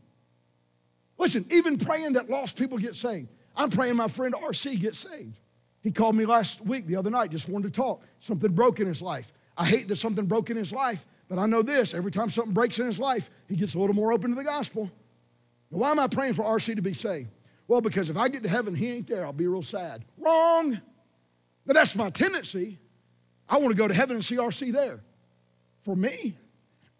Listen, 1.16 1.44
even 1.51 1.79
praying 1.79 2.12
that 2.14 2.31
lost 2.31 2.59
people 2.59 2.79
get 2.79 2.94
saved. 2.94 3.29
I'm 3.57 3.71
praying 3.71 3.97
my 3.97 4.09
friend 4.09 4.35
RC 4.35 4.81
gets 4.81 4.99
saved. 4.99 5.37
He 5.83 5.91
called 5.91 6.17
me 6.17 6.27
last 6.27 6.61
week, 6.61 6.87
the 6.87 6.97
other 6.97 7.11
night, 7.11 7.31
just 7.31 7.49
wanted 7.49 7.73
to 7.73 7.81
talk. 7.81 8.03
Something 8.21 8.53
broke 8.53 8.81
in 8.81 8.87
his 8.87 9.01
life. 9.01 9.33
I 9.57 9.64
hate 9.64 9.88
that 9.88 9.97
something 9.97 10.27
broke 10.27 10.51
in 10.51 10.57
his 10.57 10.73
life, 10.73 11.05
but 11.29 11.38
I 11.38 11.47
know 11.47 11.62
this 11.62 11.95
every 11.95 12.11
time 12.11 12.31
something 12.31 12.55
breaks 12.55 12.79
in 12.79 12.87
his 12.87 12.99
life, 12.99 13.31
he 13.49 13.57
gets 13.57 13.75
a 13.75 13.79
little 13.79 13.95
more 13.95 14.12
open 14.12 14.31
to 14.31 14.37
the 14.37 14.45
gospel. 14.45 14.91
Now, 15.71 15.79
why 15.79 15.91
am 15.91 15.99
I 15.99 16.07
praying 16.07 16.35
for 16.35 16.45
RC 16.45 16.77
to 16.77 16.83
be 16.83 16.95
saved? 16.95 17.29
Well, 17.67 17.81
because 17.81 18.09
if 18.09 18.17
I 18.17 18.29
get 18.29 18.43
to 18.45 18.49
heaven, 18.49 18.75
he 18.75 18.91
ain't 18.91 19.07
there, 19.07 19.25
I'll 19.25 19.33
be 19.33 19.47
real 19.47 19.62
sad. 19.62 20.05
Wrong. 20.17 20.73
Now, 20.73 21.75
that's 21.75 21.95
my 21.97 22.11
tendency. 22.11 22.79
I 23.49 23.59
want 23.59 23.71
to 23.71 23.77
go 23.77 23.88
to 23.88 23.95
heaven 23.95 24.17
and 24.17 24.25
see 24.25 24.37
RC 24.37 24.73
there. 24.73 25.01
For 25.83 25.95
me, 25.95 26.35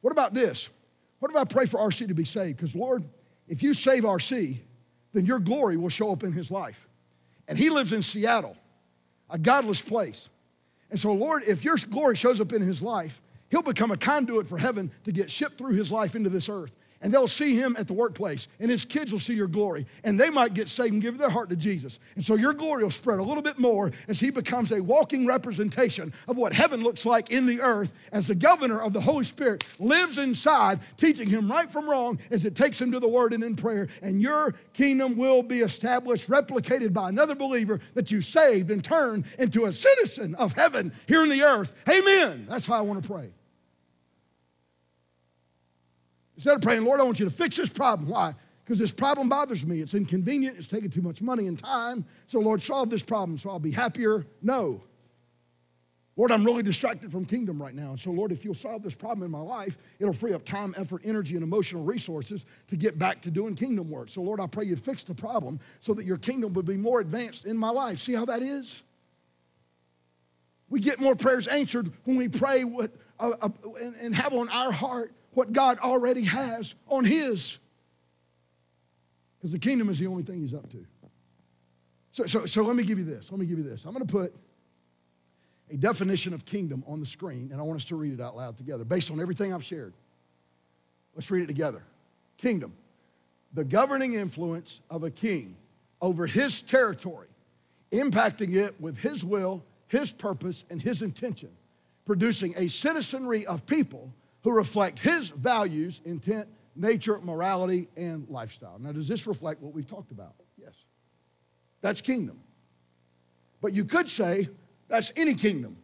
what 0.01 0.13
about 0.13 0.35
this? 0.35 0.69
What 1.19 1.31
if 1.31 1.37
I 1.37 1.45
pray 1.45 1.67
for 1.67 1.79
RC 1.79 2.09
to 2.09 2.15
be 2.15 2.25
saved? 2.25 2.57
Because, 2.57 2.75
Lord, 2.75 3.05
if 3.49 3.63
you 3.63 3.75
save 3.75 4.05
RC, 4.05 4.59
then 5.13 5.27
your 5.27 5.39
glory 5.39 5.77
will 5.77 5.89
show 5.89 6.13
up 6.13 6.23
in 6.23 6.33
his 6.33 6.51
life. 6.51 6.87
And 7.49 7.59
he 7.59 7.71
lives 7.71 7.93
in 7.93 8.03
Seattle, 8.03 8.57
a 9.31 9.39
godless 9.39 9.81
place. 9.81 10.29
And 10.91 10.99
so, 10.99 11.13
Lord, 11.13 11.43
if 11.47 11.65
your 11.65 11.77
glory 11.77 12.17
shows 12.17 12.41
up 12.41 12.53
in 12.53 12.63
his 12.63 12.83
life, 12.83 13.21
he'll 13.51 13.63
become 13.63 13.91
a 13.91 13.97
conduit 13.97 14.47
for 14.47 14.59
heaven 14.59 14.91
to 15.05 15.13
get 15.13 15.31
shipped 15.31 15.59
through 15.59 15.75
his 15.75 15.93
life 15.93 16.15
into 16.15 16.31
this 16.31 16.49
earth 16.49 16.73
and 17.01 17.13
they'll 17.13 17.27
see 17.27 17.55
him 17.55 17.77
at 17.79 17.87
the 17.87 17.93
workplace, 17.93 18.49
and 18.59 18.71
his 18.71 18.85
kids 18.85 19.13
will 19.13 19.19
see 19.19 19.35
your 19.35 19.47
glory, 19.47 19.87
and 20.05 20.19
they 20.19 20.31
might 20.31 20.55
get 20.55 20.69
saved 20.69 20.93
and 20.93 21.03
give 21.03 21.19
their 21.19 21.31
heart 21.31 21.51
to 21.51 21.57
Jesus. 21.57 22.01
And 22.15 22.25
so 22.25 22.35
your 22.35 22.53
glory 22.53 22.83
will 22.83 22.91
spread 22.91 23.19
a 23.19 23.23
little 23.23 23.43
bit 23.43 23.59
more 23.59 23.93
as 24.09 24.21
he 24.21 24.31
becomes 24.31 24.73
a 24.73 24.83
walking 24.83 25.27
representation 25.27 26.13
of 26.27 26.37
what 26.37 26.53
heaven 26.53 26.83
looks 26.83 27.07
like 27.07 27.31
in 27.31 27.47
the 27.47 27.61
earth 27.61 27.93
as 28.13 28.27
the 28.27 28.35
governor 28.35 28.81
of 28.81 28.93
the 28.93 29.01
Holy 29.01 29.25
Spirit 29.25 29.65
lives 29.79 30.19
inside, 30.19 30.81
teaching 30.97 31.29
him 31.29 31.51
right 31.51 31.71
from 31.71 31.89
wrong 31.89 32.19
as 32.31 32.45
it 32.45 32.55
takes 32.55 32.81
him 32.81 32.93
to 32.93 33.01
the 33.01 33.09
word 33.09 33.33
and 33.33 33.45
in 33.45 33.55
prayer. 33.55 33.89
And 34.03 34.21
your 34.21 34.55
kingdom 34.73 35.17
will 35.17 35.43
be 35.43 35.61
established, 35.61 36.29
replicated 36.29 36.93
by 36.93 37.09
another 37.09 37.35
believer 37.35 37.81
that 37.95 38.11
you 38.11 38.21
saved 38.21 38.71
and 38.71 38.83
turned 38.83 39.25
into 39.39 39.67
a 39.67 39.73
citizen 39.73 40.35
of 40.35 40.53
heaven 40.53 40.93
here 41.07 41.23
in 41.23 41.31
the 41.31 41.43
earth. 41.43 41.75
Amen. 41.89 42.47
That's 42.49 42.67
how 42.67 42.77
I 42.77 42.81
want 42.81 43.03
to 43.03 43.09
pray. 43.09 43.31
Instead 46.39 46.55
of 46.55 46.61
praying, 46.61 46.85
Lord, 46.85 47.01
I 47.01 47.03
want 47.03 47.19
you 47.19 47.25
to 47.25 47.33
fix 47.33 47.57
this 47.57 47.69
problem. 47.69 48.09
Why? 48.09 48.33
Because 48.65 48.79
this 48.79 48.93
problem 48.93 49.29
bothers 49.29 49.67
me. 49.67 49.81
It's 49.81 49.93
inconvenient. 49.93 50.57
It's 50.57 50.69
taking 50.69 50.89
too 50.89 51.03
much 51.03 51.21
money 51.21 51.49
and 51.49 51.59
time. 51.59 52.05
So, 52.29 52.39
Lord, 52.39 52.63
solve 52.63 52.91
this 52.91 53.03
problem 53.03 53.37
so 53.39 53.51
I'll 53.51 53.59
be 53.59 53.73
happier. 53.73 54.25
No. 54.41 54.81
Lord, 56.17 56.31
I'm 56.31 56.45
really 56.45 56.63
distracted 56.63 57.11
from 57.11 57.25
kingdom 57.25 57.61
right 57.61 57.75
now. 57.75 57.89
And 57.89 57.99
so, 57.99 58.13
Lord, 58.13 58.31
if 58.31 58.45
you'll 58.45 58.55
solve 58.55 58.85
this 58.85 58.95
problem 58.95 59.25
in 59.25 59.33
my 59.33 59.41
life, 59.41 59.79
it'll 59.99 60.13
free 60.13 60.33
up 60.33 60.45
time, 60.45 60.77
effort, 60.77 61.03
energy, 61.05 61.35
and 61.35 61.43
emotional 61.43 61.83
resources 61.83 62.47
to 62.69 62.77
get 62.77 63.01
back 63.01 63.21
to 63.23 63.33
doing 63.33 63.57
kingdom 63.57 63.91
work. 63.91 64.09
So, 64.09 64.23
Lord, 64.23 64.39
I 64.39 64.47
pray 64.47 64.67
you'd 64.67 64.79
fix 64.79 65.03
the 65.03 65.17
problem 65.17 65.59
so 65.81 65.93
that 65.95 66.05
your 66.05 66.19
kingdom 66.19 66.53
would 66.53 66.67
be 66.67 66.77
more 66.77 67.01
advanced 67.01 67.47
in 67.47 67.57
my 67.57 67.71
life. 67.71 67.99
See 67.99 68.13
how 68.15 68.27
that 68.27 68.43
is? 68.43 68.85
We 70.69 70.79
get 70.79 71.01
more 71.01 71.17
prayers 71.17 71.49
answered 71.49 71.91
when 72.05 72.17
we 72.17 72.29
pray 72.29 72.63
what, 72.63 72.93
uh, 73.19 73.33
uh, 73.43 73.49
and, 73.81 73.97
and 73.97 74.15
have 74.15 74.33
on 74.33 74.49
our 74.51 74.71
heart 74.71 75.13
what 75.39 75.53
God 75.53 75.79
already 75.79 76.25
has 76.25 76.75
on 76.89 77.05
His. 77.05 77.61
Because 79.39 79.53
the 79.53 79.59
kingdom 79.61 79.89
is 79.89 80.01
the 80.01 80.09
only 80.09 80.25
thing 80.25 80.41
He's 80.41 80.53
up 80.53 80.69
to. 80.73 80.85
So, 82.11 82.27
so, 82.27 82.47
so 82.47 82.63
let 82.63 82.75
me 82.75 82.83
give 82.83 82.99
you 82.99 83.05
this. 83.05 83.31
Let 83.31 83.39
me 83.39 83.47
give 83.47 83.57
you 83.57 83.63
this. 83.63 83.85
I'm 83.85 83.93
going 83.93 84.05
to 84.05 84.13
put 84.13 84.35
a 85.71 85.77
definition 85.77 86.35
of 86.35 86.45
kingdom 86.45 86.83
on 86.89 86.99
the 86.99 87.07
screen, 87.07 87.51
and 87.53 87.61
I 87.61 87.63
want 87.63 87.77
us 87.77 87.85
to 87.85 87.95
read 87.95 88.15
it 88.15 88.21
out 88.21 88.37
loud 88.37 88.57
together 88.57 88.83
based 88.83 89.13
on 89.13 89.21
everything 89.21 89.55
I've 89.55 89.63
shared. 89.63 89.93
Let's 91.15 91.31
read 91.31 91.45
it 91.45 91.47
together. 91.47 91.85
Kingdom, 92.37 92.73
the 93.55 93.63
governing 93.63 94.15
influence 94.15 94.81
of 94.91 95.05
a 95.05 95.11
king 95.11 95.55
over 96.01 96.27
his 96.27 96.63
territory, 96.63 97.29
impacting 97.93 98.57
it 98.57 98.75
with 98.81 98.99
his 98.99 99.25
will, 99.25 99.63
his 99.87 100.11
purpose, 100.11 100.65
and 100.69 100.83
his 100.83 101.01
intention, 101.01 101.51
producing 102.07 102.55
a 102.57 102.67
citizenry 102.67 103.47
of 103.47 103.67
people 103.67 104.13
who 104.43 104.51
reflect 104.51 104.99
his 104.99 105.31
values, 105.31 106.01
intent, 106.05 106.49
nature, 106.77 107.19
morality, 107.19 107.89
and 107.97 108.29
lifestyle. 108.29 108.79
Now, 108.79 108.93
does 108.93 109.09
this 109.09 109.27
reflect 109.27 109.61
what 109.63 109.75
we've 109.75 109.87
talked 109.87 110.13
about? 110.13 110.35
Yes. 110.57 110.75
That's 111.81 112.01
kingdom. 112.01 112.39
But 113.61 113.75
you 113.75 113.85
could 113.85 114.09
say 114.09 114.49
that's 114.89 115.13
any 115.17 115.35
kingdom. 115.35 115.77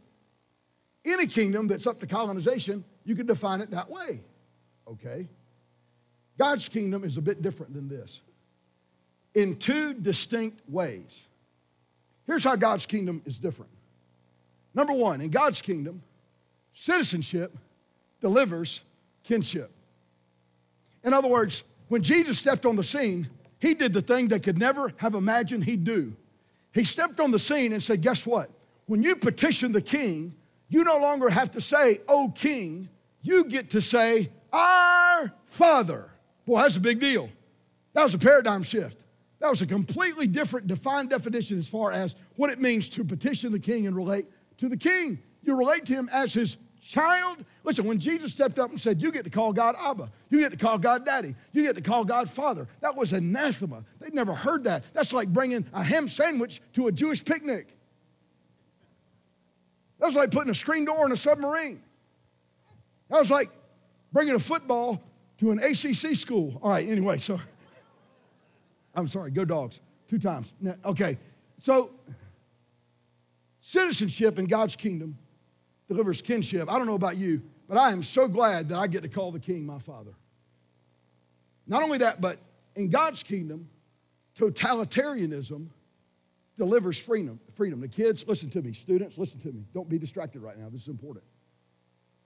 Any 1.05 1.27
kingdom 1.27 1.67
that's 1.67 1.87
up 1.87 2.01
to 2.01 2.07
colonization, 2.07 2.85
you 3.05 3.15
could 3.15 3.27
define 3.27 3.61
it 3.61 3.71
that 3.73 3.91
way. 3.91 4.21
Okay. 4.89 5.29
God's 6.39 6.69
kingdom 6.69 7.05
is 7.05 7.17
a 7.17 7.23
bit 7.23 7.43
different 7.43 7.75
than 7.75 7.89
this 7.89 8.23
in 9.35 9.57
two 9.57 9.95
distinct 9.95 10.61
ways. 10.69 11.27
Here's 12.27 12.45
how 12.45 12.57
God's 12.57 12.87
kingdom 12.87 13.23
is 13.27 13.39
different. 13.39 13.71
Number 14.75 14.93
one, 14.93 15.21
in 15.21 15.31
God's 15.31 15.61
kingdom, 15.61 16.03
citizenship 16.73 17.57
delivers 18.25 18.83
kinship. 19.23 19.71
In 21.05 21.13
other 21.13 21.29
words, 21.29 21.63
when 21.89 22.03
Jesus 22.03 22.39
stepped 22.39 22.65
on 22.65 22.75
the 22.75 22.83
scene, 22.83 23.29
he 23.59 23.75
did 23.75 23.93
the 23.93 24.01
thing 24.01 24.29
they 24.29 24.41
could 24.41 24.57
never 24.57 24.95
have 24.97 25.13
imagined 25.15 25.65
he'd 25.65 25.85
do. 25.85 26.17
He 26.73 26.85
stepped 26.85 27.21
on 27.21 27.33
the 27.33 27.39
scene 27.39 27.75
and 27.75 27.83
said, 27.83 28.01
Guess 28.01 28.27
what? 28.27 28.49
When 28.87 29.03
you 29.03 29.15
petition 29.15 29.73
the 29.73 29.83
king, 29.83 30.35
you 30.71 30.85
no 30.85 30.97
longer 30.97 31.29
have 31.29 31.51
to 31.51 31.61
say, 31.61 32.01
Oh, 32.09 32.33
king. 32.35 32.89
You 33.21 33.45
get 33.45 33.69
to 33.71 33.83
say, 33.83 34.31
Our 34.51 35.31
Father. 35.45 36.09
Boy, 36.47 36.63
that's 36.63 36.77
a 36.77 36.81
big 36.81 37.01
deal. 37.01 37.29
That 37.93 38.05
was 38.05 38.15
a 38.15 38.19
paradigm 38.19 38.63
shift. 38.63 39.05
That 39.41 39.51
was 39.51 39.61
a 39.61 39.67
completely 39.67 40.27
different, 40.27 40.67
defined 40.67 41.11
definition 41.11 41.59
as 41.59 41.69
far 41.69 41.93
as 41.93 42.17
what 42.37 42.49
it 42.49 42.59
means 42.59 42.89
to 42.91 43.05
petition 43.05 43.53
the 43.53 43.59
king 43.59 43.87
and 43.87 43.95
relate 43.95 44.25
to 44.57 44.71
the 44.71 44.79
king. 44.79 45.19
You 45.43 45.59
relate 45.59 45.85
to 45.87 45.93
him 45.93 46.09
as 46.11 46.33
his 46.33 46.57
child. 46.85 47.45
Listen, 47.65 47.87
when 47.87 47.99
Jesus 47.99 48.31
stepped 48.31 48.59
up 48.59 48.71
and 48.71 48.81
said, 48.81 49.03
You 49.03 49.11
get 49.11 49.25
to 49.25 49.31
call 49.31 49.53
God 49.53 49.75
Abba, 49.81 50.11
you 50.31 50.39
get 50.39 50.51
to 50.51 50.57
call 50.57 50.79
God 50.79 51.05
Daddy, 51.05 51.35
you 51.53 51.63
get 51.63 51.75
to 51.77 51.83
call 51.83 52.05
God 52.05 52.29
Father, 52.29 52.69
that 52.81 52.95
was 52.95 53.13
anathema. 53.13 53.85
They'd 54.01 54.15
never 54.15 54.35
heard 54.35 54.65
that. 54.65 54.85
That's 54.93 55.13
like 55.13 55.29
bringing 55.29 55.67
a 55.73 55.83
ham 55.83 56.09
sandwich 56.09 56.61
to 56.75 56.89
a 56.89 56.93
Jewish 56.93 57.25
picnic. 57.25 57.77
That 59.99 60.07
was 60.07 60.17
like 60.17 60.31
putting 60.31 60.51
a 60.51 60.55
screen 60.55 60.85
door 60.85 61.07
in 61.07 61.13
a 61.13 61.17
submarine. 61.17 61.83
That 63.09 63.21
was 63.21 63.31
like 63.31 63.51
bringing 64.13 64.35
a 64.35 64.39
football 64.39 65.03
to 65.39 65.51
an 65.51 65.59
ACC 65.61 66.15
school. 66.17 66.59
All 66.63 66.71
right, 66.71 66.87
anyway, 66.87 67.19
so 67.19 67.41
I'm 68.95 69.09
sorry, 69.09 69.31
go 69.31 69.45
dogs, 69.45 69.81
two 70.09 70.19
times. 70.19 70.53
Okay, 70.85 71.19
so 71.61 71.91
citizenship 73.61 74.39
in 74.39 74.45
God's 74.45 74.77
kingdom 74.77 75.17
delivers 75.89 76.23
kinship. 76.23 76.71
I 76.71 76.79
don't 76.79 76.87
know 76.87 76.95
about 76.95 77.17
you, 77.17 77.43
but 77.69 77.77
I 77.77 77.93
am 77.93 78.03
so 78.03 78.29
glad 78.29 78.69
that 78.71 78.79
I 78.79 78.87
get 78.87 79.03
to 79.03 79.09
call 79.09 79.33
the 79.33 79.41
king 79.41 79.65
my 79.67 79.79
father. 79.79 80.13
Not 81.67 81.83
only 81.83 81.99
that, 81.99 82.21
but 82.21 82.39
in 82.77 82.89
God's 82.89 83.23
kingdom, 83.23 83.69
totalitarianism 84.39 85.69
delivers 86.57 86.99
freedom. 86.99 87.41
Freedom. 87.55 87.81
The 87.81 87.89
kids, 87.89 88.27
listen 88.27 88.51
to 88.51 88.63
me. 88.63 88.73
Students, 88.73 89.19
listen 89.19 89.41
to 89.41 89.53
me. 89.53 89.65
Don't 89.73 89.89
be 89.89 89.99
distracted 89.99 90.41
right 90.41 90.59
now. 90.59 90.69
This 90.69 90.83
is 90.83 90.89
important. 90.89 91.25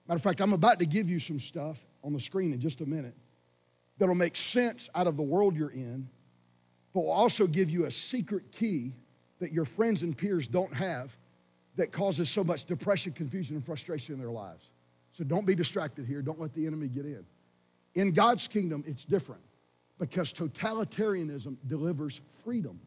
Matter 0.07 0.17
of 0.17 0.23
fact, 0.23 0.41
I'm 0.41 0.53
about 0.53 0.79
to 0.81 0.87
give 0.87 1.09
you 1.09 1.19
some 1.19 1.39
stuff 1.39 1.85
on 2.03 2.13
the 2.13 2.21
screen 2.21 2.53
in 2.53 2.61
just 2.61 2.81
a 2.81 2.87
minute 2.87 3.15
that'll 3.99 4.15
make 4.15 4.37
sense 4.37 4.89
out 4.95 5.07
of 5.07 5.17
the 5.17 5.23
world 5.23 5.57
you're 5.57 5.71
in 5.71 6.09
but 6.95 7.05
will 7.05 7.11
also 7.11 7.47
give 7.47 7.71
you 7.71 7.85
a 7.85 7.91
secret 7.91 8.51
key 8.51 8.93
that 9.41 9.53
your 9.53 9.65
friends 9.65 10.03
and 10.03 10.17
peers 10.17 10.49
don't 10.49 10.75
have 10.75 11.17
that 11.79 11.93
causes 11.93 12.29
so 12.29 12.45
much 12.45 12.65
depression, 12.65 13.13
confusion, 13.13 13.57
and 13.57 13.65
frustration 13.65 14.15
in 14.15 14.21
their 14.21 14.31
lives. 14.31 14.69
So 15.13 15.25
don't 15.25 15.47
be 15.47 15.55
distracted 15.55 16.07
here. 16.07 16.23
Don't 16.23 16.41
let 16.41 16.55
the 16.55 16.67
enemy 16.67 16.89
get 16.89 17.05
in. 17.05 17.25
In 17.95 18.13
God's 18.13 18.47
kingdom, 18.47 18.85
it's 18.87 19.05
different 19.05 19.41
because 19.99 20.33
totalitarianism 20.33 21.57
delivers 21.67 22.21
freedom. 22.45 22.79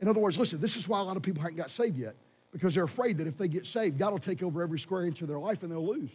In 0.00 0.08
other 0.08 0.20
words, 0.20 0.38
listen, 0.38 0.60
this 0.60 0.76
is 0.76 0.88
why 0.88 1.00
a 1.00 1.02
lot 1.02 1.16
of 1.16 1.22
people 1.22 1.42
haven't 1.42 1.56
got 1.56 1.70
saved 1.70 1.96
yet 1.96 2.14
because 2.52 2.74
they're 2.74 2.84
afraid 2.84 3.18
that 3.18 3.26
if 3.26 3.38
they 3.38 3.48
get 3.48 3.66
saved, 3.66 3.98
God 3.98 4.12
will 4.12 4.18
take 4.18 4.42
over 4.42 4.62
every 4.62 4.78
square 4.78 5.04
inch 5.04 5.22
of 5.22 5.28
their 5.28 5.38
life 5.38 5.62
and 5.62 5.72
they'll 5.72 5.86
lose. 5.86 6.12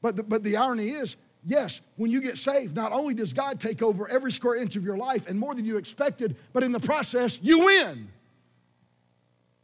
But 0.00 0.16
the, 0.16 0.22
but 0.22 0.42
the 0.42 0.56
irony 0.56 0.90
is, 0.90 1.16
Yes, 1.44 1.80
when 1.96 2.10
you 2.10 2.20
get 2.20 2.38
saved, 2.38 2.76
not 2.76 2.92
only 2.92 3.14
does 3.14 3.32
God 3.32 3.58
take 3.58 3.82
over 3.82 4.08
every 4.08 4.30
square 4.30 4.54
inch 4.54 4.76
of 4.76 4.84
your 4.84 4.96
life 4.96 5.26
and 5.26 5.36
more 5.36 5.54
than 5.54 5.64
you 5.64 5.76
expected, 5.76 6.36
but 6.52 6.62
in 6.62 6.70
the 6.70 6.78
process, 6.78 7.40
you 7.42 7.64
win. 7.64 8.08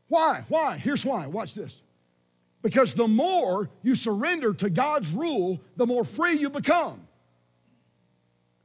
Why? 0.09 0.44
Why? 0.48 0.76
Here's 0.76 1.04
why. 1.04 1.26
Watch 1.26 1.54
this. 1.54 1.82
Because 2.62 2.94
the 2.94 3.06
more 3.06 3.70
you 3.82 3.94
surrender 3.94 4.52
to 4.54 4.68
God's 4.68 5.12
rule, 5.12 5.61
the 5.76 5.86
more 5.86 6.04
free 6.04 6.34
you 6.34 6.50
become. 6.50 7.06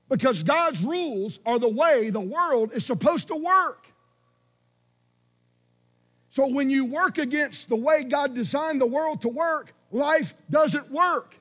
Because 0.10 0.44
God's 0.44 0.84
rules 0.84 1.40
are 1.46 1.60
the 1.60 1.70
way 1.70 2.10
the 2.10 2.20
world 2.20 2.74
is 2.74 2.86
supposed 2.86 3.28
to 3.28 3.36
work. 3.36 3.88
So 6.30 6.48
when 6.48 6.70
you 6.70 6.86
work 6.86 7.20
against 7.20 7.70
the 7.70 7.76
way 7.76 8.04
God 8.04 8.34
designed 8.34 8.82
the 8.82 8.88
world 8.88 9.22
to 9.22 9.30
work, 9.30 9.74
life 9.92 10.34
doesn't 10.50 10.92
work. 10.92 11.36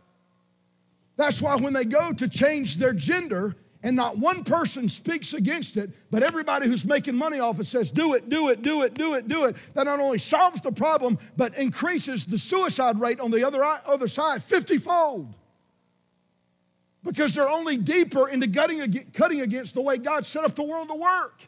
That's 1.16 1.40
why 1.40 1.56
when 1.56 1.72
they 1.72 1.84
go 1.84 2.12
to 2.12 2.28
change 2.28 2.76
their 2.76 2.92
gender, 2.92 3.56
and 3.82 3.96
not 3.96 4.16
one 4.18 4.44
person 4.44 4.88
speaks 4.88 5.34
against 5.34 5.76
it, 5.76 5.90
but 6.10 6.22
everybody 6.22 6.66
who's 6.66 6.84
making 6.84 7.16
money 7.16 7.40
off 7.40 7.58
it 7.58 7.66
says, 7.66 7.90
do 7.90 8.14
it, 8.14 8.28
do 8.28 8.48
it, 8.48 8.62
do 8.62 8.82
it, 8.82 8.94
do 8.94 9.14
it, 9.14 9.26
do 9.28 9.44
it. 9.44 9.56
That 9.74 9.84
not 9.84 9.98
only 9.98 10.18
solves 10.18 10.60
the 10.60 10.70
problem, 10.70 11.18
but 11.36 11.56
increases 11.58 12.24
the 12.24 12.38
suicide 12.38 13.00
rate 13.00 13.18
on 13.18 13.30
the 13.30 13.44
other, 13.44 13.64
other 13.64 14.06
side 14.06 14.42
50 14.42 14.78
fold. 14.78 15.34
Because 17.02 17.34
they're 17.34 17.48
only 17.48 17.76
deeper 17.76 18.28
into 18.28 18.46
cutting, 18.48 19.10
cutting 19.12 19.40
against 19.40 19.74
the 19.74 19.82
way 19.82 19.98
God 19.98 20.24
set 20.24 20.44
up 20.44 20.54
the 20.54 20.62
world 20.62 20.88
to 20.88 20.94
work. 20.94 21.38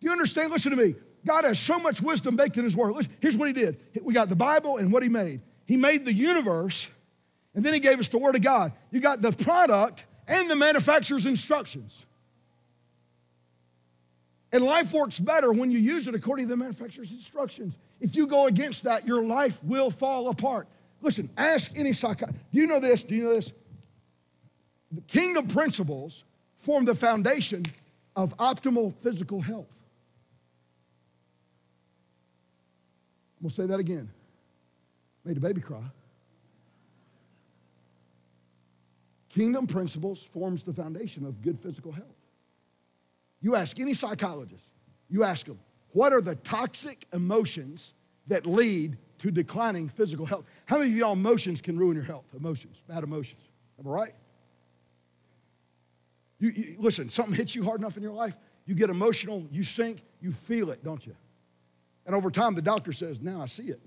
Do 0.00 0.06
you 0.06 0.12
understand? 0.12 0.52
Listen 0.52 0.72
to 0.72 0.76
me. 0.76 0.94
God 1.24 1.44
has 1.44 1.58
so 1.58 1.78
much 1.78 2.02
wisdom 2.02 2.36
baked 2.36 2.58
in 2.58 2.64
His 2.64 2.76
Word. 2.76 3.08
Here's 3.20 3.38
what 3.38 3.48
He 3.48 3.54
did. 3.54 3.80
We 4.02 4.12
got 4.12 4.28
the 4.28 4.36
Bible 4.36 4.76
and 4.76 4.92
what 4.92 5.02
He 5.02 5.08
made. 5.08 5.40
He 5.64 5.78
made 5.78 6.04
the 6.04 6.12
universe 6.12 6.90
and 7.56 7.64
then 7.64 7.72
he 7.72 7.80
gave 7.80 7.98
us 7.98 8.08
the 8.08 8.18
Word 8.18 8.36
of 8.36 8.42
God. 8.42 8.72
You 8.92 9.00
got 9.00 9.22
the 9.22 9.32
product 9.32 10.04
and 10.26 10.50
the 10.50 10.56
manufacturer's 10.56 11.26
instructions. 11.26 12.04
And 14.52 14.64
life 14.64 14.92
works 14.92 15.18
better 15.18 15.52
when 15.52 15.70
you 15.70 15.78
use 15.78 16.08
it 16.08 16.14
according 16.14 16.46
to 16.46 16.50
the 16.50 16.56
manufacturer's 16.56 17.12
instructions. 17.12 17.78
If 18.00 18.16
you 18.16 18.26
go 18.26 18.46
against 18.46 18.84
that, 18.84 19.06
your 19.06 19.22
life 19.22 19.62
will 19.62 19.90
fall 19.90 20.28
apart. 20.28 20.68
Listen, 21.02 21.28
ask 21.36 21.76
any 21.76 21.92
psychiatrist. 21.92 22.40
Do 22.52 22.60
you 22.60 22.66
know 22.66 22.80
this? 22.80 23.02
Do 23.02 23.14
you 23.14 23.24
know 23.24 23.34
this? 23.34 23.52
The 24.92 25.02
kingdom 25.02 25.48
principles 25.48 26.24
form 26.58 26.84
the 26.84 26.94
foundation 26.94 27.64
of 28.14 28.36
optimal 28.38 28.94
physical 29.02 29.40
health. 29.40 29.68
I'm 33.38 33.44
gonna 33.44 33.52
say 33.52 33.66
that 33.66 33.78
again. 33.78 34.08
Made 35.24 35.36
a 35.36 35.40
baby 35.40 35.60
cry. 35.60 35.82
Kingdom 39.36 39.66
principles 39.66 40.22
forms 40.22 40.62
the 40.62 40.72
foundation 40.72 41.26
of 41.26 41.42
good 41.42 41.60
physical 41.60 41.92
health. 41.92 42.16
You 43.42 43.54
ask 43.54 43.78
any 43.78 43.92
psychologist, 43.92 44.64
you 45.10 45.24
ask 45.24 45.44
them, 45.44 45.58
what 45.90 46.14
are 46.14 46.22
the 46.22 46.36
toxic 46.36 47.04
emotions 47.12 47.92
that 48.28 48.46
lead 48.46 48.96
to 49.18 49.30
declining 49.30 49.90
physical 49.90 50.24
health? 50.24 50.46
How 50.64 50.78
many 50.78 50.90
of 50.92 50.96
y'all 50.96 51.12
emotions 51.12 51.60
can 51.60 51.78
ruin 51.78 51.96
your 51.96 52.04
health? 52.06 52.24
Emotions, 52.34 52.80
bad 52.88 53.04
emotions. 53.04 53.42
Am 53.78 53.86
I 53.86 53.90
right? 53.90 54.14
You, 56.38 56.48
you, 56.48 56.76
listen, 56.78 57.10
something 57.10 57.34
hits 57.34 57.54
you 57.54 57.62
hard 57.62 57.78
enough 57.78 57.98
in 57.98 58.02
your 58.02 58.14
life, 58.14 58.38
you 58.64 58.74
get 58.74 58.88
emotional, 58.88 59.46
you 59.52 59.62
sink, 59.62 60.00
you 60.22 60.32
feel 60.32 60.70
it, 60.70 60.82
don't 60.82 61.06
you? 61.06 61.14
And 62.06 62.14
over 62.14 62.30
time, 62.30 62.54
the 62.54 62.62
doctor 62.62 62.90
says, 62.90 63.20
Now 63.20 63.42
I 63.42 63.46
see 63.46 63.64
it. 63.64 63.80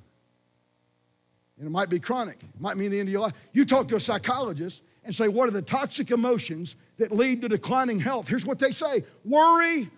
And 1.58 1.66
it 1.66 1.72
might 1.72 1.90
be 1.90 2.00
chronic, 2.00 2.38
it 2.44 2.62
might 2.62 2.78
mean 2.78 2.92
the 2.92 3.00
end 3.00 3.10
of 3.10 3.14
your 3.14 3.22
life. 3.22 3.34
You 3.52 3.66
talk 3.66 3.88
to 3.88 3.96
a 3.96 4.00
psychologist, 4.00 4.84
and 5.04 5.14
say, 5.14 5.28
What 5.28 5.48
are 5.48 5.52
the 5.52 5.62
toxic 5.62 6.12
emotions 6.12 6.76
that 6.98 7.12
lead 7.12 7.42
to 7.42 7.50
declining 7.50 8.00
health? 8.00 8.28
Here's 8.28 8.46
what 8.46 8.60
they 8.60 8.72
say 8.72 9.04
worry, 9.24 9.90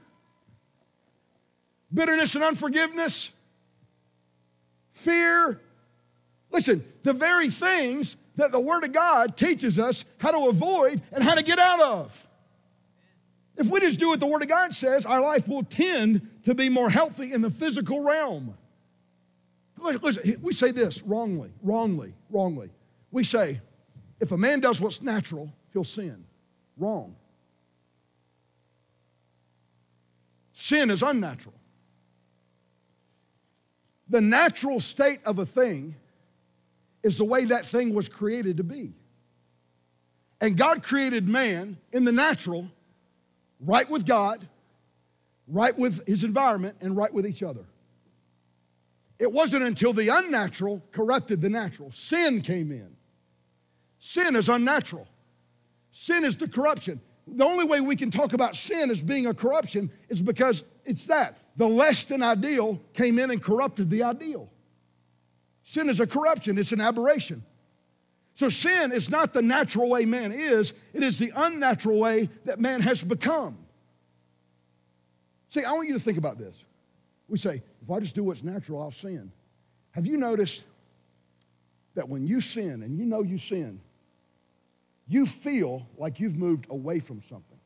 bitterness 1.93 2.36
and 2.36 2.43
unforgiveness, 2.43 3.32
fear. 4.93 5.62
Listen, 6.52 6.84
the 7.04 7.14
very 7.14 7.49
things 7.49 8.18
that 8.36 8.52
the 8.52 8.60
Word 8.60 8.84
of 8.84 8.91
God 8.91 9.38
teaches 9.38 9.80
us 9.80 10.04
how 10.20 10.32
to 10.32 10.49
avoid 10.49 11.02
and 11.12 11.24
how 11.24 11.36
to 11.36 11.43
get 11.43 11.60
out 11.60 11.82
of. 11.82 12.28
If 13.58 13.68
we 13.68 13.80
just 13.80 13.99
do 13.99 14.10
what 14.10 14.20
the 14.20 14.28
Word 14.28 14.41
of 14.41 14.47
God 14.47 14.74
says, 14.74 15.06
our 15.06 15.22
life 15.22 15.47
will 15.47 15.64
tend 15.64 16.28
to 16.43 16.56
be 16.56 16.68
more 16.68 16.89
healthy 16.89 17.32
in 17.32 17.41
the 17.41 17.49
physical 17.49 18.02
realm. 18.02 18.56
Listen, 19.78 20.39
we 20.41 20.54
say 20.54 20.72
this 20.72 21.02
wrongly, 21.04 21.52
wrongly, 21.62 22.14
wrongly. 22.30 22.70
We 23.12 23.24
say, 23.24 23.62
if 24.22 24.32
a 24.32 24.38
man 24.38 24.59
does 24.59 24.80
what's 24.80 25.01
natural, 25.01 25.51
he'll 25.74 25.84
sin. 25.84 26.24
Wrong. 26.78 27.15
Sin 30.53 30.91
is 30.91 31.01
unnatural. 31.01 31.55
The 34.07 34.22
natural 34.22 34.80
state 34.80 35.19
of 35.26 35.39
a 35.39 35.45
thing 35.45 35.95
is 37.01 37.17
the 37.17 37.26
way 37.26 37.45
that 37.45 37.65
thing 37.65 37.95
was 37.95 38.07
created 38.07 38.57
to 38.57 38.63
be. 38.63 38.93
And 40.39 40.55
God 40.55 40.84
created 40.84 41.28
man 41.28 41.78
in 41.91 42.03
the 42.03 42.11
natural, 42.11 42.67
right 43.59 43.89
with 43.89 44.05
God, 44.05 44.47
right 45.47 45.76
with 45.78 46.05
his 46.07 46.24
environment, 46.24 46.76
and 46.80 46.95
right 46.95 47.11
with 47.11 47.26
each 47.26 47.41
other. 47.41 47.65
It 49.17 49.32
wasn't 49.32 49.63
until 49.63 49.93
the 49.93 50.09
unnatural 50.09 50.84
corrupted 50.91 51.41
the 51.41 51.49
natural. 51.49 51.91
Sin 51.91 52.41
came 52.41 52.72
in. 52.72 52.95
Sin 54.04 54.36
is 54.36 54.49
unnatural. 54.49 55.08
Sin 55.91 56.26
is 56.26 56.36
the 56.36 56.47
corruption. 56.47 56.99
The 57.28 57.45
only 57.45 57.66
way 57.66 57.82
we 57.82 57.95
can 57.95 58.10
talk 58.10 58.34
about 58.34 58.56
sin 58.56 58.89
as 58.89 58.99
being 58.99 59.28
a 59.28 59.34
corruption 59.34 59.91
is 60.10 60.20
because 60.20 60.64
it's 60.86 61.06
that. 61.06 61.38
The 61.56 61.68
less 61.68 62.06
than 62.06 62.24
ideal 62.24 62.82
came 62.93 63.20
in 63.20 63.30
and 63.30 63.39
corrupted 63.41 63.91
the 63.91 64.02
ideal. 64.02 64.49
Sin 65.64 65.88
is 65.88 65.99
a 65.99 66.08
corruption, 66.08 66.58
it's 66.58 66.72
an 66.72 66.82
aberration. 66.82 67.43
So 68.34 68.49
sin 68.49 68.91
is 68.91 69.12
not 69.12 69.34
the 69.34 69.43
natural 69.43 69.88
way 69.88 70.06
man 70.06 70.32
is, 70.32 70.74
it 70.95 71.04
is 71.04 71.20
the 71.20 71.32
unnatural 71.36 71.99
way 71.99 72.28
that 72.45 72.60
man 72.60 72.82
has 72.82 73.04
become. 73.04 73.56
See, 75.49 75.64
I 75.64 75.74
want 75.74 75.89
you 75.89 75.93
to 75.93 75.99
think 75.99 76.18
about 76.18 76.39
this. 76.39 76.66
We 77.28 77.38
say, 77.38 77.62
if 77.84 77.91
I 77.91 77.99
just 77.99 78.16
do 78.16 78.24
what's 78.24 78.41
natural, 78.41 78.82
I'll 78.82 78.89
sin. 78.89 79.32
Have 79.91 80.08
you 80.08 80.18
noticed 80.18 80.64
that 81.93 82.10
when 82.10 82.26
you 82.26 82.41
sin 82.41 82.82
and 82.82 82.97
you 82.97 83.06
know 83.06 83.22
you 83.22 83.38
sin, 83.38 83.80
you 85.08 85.26
feel 85.26 85.88
like 85.97 86.20
you've 86.20 86.38
moved 86.38 86.68
away 86.70 86.99
from 86.99 87.22
something? 87.24 87.58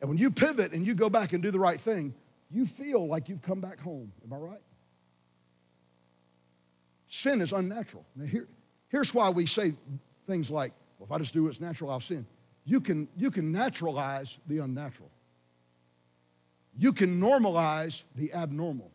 And 0.00 0.08
when 0.08 0.18
you 0.18 0.30
pivot 0.30 0.72
and 0.72 0.86
you 0.86 0.94
go 0.94 1.08
back 1.08 1.32
and 1.32 1.42
do 1.42 1.50
the 1.50 1.60
right 1.60 1.80
thing, 1.80 2.14
you 2.50 2.66
feel 2.66 3.06
like 3.06 3.28
you've 3.28 3.42
come 3.42 3.60
back 3.60 3.80
home. 3.80 4.12
Am 4.24 4.32
I 4.32 4.36
right? 4.36 4.62
Sin 7.08 7.40
is 7.40 7.52
unnatural. 7.52 8.04
Now, 8.16 8.26
here, 8.26 8.48
here's 8.88 9.14
why 9.14 9.30
we 9.30 9.46
say 9.46 9.74
things 10.26 10.50
like, 10.50 10.72
well, 10.98 11.06
if 11.06 11.12
I 11.12 11.18
just 11.18 11.32
do 11.32 11.44
what's 11.44 11.60
natural, 11.60 11.90
I'll 11.90 12.00
sin. 12.00 12.26
You 12.64 12.80
can, 12.80 13.08
you 13.16 13.30
can 13.30 13.52
naturalize 13.52 14.38
the 14.46 14.58
unnatural, 14.58 15.10
you 16.76 16.92
can 16.92 17.20
normalize 17.20 18.02
the 18.16 18.32
abnormal 18.32 18.90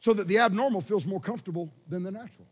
so 0.00 0.12
that 0.12 0.28
the 0.28 0.38
abnormal 0.38 0.80
feels 0.80 1.06
more 1.06 1.20
comfortable 1.20 1.72
than 1.88 2.02
the 2.02 2.10
natural. 2.10 2.46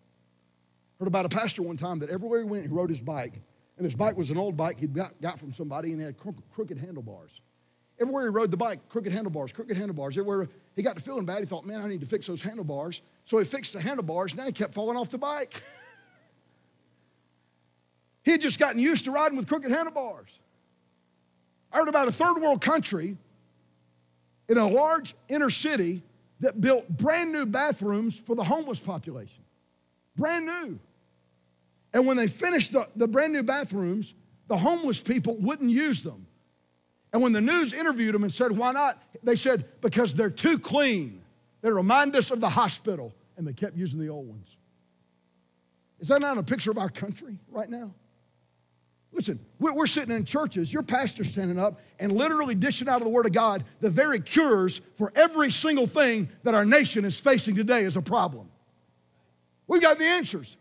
Heard 1.04 1.08
about 1.08 1.26
a 1.26 1.28
pastor 1.28 1.60
one 1.60 1.76
time 1.76 1.98
that 1.98 2.08
everywhere 2.08 2.38
he 2.38 2.46
went, 2.46 2.62
he 2.62 2.70
rode 2.70 2.88
his 2.88 3.02
bike, 3.02 3.34
and 3.76 3.84
his 3.84 3.94
bike 3.94 4.16
was 4.16 4.30
an 4.30 4.38
old 4.38 4.56
bike 4.56 4.80
he'd 4.80 4.94
got, 4.94 5.20
got 5.20 5.38
from 5.38 5.52
somebody, 5.52 5.92
and 5.92 6.00
it 6.00 6.04
had 6.06 6.16
crooked 6.50 6.78
handlebars. 6.78 7.42
Everywhere 8.00 8.22
he 8.22 8.30
rode 8.30 8.50
the 8.50 8.56
bike, 8.56 8.88
crooked 8.88 9.12
handlebars, 9.12 9.52
crooked 9.52 9.76
handlebars. 9.76 10.16
Everywhere 10.16 10.48
he 10.74 10.82
got 10.82 10.96
to 10.96 11.02
feeling 11.02 11.26
bad, 11.26 11.40
he 11.40 11.44
thought, 11.44 11.66
man, 11.66 11.82
I 11.82 11.88
need 11.88 12.00
to 12.00 12.06
fix 12.06 12.26
those 12.26 12.40
handlebars. 12.40 13.02
So 13.26 13.36
he 13.36 13.44
fixed 13.44 13.74
the 13.74 13.82
handlebars, 13.82 14.34
now 14.34 14.46
he 14.46 14.52
kept 14.52 14.72
falling 14.72 14.96
off 14.96 15.10
the 15.10 15.18
bike. 15.18 15.62
he 18.22 18.30
had 18.30 18.40
just 18.40 18.58
gotten 18.58 18.80
used 18.80 19.04
to 19.04 19.10
riding 19.10 19.36
with 19.36 19.46
crooked 19.46 19.70
handlebars. 19.70 20.38
I 21.70 21.76
heard 21.76 21.88
about 21.88 22.08
a 22.08 22.12
third 22.12 22.40
world 22.40 22.62
country 22.62 23.18
in 24.48 24.56
a 24.56 24.66
large 24.66 25.14
inner 25.28 25.50
city 25.50 26.02
that 26.40 26.62
built 26.62 26.88
brand 26.88 27.30
new 27.30 27.44
bathrooms 27.44 28.18
for 28.18 28.34
the 28.34 28.44
homeless 28.44 28.80
population. 28.80 29.42
Brand 30.16 30.46
new. 30.46 30.78
And 31.94 32.06
when 32.06 32.16
they 32.16 32.26
finished 32.26 32.72
the, 32.72 32.88
the 32.96 33.06
brand 33.06 33.32
new 33.32 33.44
bathrooms, 33.44 34.14
the 34.48 34.56
homeless 34.56 35.00
people 35.00 35.36
wouldn't 35.36 35.70
use 35.70 36.02
them. 36.02 36.26
And 37.12 37.22
when 37.22 37.32
the 37.32 37.40
news 37.40 37.72
interviewed 37.72 38.14
them 38.14 38.24
and 38.24 38.34
said, 38.34 38.52
Why 38.52 38.72
not? 38.72 39.00
They 39.22 39.36
said, 39.36 39.64
Because 39.80 40.14
they're 40.14 40.28
too 40.28 40.58
clean. 40.58 41.22
They 41.62 41.70
remind 41.70 42.14
us 42.16 42.32
of 42.32 42.40
the 42.40 42.50
hospital. 42.50 43.14
And 43.36 43.46
they 43.46 43.52
kept 43.52 43.76
using 43.76 44.00
the 44.00 44.08
old 44.08 44.28
ones. 44.28 44.56
Is 46.00 46.08
that 46.08 46.20
not 46.20 46.36
a 46.36 46.42
picture 46.42 46.70
of 46.70 46.78
our 46.78 46.90
country 46.90 47.38
right 47.48 47.70
now? 47.70 47.94
Listen, 49.12 49.38
we're 49.60 49.86
sitting 49.86 50.14
in 50.14 50.24
churches, 50.24 50.72
your 50.72 50.82
pastor's 50.82 51.30
standing 51.30 51.58
up 51.58 51.80
and 52.00 52.10
literally 52.10 52.56
dishing 52.56 52.88
out 52.88 52.96
of 52.96 53.04
the 53.04 53.10
Word 53.10 53.26
of 53.26 53.32
God 53.32 53.64
the 53.80 53.88
very 53.88 54.18
cures 54.18 54.80
for 54.96 55.12
every 55.14 55.52
single 55.52 55.86
thing 55.86 56.28
that 56.42 56.54
our 56.54 56.64
nation 56.64 57.04
is 57.04 57.20
facing 57.20 57.54
today 57.54 57.84
as 57.84 57.96
a 57.96 58.02
problem. 58.02 58.48
We've 59.68 59.80
got 59.80 59.98
the 59.98 60.04
answers. 60.04 60.56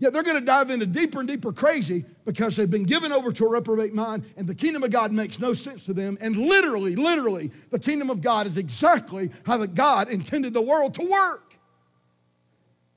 Yet 0.00 0.14
they're 0.14 0.22
going 0.22 0.38
to 0.38 0.44
dive 0.44 0.70
into 0.70 0.86
deeper 0.86 1.20
and 1.20 1.28
deeper 1.28 1.52
crazy 1.52 2.06
because 2.24 2.56
they've 2.56 2.68
been 2.68 2.84
given 2.84 3.12
over 3.12 3.30
to 3.32 3.44
a 3.44 3.50
reprobate 3.50 3.94
mind 3.94 4.24
and 4.38 4.46
the 4.46 4.54
kingdom 4.54 4.82
of 4.82 4.90
God 4.90 5.12
makes 5.12 5.38
no 5.38 5.52
sense 5.52 5.84
to 5.84 5.92
them. 5.92 6.16
And 6.22 6.36
literally, 6.36 6.96
literally, 6.96 7.50
the 7.70 7.78
kingdom 7.78 8.08
of 8.08 8.22
God 8.22 8.46
is 8.46 8.56
exactly 8.56 9.30
how 9.44 9.58
the 9.58 9.66
God 9.68 10.08
intended 10.08 10.54
the 10.54 10.62
world 10.62 10.94
to 10.94 11.02
work. 11.02 11.54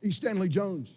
E. 0.02 0.12
Stanley 0.12 0.48
Jones, 0.48 0.96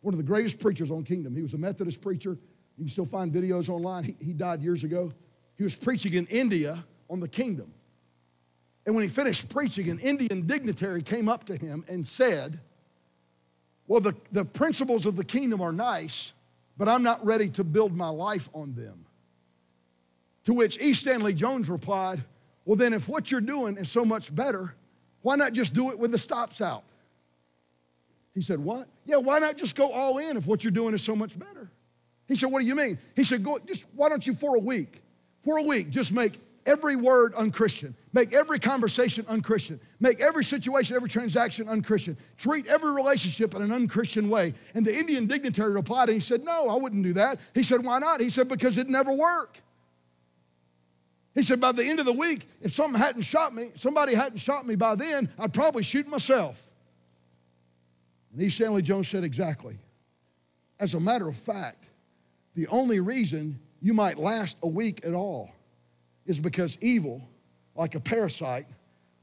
one 0.00 0.12
of 0.12 0.18
the 0.18 0.24
greatest 0.24 0.58
preachers 0.58 0.90
on 0.90 1.04
kingdom. 1.04 1.36
He 1.36 1.42
was 1.42 1.54
a 1.54 1.58
Methodist 1.58 2.00
preacher. 2.00 2.36
You 2.76 2.84
can 2.84 2.88
still 2.88 3.04
find 3.04 3.32
videos 3.32 3.68
online. 3.68 4.04
He, 4.04 4.16
he 4.20 4.32
died 4.32 4.60
years 4.60 4.82
ago. 4.82 5.12
He 5.56 5.62
was 5.62 5.76
preaching 5.76 6.14
in 6.14 6.26
India 6.26 6.84
on 7.08 7.20
the 7.20 7.28
kingdom. 7.28 7.72
And 8.86 8.94
when 8.94 9.02
he 9.02 9.08
finished 9.08 9.48
preaching, 9.48 9.88
an 9.88 10.00
Indian 10.00 10.46
dignitary 10.46 11.02
came 11.02 11.28
up 11.28 11.44
to 11.44 11.56
him 11.56 11.84
and 11.88 12.04
said, 12.04 12.58
well, 13.88 14.00
the, 14.00 14.14
the 14.30 14.44
principles 14.44 15.06
of 15.06 15.16
the 15.16 15.24
kingdom 15.24 15.62
are 15.62 15.72
nice, 15.72 16.34
but 16.76 16.88
I'm 16.88 17.02
not 17.02 17.24
ready 17.24 17.48
to 17.50 17.64
build 17.64 17.96
my 17.96 18.10
life 18.10 18.50
on 18.54 18.74
them. 18.74 19.06
To 20.44 20.52
which 20.52 20.78
E. 20.80 20.92
Stanley 20.92 21.34
Jones 21.34 21.68
replied, 21.68 22.22
Well, 22.64 22.76
then, 22.76 22.92
if 22.92 23.08
what 23.08 23.30
you're 23.30 23.40
doing 23.40 23.78
is 23.78 23.90
so 23.90 24.04
much 24.04 24.32
better, 24.32 24.74
why 25.22 25.36
not 25.36 25.54
just 25.54 25.74
do 25.74 25.90
it 25.90 25.98
with 25.98 26.12
the 26.12 26.18
stops 26.18 26.60
out? 26.60 26.84
He 28.34 28.42
said, 28.42 28.60
What? 28.60 28.88
Yeah, 29.06 29.16
why 29.16 29.38
not 29.38 29.56
just 29.56 29.74
go 29.74 29.90
all 29.90 30.18
in 30.18 30.36
if 30.36 30.46
what 30.46 30.62
you're 30.62 30.70
doing 30.70 30.94
is 30.94 31.02
so 31.02 31.16
much 31.16 31.38
better? 31.38 31.70
He 32.26 32.36
said, 32.36 32.52
What 32.52 32.60
do 32.60 32.66
you 32.66 32.74
mean? 32.74 32.98
He 33.16 33.24
said, 33.24 33.42
Go, 33.42 33.58
just 33.58 33.86
why 33.94 34.10
don't 34.10 34.26
you 34.26 34.34
for 34.34 34.54
a 34.54 34.60
week? 34.60 35.02
For 35.44 35.58
a 35.58 35.62
week, 35.62 35.90
just 35.90 36.12
make 36.12 36.38
every 36.66 36.96
word 36.96 37.34
unchristian. 37.34 37.94
Make 38.12 38.32
every 38.32 38.58
conversation 38.58 39.24
unchristian. 39.28 39.80
Make 40.00 40.20
every 40.20 40.44
situation, 40.44 40.96
every 40.96 41.08
transaction 41.08 41.68
unchristian. 41.68 42.16
Treat 42.36 42.66
every 42.66 42.92
relationship 42.92 43.54
in 43.54 43.62
an 43.62 43.72
unchristian 43.72 44.28
way. 44.28 44.54
And 44.74 44.84
the 44.86 44.96
Indian 44.96 45.26
dignitary 45.26 45.72
replied 45.72 46.08
and 46.08 46.14
he 46.14 46.20
said, 46.20 46.44
No, 46.44 46.68
I 46.68 46.76
wouldn't 46.76 47.02
do 47.02 47.12
that. 47.14 47.40
He 47.54 47.62
said, 47.62 47.84
Why 47.84 47.98
not? 47.98 48.20
He 48.20 48.30
said, 48.30 48.48
Because 48.48 48.78
it 48.78 48.88
never 48.88 49.12
worked. 49.12 49.60
He 51.34 51.42
said, 51.42 51.60
By 51.60 51.72
the 51.72 51.84
end 51.84 52.00
of 52.00 52.06
the 52.06 52.12
week, 52.12 52.48
if 52.60 52.72
something 52.72 53.00
hadn't 53.00 53.22
shot 53.22 53.54
me, 53.54 53.70
somebody 53.74 54.14
hadn't 54.14 54.38
shot 54.38 54.66
me 54.66 54.74
by 54.74 54.94
then, 54.94 55.30
I'd 55.38 55.52
probably 55.52 55.82
shoot 55.82 56.06
myself. 56.08 56.66
And 58.32 58.42
E. 58.42 58.48
Stanley 58.48 58.82
Jones 58.82 59.08
said, 59.08 59.24
Exactly. 59.24 59.78
As 60.80 60.94
a 60.94 61.00
matter 61.00 61.28
of 61.28 61.36
fact, 61.36 61.90
the 62.54 62.66
only 62.68 63.00
reason 63.00 63.58
you 63.80 63.94
might 63.94 64.18
last 64.18 64.56
a 64.62 64.68
week 64.68 65.00
at 65.04 65.14
all 65.14 65.50
is 66.28 66.38
because 66.38 66.78
evil, 66.80 67.26
like 67.74 67.96
a 67.96 68.00
parasite, 68.00 68.66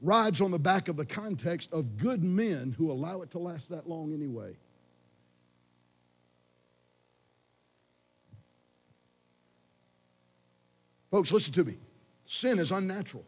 rides 0.02 0.42
on 0.42 0.50
the 0.50 0.58
back 0.58 0.88
of 0.88 0.96
the 0.96 1.06
context 1.06 1.72
of 1.72 1.96
good 1.96 2.22
men 2.22 2.74
who 2.76 2.90
allow 2.92 3.22
it 3.22 3.30
to 3.30 3.38
last 3.38 3.70
that 3.70 3.88
long 3.88 4.12
anyway. 4.12 4.54
Folks, 11.10 11.32
listen 11.32 11.52
to 11.54 11.64
me. 11.64 11.76
Sin 12.26 12.58
is 12.58 12.72
unnatural. 12.72 13.24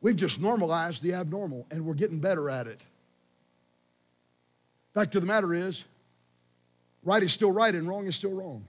We've 0.00 0.16
just 0.16 0.40
normalized 0.40 1.02
the 1.02 1.12
abnormal 1.14 1.66
and 1.70 1.84
we're 1.84 1.94
getting 1.94 2.20
better 2.20 2.48
at 2.48 2.68
it. 2.68 2.80
Fact 4.94 5.14
of 5.16 5.22
the 5.22 5.26
matter 5.26 5.52
is, 5.52 5.84
right 7.02 7.22
is 7.22 7.32
still 7.32 7.50
right 7.50 7.74
and 7.74 7.88
wrong 7.88 8.06
is 8.06 8.16
still 8.16 8.32
wrong. 8.32 8.64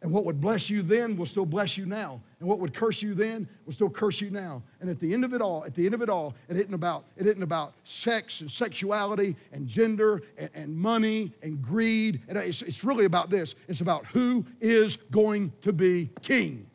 And 0.00 0.12
what 0.12 0.24
would 0.24 0.40
bless 0.40 0.70
you 0.70 0.80
then 0.80 1.16
will 1.16 1.26
still 1.26 1.44
bless 1.44 1.76
you 1.76 1.84
now. 1.84 2.20
And 2.38 2.48
what 2.48 2.60
would 2.60 2.72
curse 2.72 3.02
you 3.02 3.14
then 3.14 3.48
will 3.66 3.72
still 3.72 3.90
curse 3.90 4.20
you 4.20 4.30
now. 4.30 4.62
And 4.80 4.88
at 4.88 5.00
the 5.00 5.12
end 5.12 5.24
of 5.24 5.34
it 5.34 5.42
all, 5.42 5.64
at 5.64 5.74
the 5.74 5.86
end 5.86 5.94
of 5.94 6.02
it 6.02 6.08
all, 6.08 6.36
it 6.48 6.56
isn't 6.56 6.72
about, 6.72 7.04
it 7.16 7.26
isn't 7.26 7.42
about 7.42 7.74
sex 7.82 8.40
and 8.40 8.48
sexuality 8.50 9.34
and 9.52 9.66
gender 9.66 10.22
and, 10.36 10.50
and 10.54 10.76
money 10.76 11.32
and 11.42 11.60
greed. 11.60 12.22
It's, 12.28 12.62
it's 12.62 12.84
really 12.84 13.06
about 13.06 13.28
this. 13.28 13.56
It's 13.66 13.80
about 13.80 14.06
who 14.06 14.46
is 14.60 14.96
going 15.10 15.52
to 15.62 15.72
be 15.72 16.10
king. 16.22 16.70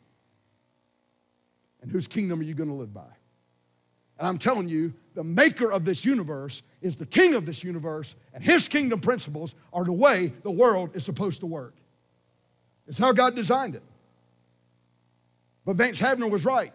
And 1.80 1.90
whose 1.90 2.06
kingdom 2.06 2.40
are 2.40 2.44
you 2.44 2.54
going 2.54 2.68
to 2.68 2.74
live 2.74 2.92
by? 2.92 3.02
And 4.18 4.28
I'm 4.28 4.38
telling 4.38 4.68
you, 4.68 4.92
the 5.14 5.24
maker 5.24 5.72
of 5.72 5.86
this 5.86 6.04
universe 6.04 6.62
is 6.82 6.96
the 6.96 7.06
king 7.06 7.34
of 7.34 7.46
this 7.46 7.64
universe, 7.64 8.16
and 8.34 8.44
his 8.44 8.68
kingdom 8.68 9.00
principles 9.00 9.54
are 9.72 9.84
the 9.84 9.92
way 9.92 10.32
the 10.42 10.50
world 10.50 10.94
is 10.94 11.04
supposed 11.04 11.40
to 11.40 11.46
work. 11.46 11.74
It's 12.86 12.98
how 12.98 13.12
God 13.12 13.34
designed 13.34 13.76
it. 13.76 13.82
But 15.64 15.76
Vance 15.76 16.00
Havner 16.00 16.30
was 16.30 16.44
right. 16.44 16.72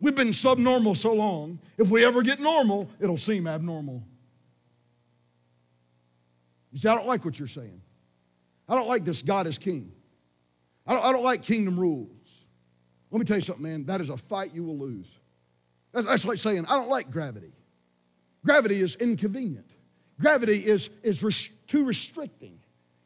We've 0.00 0.14
been 0.14 0.32
subnormal 0.32 0.94
so 0.96 1.12
long, 1.12 1.60
if 1.78 1.88
we 1.88 2.04
ever 2.04 2.22
get 2.22 2.40
normal, 2.40 2.88
it'll 3.00 3.16
seem 3.16 3.46
abnormal. 3.46 4.02
You 6.72 6.78
see, 6.78 6.88
I 6.88 6.94
don't 6.94 7.06
like 7.06 7.24
what 7.24 7.38
you're 7.38 7.48
saying. 7.48 7.80
I 8.68 8.74
don't 8.74 8.88
like 8.88 9.04
this 9.04 9.22
God 9.22 9.46
is 9.46 9.58
king. 9.58 9.92
I 10.86 10.94
don't, 10.94 11.04
I 11.04 11.12
don't 11.12 11.22
like 11.22 11.42
kingdom 11.42 11.78
rules. 11.78 12.46
Let 13.10 13.18
me 13.18 13.24
tell 13.24 13.36
you 13.36 13.42
something, 13.42 13.62
man. 13.62 13.84
That 13.84 14.00
is 14.00 14.08
a 14.08 14.16
fight 14.16 14.54
you 14.54 14.64
will 14.64 14.78
lose. 14.78 15.06
That's, 15.92 16.06
that's 16.06 16.24
like 16.24 16.38
saying, 16.38 16.64
I 16.66 16.74
don't 16.74 16.88
like 16.88 17.10
gravity. 17.10 17.52
Gravity 18.44 18.80
is 18.80 18.96
inconvenient. 18.96 19.70
Gravity 20.18 20.54
is, 20.54 20.90
is 21.02 21.22
res- 21.22 21.50
too 21.66 21.84
restricting. 21.84 22.58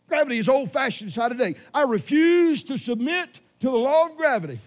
Gravity 0.09 0.39
is 0.39 0.49
old 0.49 0.71
fashioned 0.73 1.13
side 1.13 1.33
today. 1.33 1.55
I 1.75 1.83
refuse 1.83 2.63
to 2.65 2.79
submit 2.79 3.41
to 3.61 3.67
the 3.67 3.77
law 3.77 4.07
of 4.07 4.17
gravity. 4.17 4.61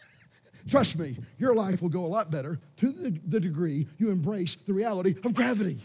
Trust 0.68 0.98
me, 0.98 1.16
your 1.38 1.54
life 1.54 1.82
will 1.82 1.88
go 1.88 2.04
a 2.04 2.06
lot 2.06 2.30
better 2.30 2.60
to 2.76 2.92
the, 2.92 3.18
the 3.26 3.40
degree 3.40 3.88
you 3.98 4.10
embrace 4.10 4.54
the 4.54 4.72
reality 4.72 5.14
of 5.24 5.34
gravity. 5.34 5.78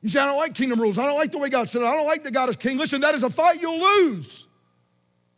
You 0.00 0.08
say, 0.08 0.20
I 0.20 0.26
don't 0.26 0.36
like 0.36 0.54
kingdom 0.54 0.80
rules. 0.80 0.96
I 0.98 1.06
don't 1.06 1.16
like 1.16 1.32
the 1.32 1.38
way 1.38 1.48
God 1.48 1.68
said 1.68 1.82
it. 1.82 1.86
I 1.86 1.96
don't 1.96 2.06
like 2.06 2.22
that 2.24 2.32
God 2.32 2.48
is 2.48 2.56
king. 2.56 2.78
Listen, 2.78 3.00
that 3.00 3.14
is 3.14 3.24
a 3.24 3.30
fight 3.30 3.60
you'll 3.60 3.80
lose. 3.80 4.46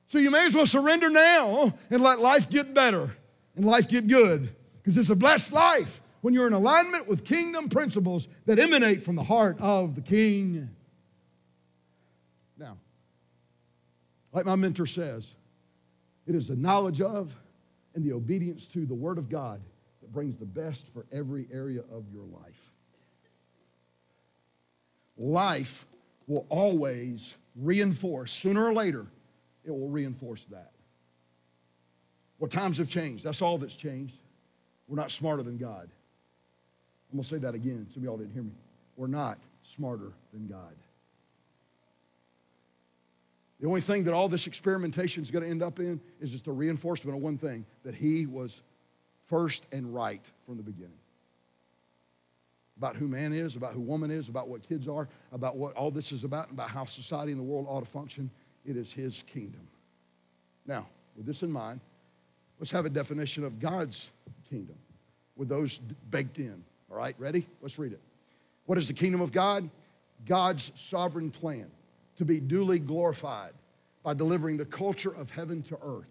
So 0.06 0.18
you 0.18 0.30
may 0.30 0.44
as 0.44 0.54
well 0.54 0.66
surrender 0.66 1.08
now 1.08 1.72
and 1.88 2.02
let 2.02 2.18
life 2.18 2.50
get 2.50 2.74
better 2.74 3.16
and 3.56 3.64
life 3.64 3.88
get 3.88 4.06
good 4.06 4.50
because 4.78 4.98
it's 4.98 5.08
a 5.08 5.16
blessed 5.16 5.52
life 5.52 6.02
when 6.20 6.34
you're 6.34 6.46
in 6.46 6.52
alignment 6.52 7.08
with 7.08 7.24
kingdom 7.24 7.68
principles 7.68 8.28
that 8.44 8.58
emanate 8.58 9.02
from 9.02 9.16
the 9.16 9.22
heart 9.22 9.58
of 9.60 9.94
the 9.94 10.00
king. 10.02 10.68
Like 14.32 14.46
my 14.46 14.56
mentor 14.56 14.86
says, 14.86 15.36
it 16.26 16.34
is 16.34 16.48
the 16.48 16.56
knowledge 16.56 17.00
of 17.00 17.34
and 17.94 18.04
the 18.04 18.12
obedience 18.12 18.66
to 18.66 18.86
the 18.86 18.94
Word 18.94 19.18
of 19.18 19.28
God 19.28 19.60
that 20.00 20.12
brings 20.12 20.36
the 20.36 20.46
best 20.46 20.92
for 20.92 21.06
every 21.12 21.48
area 21.52 21.80
of 21.92 22.04
your 22.12 22.24
life. 22.24 22.72
Life 25.16 25.86
will 26.26 26.46
always 26.48 27.36
reinforce, 27.56 28.30
sooner 28.30 28.64
or 28.64 28.72
later, 28.72 29.06
it 29.64 29.70
will 29.70 29.88
reinforce 29.88 30.46
that. 30.46 30.70
Well, 32.38 32.48
times 32.48 32.78
have 32.78 32.88
changed. 32.88 33.24
That's 33.24 33.42
all 33.42 33.58
that's 33.58 33.76
changed. 33.76 34.16
We're 34.88 34.96
not 34.96 35.10
smarter 35.10 35.42
than 35.42 35.58
God. 35.58 35.90
I'm 37.10 37.16
going 37.16 37.22
to 37.24 37.28
say 37.28 37.38
that 37.38 37.54
again. 37.54 37.86
Some 37.92 38.02
of 38.02 38.04
y'all 38.04 38.16
didn't 38.16 38.32
hear 38.32 38.42
me. 38.42 38.52
We're 38.96 39.08
not 39.08 39.38
smarter 39.62 40.12
than 40.32 40.46
God. 40.46 40.74
The 43.60 43.66
only 43.66 43.82
thing 43.82 44.04
that 44.04 44.14
all 44.14 44.28
this 44.28 44.46
experimentation 44.46 45.22
is 45.22 45.30
going 45.30 45.44
to 45.44 45.50
end 45.50 45.62
up 45.62 45.78
in 45.78 46.00
is 46.20 46.30
just 46.30 46.46
a 46.46 46.52
reinforcement 46.52 47.16
of 47.16 47.22
one 47.22 47.36
thing 47.36 47.66
that 47.84 47.94
He 47.94 48.26
was 48.26 48.62
first 49.26 49.66
and 49.70 49.94
right 49.94 50.22
from 50.46 50.56
the 50.56 50.62
beginning. 50.62 50.98
About 52.78 52.96
who 52.96 53.06
man 53.06 53.34
is, 53.34 53.56
about 53.56 53.74
who 53.74 53.80
woman 53.80 54.10
is, 54.10 54.28
about 54.28 54.48
what 54.48 54.66
kids 54.66 54.88
are, 54.88 55.08
about 55.32 55.56
what 55.56 55.74
all 55.76 55.90
this 55.90 56.10
is 56.10 56.24
about, 56.24 56.48
and 56.48 56.58
about 56.58 56.70
how 56.70 56.86
society 56.86 57.32
and 57.32 57.38
the 57.38 57.44
world 57.44 57.66
ought 57.68 57.80
to 57.80 57.86
function. 57.86 58.30
It 58.64 58.76
is 58.76 58.92
His 58.94 59.22
kingdom. 59.26 59.68
Now, 60.66 60.86
with 61.14 61.26
this 61.26 61.42
in 61.42 61.52
mind, 61.52 61.80
let's 62.58 62.70
have 62.70 62.86
a 62.86 62.90
definition 62.90 63.44
of 63.44 63.58
God's 63.58 64.10
kingdom 64.48 64.76
with 65.36 65.50
those 65.50 65.78
baked 66.10 66.38
in. 66.38 66.64
All 66.90 66.96
right, 66.96 67.14
ready? 67.18 67.46
Let's 67.60 67.78
read 67.78 67.92
it. 67.92 68.00
What 68.64 68.78
is 68.78 68.88
the 68.88 68.94
kingdom 68.94 69.20
of 69.20 69.32
God? 69.32 69.68
God's 70.24 70.72
sovereign 70.74 71.30
plan 71.30 71.70
to 72.20 72.24
be 72.26 72.38
duly 72.38 72.78
glorified 72.78 73.54
by 74.02 74.12
delivering 74.12 74.58
the 74.58 74.64
culture 74.66 75.14
of 75.14 75.30
heaven 75.30 75.62
to 75.62 75.78
earth, 75.82 76.10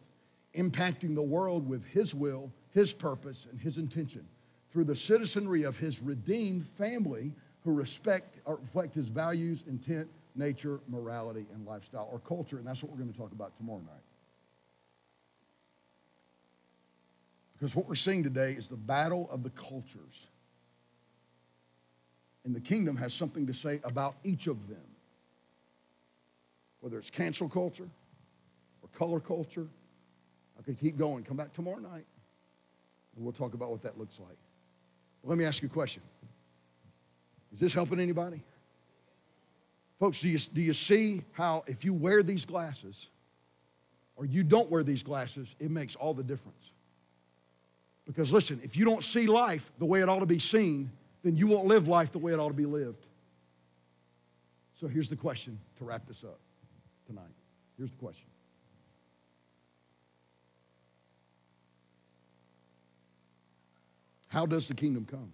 impacting 0.56 1.14
the 1.14 1.22
world 1.22 1.70
with 1.70 1.86
His 1.86 2.16
will, 2.16 2.52
His 2.72 2.92
purpose, 2.92 3.46
and 3.52 3.62
His 3.62 3.78
intention 3.78 4.28
through 4.72 4.86
the 4.86 4.96
citizenry 4.96 5.62
of 5.62 5.78
His 5.78 6.02
redeemed 6.02 6.66
family 6.66 7.32
who 7.64 7.72
respect 7.72 8.40
or 8.46 8.56
reflect 8.56 8.96
His 8.96 9.10
values, 9.10 9.64
intent, 9.68 10.08
nature, 10.36 10.80
morality, 10.88 11.46
and 11.54 11.64
lifestyle, 11.68 12.10
or 12.12 12.18
culture. 12.18 12.58
And 12.58 12.66
that's 12.66 12.82
what 12.82 12.92
we're 12.92 12.98
going 12.98 13.14
to 13.14 13.18
talk 13.18 13.32
about 13.32 13.56
tomorrow 13.56 13.78
night. 13.82 14.02
Because 17.60 17.76
what 17.76 17.88
we're 17.88 17.94
seeing 17.94 18.24
today 18.24 18.54
is 18.54 18.68
the 18.68 18.76
battle 18.76 19.30
of 19.32 19.44
the 19.44 19.52
cultures. 19.52 20.26
And 22.46 22.56
the 22.56 22.62
kingdom 22.62 22.98
has 22.98 23.14
something 23.14 23.46
to 23.46 23.54
say 23.54 23.80
about 23.84 24.16
each 24.24 24.48
of 24.48 24.70
them. 24.70 24.89
Whether 26.82 26.98
it's 26.98 27.10
cancel 27.10 27.50
culture 27.50 27.88
or 28.82 28.90
color 28.98 29.20
culture, 29.20 29.68
I 30.58 30.62
could 30.62 30.80
keep 30.80 30.98
going. 30.98 31.24
Come 31.24 31.38
back 31.38 31.54
tomorrow 31.54 31.80
night 31.80 32.06
and 33.16 33.26
we'll 33.26 33.34
talk 33.34 33.54
about 33.54 33.70
what 33.70 33.82
that 33.84 33.98
looks 34.00 34.20
like. 34.20 34.38
Let 35.24 35.38
me 35.38 35.46
ask 35.46 35.62
you 35.62 35.68
a 35.68 35.72
question 35.72 36.02
Is 37.54 37.60
this 37.60 37.74
helping 37.74 38.00
anybody? 38.00 38.42
Folks, 40.00 40.22
do 40.22 40.30
you, 40.30 40.38
do 40.38 40.62
you 40.62 40.72
see 40.72 41.24
how 41.34 41.64
if 41.68 41.84
you 41.84 41.94
wear 41.94 42.24
these 42.24 42.46
glasses 42.46 43.10
or 44.16 44.26
you 44.26 44.44
don't 44.44 44.72
wear 44.72 44.82
these 44.82 45.04
glasses, 45.04 45.56
it 45.60 45.70
makes 45.70 45.96
all 45.96 46.14
the 46.14 46.24
difference? 46.24 46.72
Because 48.08 48.32
listen, 48.32 48.62
if 48.64 48.78
you 48.78 48.86
don't 48.86 49.04
see 49.04 49.28
life 49.28 49.70
the 49.78 49.86
way 49.86 50.00
it 50.00 50.08
ought 50.08 50.20
to 50.20 50.26
be 50.26 50.40
seen, 50.40 50.90
then 51.22 51.36
you 51.36 51.48
won't 51.48 51.68
live 51.68 51.90
life 51.90 52.12
the 52.12 52.18
way 52.18 52.32
it 52.32 52.40
ought 52.40 52.48
to 52.48 52.54
be 52.54 52.66
lived. 52.66 53.06
So 54.80 54.88
here's 54.88 55.10
the 55.10 55.18
question 55.18 55.60
to 55.78 55.84
wrap 55.84 56.08
this 56.08 56.24
up 56.24 56.40
tonight. 57.10 57.34
Here's 57.76 57.90
the 57.90 57.98
question 57.98 58.28
How 64.28 64.46
does 64.46 64.68
the 64.68 64.76
kingdom 64.76 65.06
come? 65.10 65.34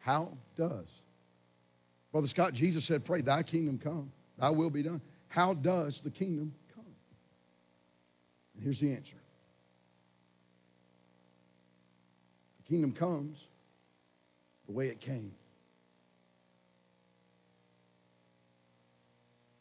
How 0.00 0.32
does? 0.56 0.88
Brother 2.10 2.26
Scott, 2.26 2.52
Jesus 2.52 2.84
said, 2.84 3.04
Pray, 3.04 3.20
thy 3.20 3.44
kingdom 3.44 3.78
come, 3.78 4.10
thy 4.38 4.50
will 4.50 4.70
be 4.70 4.82
done. 4.82 5.00
How 5.28 5.54
does 5.54 6.00
the 6.00 6.10
kingdom 6.10 6.52
come? 6.74 6.84
And 8.54 8.64
here's 8.64 8.80
the 8.80 8.92
answer 8.92 9.16
the 12.58 12.68
kingdom 12.68 12.92
comes 12.92 13.46
the 14.66 14.72
way 14.72 14.88
it 14.88 14.98
came. 14.98 15.32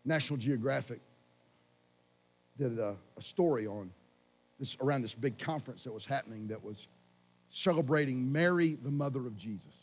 National 0.06 0.38
Geographic 0.38 1.02
did 2.58 2.80
a, 2.80 2.96
a 3.18 3.22
story 3.22 3.68
on 3.68 3.92
this 4.60 4.78
around 4.80 5.02
this 5.02 5.16
big 5.16 5.38
conference 5.38 5.84
that 5.84 5.92
was 5.92 6.06
happening 6.06 6.48
that 6.48 6.64
was 6.64 6.88
celebrating 7.50 8.32
Mary, 8.32 8.78
the 8.82 8.92
mother 8.92 9.28
of 9.28 9.36
Jesus. 9.36 9.74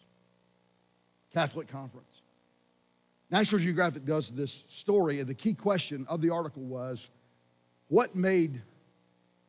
Catholic 1.32 1.68
conference. 1.68 2.22
National 3.30 3.60
Geographic 3.60 4.04
does 4.04 4.30
this 4.30 4.64
story, 4.68 5.20
and 5.20 5.28
the 5.28 5.34
key 5.34 5.54
question 5.54 6.06
of 6.08 6.20
the 6.20 6.30
article 6.30 6.62
was 6.62 7.10
what 7.88 8.14
made 8.14 8.60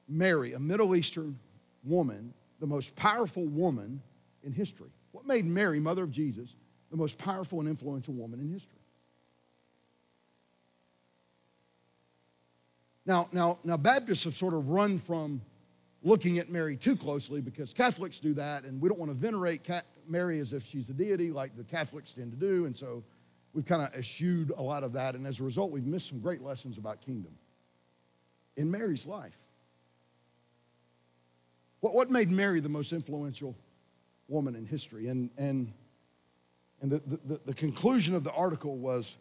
Mary, 0.07 0.53
a 0.53 0.59
Middle 0.59 0.95
Eastern 0.95 1.37
woman, 1.83 2.33
the 2.59 2.67
most 2.67 2.95
powerful 2.95 3.45
woman 3.45 4.01
in 4.43 4.53
history? 4.53 4.89
What 5.11 5.25
made 5.25 5.45
Mary, 5.45 5.79
mother 5.79 6.03
of 6.03 6.11
Jesus, 6.11 6.55
the 6.91 6.97
most 6.97 7.17
powerful 7.17 7.59
and 7.59 7.67
influential 7.67 8.13
woman 8.13 8.39
in 8.39 8.51
history? 8.51 8.79
Now, 13.05 13.27
now, 13.31 13.59
now 13.63 13.77
Baptists 13.77 14.23
have 14.23 14.33
sort 14.33 14.53
of 14.53 14.69
run 14.69 14.97
from 14.97 15.41
looking 16.03 16.39
at 16.39 16.49
Mary 16.49 16.75
too 16.75 16.95
closely 16.95 17.41
because 17.41 17.73
Catholics 17.73 18.19
do 18.19 18.33
that, 18.35 18.63
and 18.63 18.81
we 18.81 18.89
don't 18.89 18.99
want 18.99 19.11
to 19.11 19.17
venerate 19.17 19.67
Mary 20.07 20.39
as 20.39 20.53
if 20.53 20.65
she's 20.65 20.89
a 20.89 20.93
deity 20.93 21.31
like 21.31 21.55
the 21.55 21.63
Catholics 21.63 22.13
tend 22.13 22.31
to 22.31 22.37
do, 22.37 22.65
and 22.65 22.75
so 22.75 23.03
we've 23.53 23.65
kind 23.65 23.81
of 23.81 23.93
eschewed 23.93 24.51
a 24.57 24.61
lot 24.61 24.83
of 24.83 24.93
that, 24.93 25.15
and 25.15 25.25
as 25.25 25.39
a 25.39 25.43
result, 25.43 25.71
we've 25.71 25.85
missed 25.85 26.09
some 26.09 26.19
great 26.19 26.41
lessons 26.41 26.77
about 26.77 27.01
kingdom 27.01 27.33
in 28.57 28.69
Mary's 28.69 29.05
life. 29.05 29.37
What, 31.79 31.93
what 31.93 32.11
made 32.11 32.29
Mary 32.29 32.59
the 32.59 32.69
most 32.69 32.93
influential 32.93 33.55
woman 34.27 34.55
in 34.55 34.65
history? 34.65 35.07
And, 35.07 35.29
and, 35.37 35.73
and 36.81 36.91
the, 36.91 37.01
the, 37.25 37.39
the 37.45 37.53
conclusion 37.53 38.15
of 38.15 38.23
the 38.23 38.31
article 38.31 38.77
was 38.77 39.17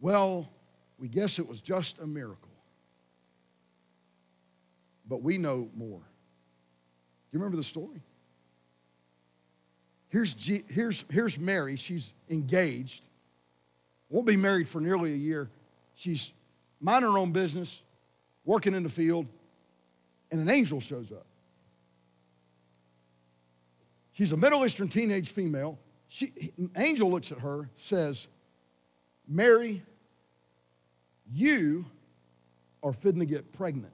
well, 0.00 0.50
we 0.98 1.08
guess 1.08 1.38
it 1.38 1.48
was 1.48 1.62
just 1.62 1.98
a 2.00 2.06
miracle 2.06 2.53
but 5.08 5.22
we 5.22 5.38
know 5.38 5.68
more. 5.76 5.98
Do 5.98 6.04
you 7.32 7.38
remember 7.38 7.56
the 7.56 7.62
story? 7.62 8.02
Here's, 10.08 10.34
G, 10.34 10.62
here's, 10.68 11.04
here's 11.10 11.38
Mary. 11.38 11.76
She's 11.76 12.12
engaged, 12.30 13.04
won't 14.08 14.26
be 14.26 14.36
married 14.36 14.68
for 14.68 14.80
nearly 14.80 15.12
a 15.12 15.16
year. 15.16 15.50
She's 15.94 16.32
minding 16.80 17.10
her 17.10 17.18
own 17.18 17.32
business, 17.32 17.82
working 18.44 18.74
in 18.74 18.82
the 18.82 18.88
field, 18.88 19.26
and 20.30 20.40
an 20.40 20.48
angel 20.48 20.80
shows 20.80 21.10
up. 21.10 21.26
She's 24.12 24.30
a 24.30 24.36
Middle 24.36 24.64
Eastern 24.64 24.88
teenage 24.88 25.30
female. 25.30 25.78
She, 26.08 26.32
angel 26.76 27.10
looks 27.10 27.32
at 27.32 27.38
her, 27.38 27.68
says, 27.74 28.28
Mary, 29.26 29.82
you 31.32 31.86
are 32.82 32.92
fitting 32.92 33.20
to 33.20 33.26
get 33.26 33.52
pregnant. 33.52 33.93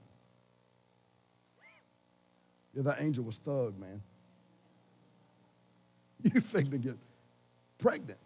Yeah, 2.75 2.83
that 2.83 3.01
angel 3.01 3.23
was 3.23 3.37
thug, 3.37 3.79
man. 3.79 4.01
You 6.33 6.39
figured 6.39 6.71
to 6.71 6.77
get 6.77 6.97
pregnant. 7.79 8.19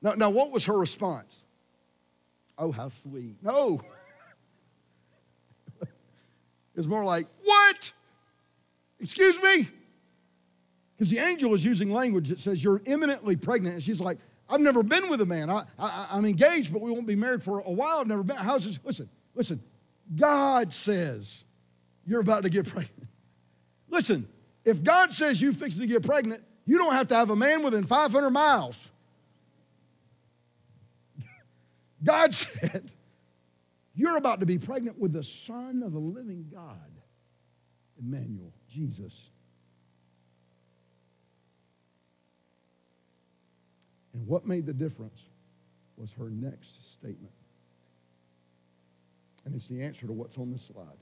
Now, 0.00 0.14
now, 0.14 0.30
what 0.30 0.50
was 0.50 0.64
her 0.64 0.78
response? 0.78 1.44
Oh, 2.56 2.72
how 2.72 2.88
sweet. 2.88 3.36
No. 3.42 3.82
it's 6.74 6.86
more 6.86 7.04
like, 7.04 7.26
what? 7.44 7.92
Excuse 8.98 9.40
me? 9.42 9.68
Because 10.96 11.10
the 11.10 11.18
angel 11.18 11.54
is 11.54 11.64
using 11.64 11.90
language 11.90 12.28
that 12.28 12.40
says, 12.40 12.62
You're 12.64 12.80
imminently 12.86 13.36
pregnant. 13.36 13.74
And 13.74 13.82
she's 13.82 14.00
like, 14.00 14.18
I've 14.48 14.60
never 14.60 14.82
been 14.82 15.08
with 15.08 15.20
a 15.20 15.26
man. 15.26 15.50
I, 15.50 15.64
I, 15.78 16.08
I'm 16.12 16.24
engaged, 16.24 16.72
but 16.72 16.82
we 16.82 16.90
won't 16.90 17.06
be 17.06 17.14
married 17.14 17.42
for 17.42 17.60
a 17.60 17.70
while. 17.70 17.98
I've 17.98 18.06
never 18.06 18.22
been. 18.22 18.36
How's 18.36 18.64
this? 18.64 18.78
Listen, 18.82 19.08
listen. 19.34 19.60
God 20.16 20.72
says, 20.72 21.44
you're 22.08 22.20
about 22.20 22.42
to 22.42 22.50
get 22.50 22.66
pregnant. 22.66 23.08
Listen, 23.88 24.26
if 24.64 24.82
God 24.82 25.12
says 25.12 25.40
you 25.40 25.52
fixing 25.52 25.82
to 25.82 25.86
get 25.86 26.02
pregnant, 26.02 26.42
You 26.68 26.76
don't 26.76 26.92
have 26.92 27.06
to 27.06 27.14
have 27.14 27.30
a 27.30 27.36
man 27.36 27.62
within 27.62 27.84
500 27.84 28.28
miles. 28.28 28.90
God 32.04 32.34
said, 32.34 32.92
You're 33.94 34.18
about 34.18 34.40
to 34.40 34.46
be 34.46 34.58
pregnant 34.58 34.98
with 34.98 35.14
the 35.14 35.22
Son 35.22 35.82
of 35.82 35.92
the 35.92 35.98
living 35.98 36.50
God, 36.52 36.92
Emmanuel, 37.98 38.52
Jesus. 38.68 39.30
And 44.12 44.26
what 44.26 44.46
made 44.46 44.66
the 44.66 44.74
difference 44.74 45.24
was 45.96 46.12
her 46.12 46.28
next 46.28 46.92
statement. 46.92 47.32
And 49.46 49.54
it's 49.54 49.68
the 49.68 49.82
answer 49.82 50.06
to 50.06 50.12
what's 50.12 50.36
on 50.36 50.52
this 50.52 50.64
slide. 50.64 50.98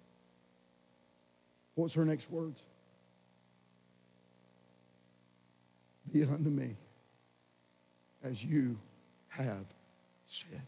What's 1.77 1.95
her 1.95 2.05
next 2.05 2.31
words? 2.31 2.62
Be 6.12 6.22
unto 6.24 6.51
me 6.51 6.74
as 8.24 8.45
you 8.45 8.77
have 9.29 9.64
said. 10.27 10.62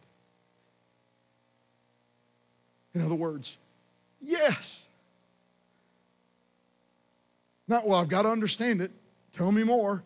In 2.95 3.01
other 3.03 3.15
words, 3.15 3.57
yes. 4.21 4.87
Not, 7.67 7.87
well, 7.87 7.99
I've 7.99 8.09
got 8.09 8.23
to 8.23 8.31
understand 8.31 8.81
it. 8.81 8.91
Tell 9.33 9.51
me 9.51 9.65
more. 9.65 10.03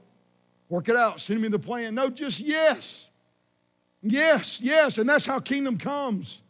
Work 0.69 0.89
it 0.89 0.97
out. 0.97 1.21
Send 1.21 1.43
me 1.43 1.49
the 1.49 1.59
plan. 1.59 1.95
No, 1.95 2.11
just 2.11 2.41
yes. 2.41 3.11
Yes, 4.03 4.61
yes. 4.61 4.99
And 4.99 5.09
that's 5.09 5.27
how 5.27 5.41
kingdom 5.41 5.79
comes. 5.79 6.43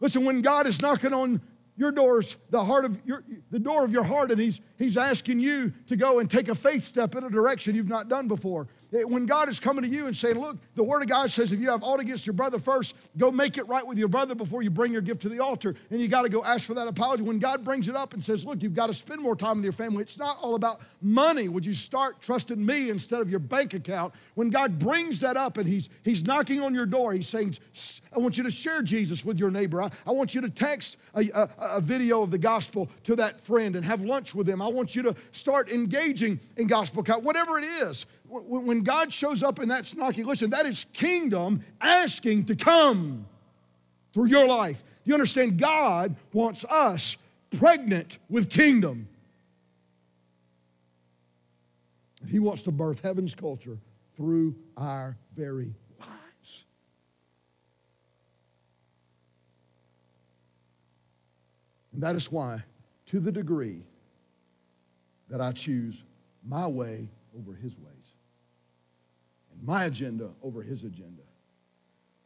Listen, 0.00 0.24
when 0.24 0.42
God 0.42 0.66
is 0.66 0.80
knocking 0.80 1.12
on 1.12 1.40
your 1.76 1.92
doors, 1.92 2.36
the 2.50 2.64
heart 2.64 2.84
of 2.84 2.98
your, 3.04 3.24
the 3.50 3.58
door 3.58 3.84
of 3.84 3.92
your 3.92 4.04
heart, 4.04 4.30
and 4.30 4.40
he's, 4.40 4.60
he's 4.78 4.96
asking 4.96 5.38
you 5.38 5.72
to 5.86 5.96
go 5.96 6.18
and 6.18 6.30
take 6.30 6.48
a 6.48 6.54
faith 6.54 6.84
step 6.84 7.14
in 7.14 7.24
a 7.24 7.30
direction 7.30 7.74
you've 7.74 7.88
not 7.88 8.08
done 8.08 8.28
before. 8.28 8.68
When 8.90 9.26
God 9.26 9.48
is 9.48 9.58
coming 9.58 9.82
to 9.82 9.88
you 9.88 10.06
and 10.06 10.16
saying, 10.16 10.38
Look, 10.38 10.58
the 10.76 10.82
Word 10.82 11.02
of 11.02 11.08
God 11.08 11.30
says 11.30 11.50
if 11.50 11.60
you 11.60 11.70
have 11.70 11.82
aught 11.82 11.98
against 11.98 12.24
your 12.26 12.34
brother 12.34 12.58
first, 12.58 12.94
go 13.16 13.32
make 13.32 13.58
it 13.58 13.66
right 13.66 13.84
with 13.84 13.98
your 13.98 14.08
brother 14.08 14.34
before 14.34 14.62
you 14.62 14.70
bring 14.70 14.92
your 14.92 15.02
gift 15.02 15.22
to 15.22 15.28
the 15.28 15.40
altar. 15.40 15.74
And 15.90 16.00
you 16.00 16.06
got 16.06 16.22
to 16.22 16.28
go 16.28 16.44
ask 16.44 16.66
for 16.66 16.74
that 16.74 16.86
apology. 16.86 17.24
When 17.24 17.40
God 17.40 17.64
brings 17.64 17.88
it 17.88 17.96
up 17.96 18.14
and 18.14 18.24
says, 18.24 18.46
Look, 18.46 18.62
you've 18.62 18.74
got 18.74 18.86
to 18.86 18.94
spend 18.94 19.20
more 19.20 19.34
time 19.34 19.56
with 19.56 19.64
your 19.64 19.72
family, 19.72 20.02
it's 20.02 20.18
not 20.18 20.38
all 20.40 20.54
about 20.54 20.80
money. 21.02 21.48
Would 21.48 21.66
you 21.66 21.72
start 21.72 22.20
trusting 22.20 22.64
me 22.64 22.90
instead 22.90 23.20
of 23.20 23.28
your 23.28 23.40
bank 23.40 23.74
account? 23.74 24.14
When 24.34 24.50
God 24.50 24.78
brings 24.78 25.20
that 25.20 25.36
up 25.36 25.58
and 25.58 25.68
He's, 25.68 25.88
he's 26.04 26.24
knocking 26.24 26.62
on 26.62 26.72
your 26.72 26.86
door, 26.86 27.12
He's 27.12 27.28
saying, 27.28 27.56
I 28.14 28.20
want 28.20 28.38
you 28.38 28.44
to 28.44 28.50
share 28.50 28.82
Jesus 28.82 29.24
with 29.24 29.38
your 29.38 29.50
neighbor. 29.50 29.82
I, 29.82 29.90
I 30.06 30.12
want 30.12 30.34
you 30.34 30.40
to 30.42 30.50
text 30.50 30.96
a, 31.14 31.28
a, 31.30 31.48
a 31.58 31.80
video 31.80 32.22
of 32.22 32.30
the 32.30 32.38
gospel 32.38 32.88
to 33.04 33.16
that 33.16 33.40
friend 33.40 33.74
and 33.74 33.84
have 33.84 34.02
lunch 34.02 34.34
with 34.34 34.46
them. 34.46 34.62
I 34.62 34.68
want 34.68 34.94
you 34.94 35.02
to 35.02 35.16
start 35.32 35.70
engaging 35.70 36.38
in 36.56 36.68
gospel, 36.68 37.02
whatever 37.02 37.58
it 37.58 37.64
is 37.64 38.06
when 38.44 38.82
God 38.82 39.12
shows 39.12 39.42
up 39.42 39.60
in 39.60 39.68
that 39.68 39.94
knocking, 39.96 40.26
listen, 40.26 40.50
that 40.50 40.66
is 40.66 40.86
kingdom 40.92 41.64
asking 41.80 42.46
to 42.46 42.56
come 42.56 43.26
through 44.12 44.26
your 44.26 44.46
life. 44.46 44.82
You 45.04 45.14
understand? 45.14 45.58
God 45.58 46.16
wants 46.32 46.64
us 46.64 47.16
pregnant 47.58 48.18
with 48.28 48.50
kingdom. 48.50 49.08
He 52.28 52.38
wants 52.38 52.62
to 52.62 52.72
birth 52.72 53.00
heaven's 53.02 53.34
culture 53.34 53.78
through 54.16 54.56
our 54.76 55.16
very 55.34 55.74
lives. 56.00 56.66
And 61.92 62.02
that 62.02 62.16
is 62.16 62.32
why, 62.32 62.64
to 63.06 63.20
the 63.20 63.30
degree 63.30 63.82
that 65.28 65.40
I 65.40 65.52
choose 65.52 66.04
my 66.44 66.66
way 66.66 67.08
over 67.38 67.54
his 67.54 67.76
way, 67.78 67.95
my 69.62 69.84
agenda 69.84 70.30
over 70.42 70.62
his 70.62 70.84
agenda. 70.84 71.22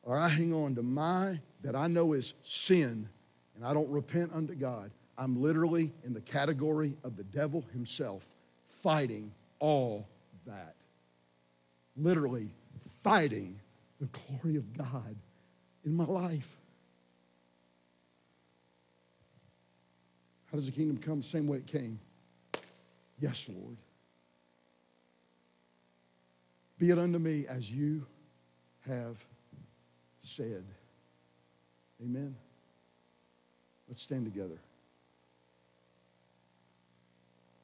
Or 0.03 0.17
I 0.17 0.29
hang 0.29 0.53
on 0.53 0.75
to 0.77 0.83
my, 0.83 1.41
that 1.63 1.77
I 1.77 1.87
know 1.87 2.15
is 2.15 2.35
sin, 2.43 3.09
and 3.55 3.65
I 3.65 3.75
don't 3.75 3.89
repent 3.91 4.33
unto 4.35 4.55
God. 4.55 4.91
I'm 5.19 5.43
literally 5.43 5.93
in 6.05 6.15
the 6.15 6.21
category 6.21 6.97
of 7.05 7.17
the 7.17 7.25
devil 7.25 7.65
himself 7.73 8.29
fighting 8.67 9.33
all 9.59 10.09
that. 10.47 10.75
Literally 11.97 12.51
fighting 13.03 13.61
the 14.01 14.07
glory 14.07 14.57
of 14.57 14.77
God 14.77 15.15
in 15.85 15.95
my 15.95 16.07
life. 16.07 16.57
How 20.51 20.57
does 20.57 20.67
the 20.67 20.73
kingdom 20.73 20.97
come? 20.97 21.23
Same 21.23 21.47
way 21.47 21.59
it 21.59 21.67
came. 21.67 22.01
Yes, 23.21 23.49
Lord. 23.49 23.77
Be 26.81 26.89
it 26.89 26.99
unto 26.99 27.19
me 27.19 27.47
as 27.47 27.71
you 27.71 28.07
have 28.89 29.23
said. 30.23 30.65
Amen. 32.03 32.35
Let's 33.87 34.01
stand 34.01 34.25
together. 34.25 34.59